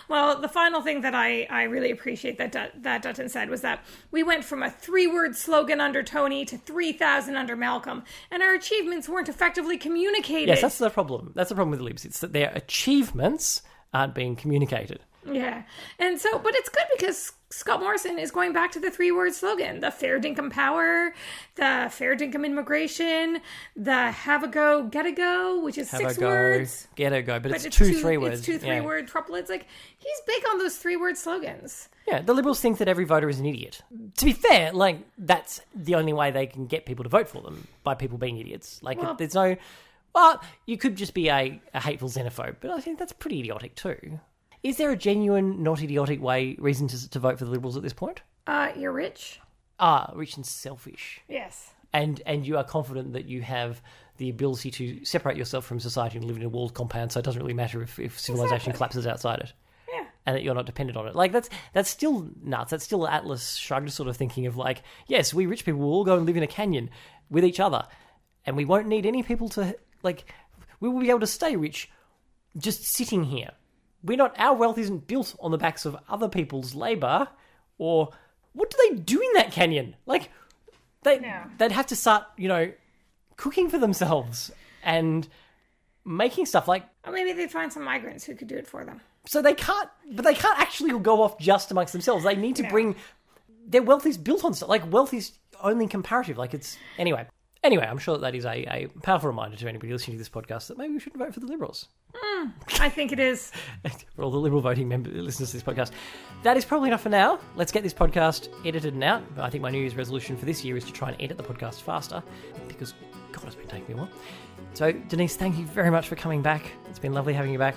Well, 0.09 0.41
the 0.41 0.49
final 0.49 0.83
thing 0.83 1.01
that 1.01 1.15
I, 1.15 1.49
I 1.51 1.65
really 1.65 1.91
appreciate 1.91 2.39
that 2.39 2.53
Dut- 2.53 2.83
that 2.83 3.03
Dutton 3.03 3.29
said 3.29 3.51
was 3.51 3.63
that 3.63 3.85
we 4.13 4.23
went 4.23 4.45
from 4.45 4.63
a 4.63 4.71
three 4.71 5.07
word 5.07 5.35
slogan 5.35 5.81
under 5.81 6.03
Tony 6.03 6.45
to 6.45 6.57
3,000 6.57 7.37
under 7.37 7.57
Malcolm, 7.57 8.05
and 8.31 8.43
our 8.43 8.55
achievements 8.55 9.09
weren't 9.09 9.29
effectively 9.29 9.77
communicated. 9.77 10.49
Yes, 10.49 10.61
that's 10.61 10.79
the 10.79 10.91
problem. 10.91 11.33
That's 11.35 11.49
the 11.49 11.57
problem 11.57 11.71
with 11.71 11.81
the 11.81 11.85
Libs. 11.85 12.05
It's 12.05 12.21
that 12.21 12.33
their 12.33 12.53
achievements 12.55 13.63
aren't 13.93 14.15
being 14.15 14.37
communicated. 14.37 15.01
Yeah. 15.33 15.63
And 15.99 16.21
so, 16.21 16.39
but 16.39 16.55
it's 16.55 16.69
good 16.69 16.85
because 16.97 17.33
Scott 17.51 17.81
Morrison 17.81 18.19
is 18.19 18.31
going 18.31 18.53
back 18.53 18.73
to 18.73 18.81
the 18.81 18.91
three 18.91 19.13
word 19.13 19.33
slogan 19.33 19.81
the 19.81 19.91
fair 19.91 20.21
dinkum 20.21 20.51
power, 20.51 21.15
the 21.55 21.89
fair 21.91 22.17
dinkum 22.17 22.45
immigration, 22.45 23.41
the 23.77 24.11
have 24.11 24.43
a 24.43 24.49
go, 24.49 24.85
get 24.85 25.07
a 25.07 25.13
go, 25.13 25.61
which 25.61 25.79
is 25.79 25.91
Have 25.91 26.01
six 26.01 26.19
go, 26.19 26.29
words. 26.29 26.89
get 26.97 27.13
a 27.13 27.23
go, 27.23 27.39
but, 27.39 27.53
it's, 27.53 27.65
two, 27.75 27.95
three 27.95 28.17
words. 28.17 28.39
It's 28.39 28.47
two 28.47 28.59
three 28.59 28.69
yeah. 28.69 28.81
word 28.81 29.07
triplets. 29.09 29.49
Like, 29.49 29.67
he's 29.99 30.21
big 30.27 30.43
on 30.51 30.59
those 30.59 30.77
three 30.77 30.97
word 30.97 31.17
slogans. 31.17 31.89
Yeah, 32.09 32.21
the 32.21 32.35
Liberals 32.35 32.61
think 32.61 32.79
that 32.79 32.89
every 32.89 33.05
voter 33.05 33.29
is 33.29 33.39
an 33.39 33.47
idiot. 33.47 33.83
To 34.19 34.25
be 34.25 34.33
fair, 34.33 34.73
like 34.73 34.99
that's 35.19 35.61
the 35.75 35.95
only 35.95 36.13
way 36.13 36.31
they 36.31 36.47
can 36.47 36.67
get 36.67 36.87
people 36.87 37.05
to 37.05 37.09
vote 37.09 37.29
for 37.29 37.43
them 37.43 37.67
by 37.85 37.95
people 37.95 38.19
being 38.19 38.39
idiots. 38.39 38.83
Like 38.83 39.01
Well- 39.01 39.15
there's 39.15 39.35
no. 39.35 39.57
Well, 40.15 40.41
you 40.65 40.79
could 40.79 40.97
just 40.97 41.13
be 41.13 41.29
a, 41.29 41.61
a 41.75 41.81
hateful 41.81 42.09
xenophobe, 42.09 42.57
but 42.61 42.71
I 42.71 42.81
think 42.81 42.99
that's 42.99 43.13
pretty 43.13 43.41
idiotic 43.41 43.75
too. 43.75 44.19
Is 44.67 44.79
there 44.79 44.91
a 44.91 44.97
genuine, 44.97 45.63
not 45.63 45.81
idiotic 45.81 46.21
way 46.21 46.57
reason 46.59 46.89
to, 46.89 47.09
to 47.11 47.19
vote 47.21 47.39
for 47.39 47.45
the 47.45 47.51
Liberals 47.53 47.77
at 47.77 47.85
this 47.85 47.93
point? 47.93 48.23
Uh, 48.49 48.73
you're 48.77 48.91
rich? 48.91 49.41
Ah, 49.79 50.13
rich 50.17 50.35
and 50.37 50.45
selfish, 50.45 51.21
Yes. 51.29 51.71
and 51.93 52.21
and 52.27 52.45
you 52.45 52.57
are 52.57 52.65
confident 52.65 53.13
that 53.13 53.27
you 53.27 53.43
have 53.43 53.81
the 54.17 54.29
ability 54.29 54.73
to 54.73 55.05
separate 55.05 55.37
yourself 55.37 55.65
from 55.67 55.79
society 55.79 56.17
and 56.19 56.27
live 56.27 56.37
in 56.37 56.43
a 56.43 56.49
walled 56.49 56.75
compound, 56.75 57.13
so 57.13 57.21
it 57.21 57.25
doesn't 57.25 57.41
really 57.41 57.55
matter 57.55 57.81
if, 57.81 57.99
if 58.01 58.19
civilization 58.19 58.73
collapses 58.73 59.07
outside 59.07 59.39
it. 59.39 59.53
Yeah. 59.93 60.05
and 60.27 60.35
that 60.35 60.43
you're 60.43 60.55
not 60.55 60.67
dependent 60.67 60.97
on 60.97 61.07
it. 61.07 61.15
Like 61.15 61.31
that's 61.31 61.49
that's 61.73 61.89
still 61.89 62.29
nuts. 62.43 62.73
That's 62.73 62.83
still 62.85 63.07
Atlas 63.07 63.55
shrugged 63.55 63.93
sort 63.93 64.09
of 64.09 64.17
thinking 64.17 64.47
of 64.47 64.57
like, 64.57 64.83
yes, 65.07 65.33
we 65.33 65.47
rich 65.47 65.65
people 65.65 65.81
will 65.81 65.93
all 65.93 66.05
go 66.05 66.17
and 66.17 66.27
live 66.27 66.37
in 66.37 66.43
a 66.43 66.49
canyon 66.49 66.91
with 67.31 67.45
each 67.45 67.61
other, 67.61 67.87
and 68.47 68.57
we 68.57 68.65
won't 68.65 68.89
need 68.89 69.07
any 69.07 69.23
people 69.23 69.49
to 69.51 69.77
like. 70.03 70.25
We 70.81 70.89
will 70.89 71.01
be 71.01 71.11
able 71.11 71.21
to 71.21 71.27
stay 71.29 71.55
rich 71.55 71.89
just 72.59 72.85
sitting 72.85 73.23
here. 73.25 73.51
We're 74.07 74.17
not. 74.17 74.35
Our 74.39 74.55
wealth 74.55 74.79
isn't 74.79 75.07
built 75.07 75.35
on 75.41 75.51
the 75.51 75.59
backs 75.59 75.85
of 75.85 75.97
other 76.09 76.29
people's 76.29 76.75
labor, 76.75 77.29
or 77.79 78.11
what 78.53 78.71
do 78.71 78.77
they 78.89 78.97
do 78.97 79.21
in 79.21 79.29
that 79.35 79.53
canyon? 79.53 79.97
Like, 80.07 80.31
they 81.03 81.19
they'd 81.59 81.73
have 81.73 81.87
to 81.89 81.97
start, 81.97 82.25
you 82.37 82.49
know, 82.49 82.73
cooking 83.37 83.69
for 83.69 83.79
themselves 83.79 84.51
and 84.83 85.29
making 86.05 86.47
stuff 86.47 86.69
like 86.69 86.85
Or 87.05 87.13
maybe 87.13 87.33
they'd 87.33 87.51
find 87.51 87.73
some 87.73 87.83
migrants 87.85 88.25
who 88.25 88.35
could 88.35 88.49
do 88.49 88.57
it 88.57 88.67
for 88.67 88.85
them. 88.85 89.01
so 89.27 89.43
they 89.43 89.55
can't 89.55 89.89
but 90.13 90.25
they 90.25 90.35
can't 90.35 90.59
actually 90.61 90.97
go 91.01 91.21
off 91.23 91.37
just 91.39 91.71
amongst 91.73 91.93
themselves 91.93 92.23
they 92.25 92.37
need 92.37 92.55
to 92.57 92.63
No. 92.63 92.69
bring 92.71 92.97
their 93.67 93.83
wealth 93.83 94.07
is 94.07 94.17
built 94.17 94.45
on 94.45 94.55
stuff 94.55 94.69
like 94.69 94.89
wealth 94.93 95.13
is 95.13 95.33
only 95.61 95.89
comparative 95.89 96.39
like 96.39 96.55
it's 96.55 96.79
anyway 96.97 97.27
anyway 97.65 97.85
i'm 97.91 97.99
sure 97.99 98.15
that, 98.15 98.21
that 98.21 98.35
is 98.37 98.45
a, 98.45 98.65
a 98.71 98.87
powerful 99.03 99.29
reminder 99.29 99.57
to 99.57 99.69
anybody 99.69 99.93
listening 99.93 100.15
to 100.17 100.19
this 100.19 100.29
podcast 100.29 100.69
that 100.69 100.79
maybe 100.79 100.93
we 100.95 101.01
shouldn't 101.01 101.21
vote 101.21 101.35
for 101.35 101.41
the 101.41 101.47
liberals 101.47 101.89
Mm, 102.17 102.53
I 102.81 102.89
think 102.89 103.13
it 103.13 103.19
is. 103.21 103.53
for 104.17 104.23
all 104.23 104.31
the 104.31 104.39
liberal 104.39 104.63
voting 104.63 104.89
member 104.89 105.11
listeners 105.11 105.51
to 105.51 105.57
this 105.57 105.63
podcast 105.63 105.91
that 106.43 106.57
is 106.57 106.65
probably 106.65 106.89
enough 106.89 107.03
for 107.03 107.09
now 107.09 107.39
let's 107.55 107.71
get 107.73 107.83
this 107.83 107.93
podcast 107.95 108.49
edited 108.65 108.95
and 108.95 109.05
out 109.05 109.23
i 109.39 109.51
think 109.51 109.63
my 109.63 109.71
new 109.71 109.79
year's 109.79 109.97
resolution 109.97 110.37
for 110.37 110.47
this 110.47 110.65
year 110.65 110.77
is 110.77 110.85
to 110.85 110.93
try 110.93 111.09
and 111.11 111.21
edit 111.21 111.37
the 111.37 111.43
podcast 111.43 111.83
faster 111.83 112.23
because 112.69 112.95
god 113.33 113.45
it's 113.45 113.55
been 113.55 113.67
taking 113.69 113.89
me 113.89 113.95
a 113.95 113.97
while 113.97 114.09
so 114.75 114.93
denise 114.93 115.37
thank 115.37 115.59
you 115.59 115.67
very 115.67 115.91
much 115.91 116.09
for 116.09 116.17
coming 116.17 116.43
back 116.43 116.71
it's 116.89 116.99
been 116.99 117.13
lovely 117.13 117.35
having 117.35 117.53
you 117.53 117.59
back 117.59 117.75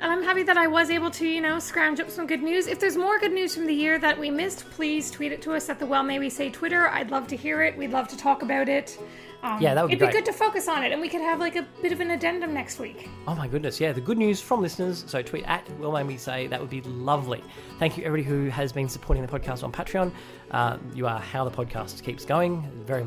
And 0.00 0.10
I'm 0.10 0.22
happy 0.22 0.42
that 0.44 0.56
I 0.56 0.66
was 0.66 0.90
able 0.90 1.10
to, 1.12 1.26
you 1.26 1.40
know, 1.40 1.60
scrounge 1.60 2.00
up 2.00 2.10
some 2.10 2.26
good 2.26 2.42
news. 2.42 2.66
If 2.66 2.80
there's 2.80 2.96
more 2.96 3.20
good 3.20 3.32
news 3.32 3.54
from 3.54 3.66
the 3.66 3.74
year 3.74 3.98
that 4.00 4.18
we 4.18 4.30
missed, 4.30 4.68
please 4.70 5.10
tweet 5.12 5.30
it 5.30 5.40
to 5.42 5.54
us 5.54 5.68
at 5.68 5.78
the 5.78 5.86
Well 5.86 6.02
May 6.02 6.18
We 6.18 6.28
Say 6.28 6.50
Twitter. 6.50 6.88
I'd 6.88 7.12
love 7.12 7.28
to 7.28 7.36
hear 7.36 7.62
it. 7.62 7.76
We'd 7.78 7.92
love 7.92 8.08
to 8.08 8.16
talk 8.16 8.42
about 8.42 8.68
it. 8.68 8.98
Um, 9.42 9.60
Yeah, 9.60 9.74
that 9.74 9.82
would 9.82 9.88
be 9.88 9.94
It'd 9.94 10.00
be 10.08 10.12
great. 10.12 10.24
good 10.24 10.32
to 10.32 10.38
focus 10.38 10.68
on 10.68 10.84
it, 10.84 10.92
and 10.92 11.00
we 11.00 11.08
could 11.08 11.20
have 11.20 11.40
like 11.40 11.56
a 11.56 11.66
bit 11.82 11.90
of 11.92 12.00
an 12.00 12.10
addendum 12.12 12.54
next 12.54 12.78
week. 12.78 13.08
Oh 13.26 13.34
my 13.34 13.48
goodness, 13.48 13.80
yeah, 13.80 13.92
the 13.92 14.00
good 14.00 14.18
news 14.18 14.40
from 14.40 14.60
listeners. 14.60 15.04
So 15.08 15.20
tweet 15.22 15.44
at 15.46 15.68
Well 15.78 15.92
May 15.92 16.04
We 16.04 16.16
Say, 16.16 16.46
that 16.46 16.60
would 16.60 16.70
be 16.70 16.80
lovely. 16.82 17.42
Thank 17.78 17.96
you 17.98 18.04
everybody 18.04 18.28
who 18.28 18.48
has 18.50 18.72
been 18.72 18.88
supporting 18.88 19.24
the 19.26 19.32
podcast 19.38 19.64
on 19.64 19.72
Patreon. 19.72 20.12
Uh, 20.52 20.76
you 20.94 21.06
are 21.06 21.18
how 21.18 21.44
the 21.48 21.50
podcast 21.50 22.02
keeps 22.04 22.24
going. 22.24 22.62
Very, 22.86 23.04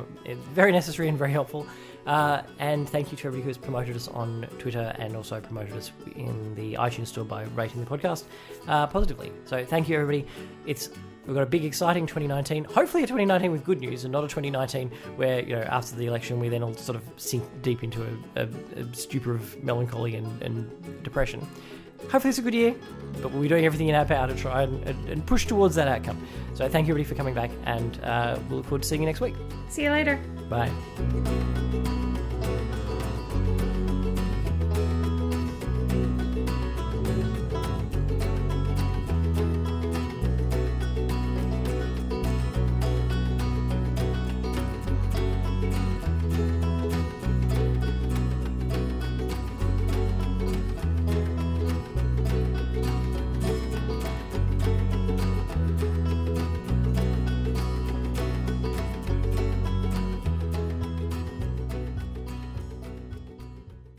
very 0.53 0.71
necessary 0.71 1.07
and 1.07 1.17
very 1.17 1.31
helpful. 1.31 1.65
Uh, 2.05 2.41
and 2.59 2.87
thank 2.89 3.11
you 3.11 3.17
to 3.17 3.27
everybody 3.27 3.41
who 3.43 3.49
has 3.49 3.57
promoted 3.57 3.95
us 3.95 4.07
on 4.09 4.45
Twitter 4.59 4.93
and 4.99 5.15
also 5.15 5.39
promoted 5.39 5.73
us 5.75 5.91
in 6.15 6.53
the 6.53 6.73
iTunes 6.73 7.07
store 7.07 7.25
by 7.25 7.43
rating 7.55 7.83
the 7.83 7.89
podcast 7.89 8.25
uh, 8.67 8.85
positively. 8.87 9.31
So 9.45 9.63
thank 9.65 9.87
you 9.89 9.95
everybody. 9.95 10.27
It's 10.67 10.89
We've 11.25 11.33
got 11.33 11.43
a 11.43 11.47
big, 11.47 11.65
exciting 11.65 12.05
2019. 12.05 12.65
Hopefully, 12.65 13.03
a 13.03 13.07
2019 13.07 13.51
with 13.51 13.63
good 13.63 13.79
news, 13.79 14.03
and 14.03 14.11
not 14.11 14.23
a 14.23 14.27
2019 14.27 14.91
where 15.15 15.41
you 15.41 15.55
know 15.55 15.61
after 15.63 15.95
the 15.95 16.05
election 16.05 16.39
we 16.39 16.49
then 16.49 16.63
all 16.63 16.73
sort 16.75 16.95
of 16.95 17.03
sink 17.17 17.43
deep 17.61 17.83
into 17.83 18.03
a, 18.03 18.41
a, 18.41 18.47
a 18.81 18.93
stupor 18.93 19.33
of 19.33 19.63
melancholy 19.63 20.15
and, 20.15 20.41
and 20.41 21.03
depression. 21.03 21.45
Hopefully, 22.11 22.29
it's 22.29 22.37
a 22.37 22.41
good 22.41 22.53
year, 22.53 22.75
but 23.21 23.31
we'll 23.31 23.41
be 23.41 23.47
doing 23.47 23.65
everything 23.65 23.87
in 23.87 23.95
our 23.95 24.05
power 24.05 24.27
to 24.27 24.35
try 24.35 24.63
and, 24.63 24.83
and, 24.87 25.09
and 25.09 25.25
push 25.25 25.45
towards 25.45 25.75
that 25.75 25.87
outcome. 25.87 26.25
So, 26.53 26.69
thank 26.69 26.87
you 26.87 26.93
everybody 26.93 27.09
for 27.09 27.15
coming 27.15 27.33
back, 27.33 27.49
and 27.65 27.99
uh, 28.03 28.37
we'll 28.47 28.57
look 28.57 28.65
forward 28.65 28.83
to 28.83 28.87
seeing 28.87 29.01
you 29.01 29.07
next 29.07 29.21
week. 29.21 29.35
See 29.69 29.83
you 29.83 29.91
later. 29.91 30.19
Bye. 30.49 30.71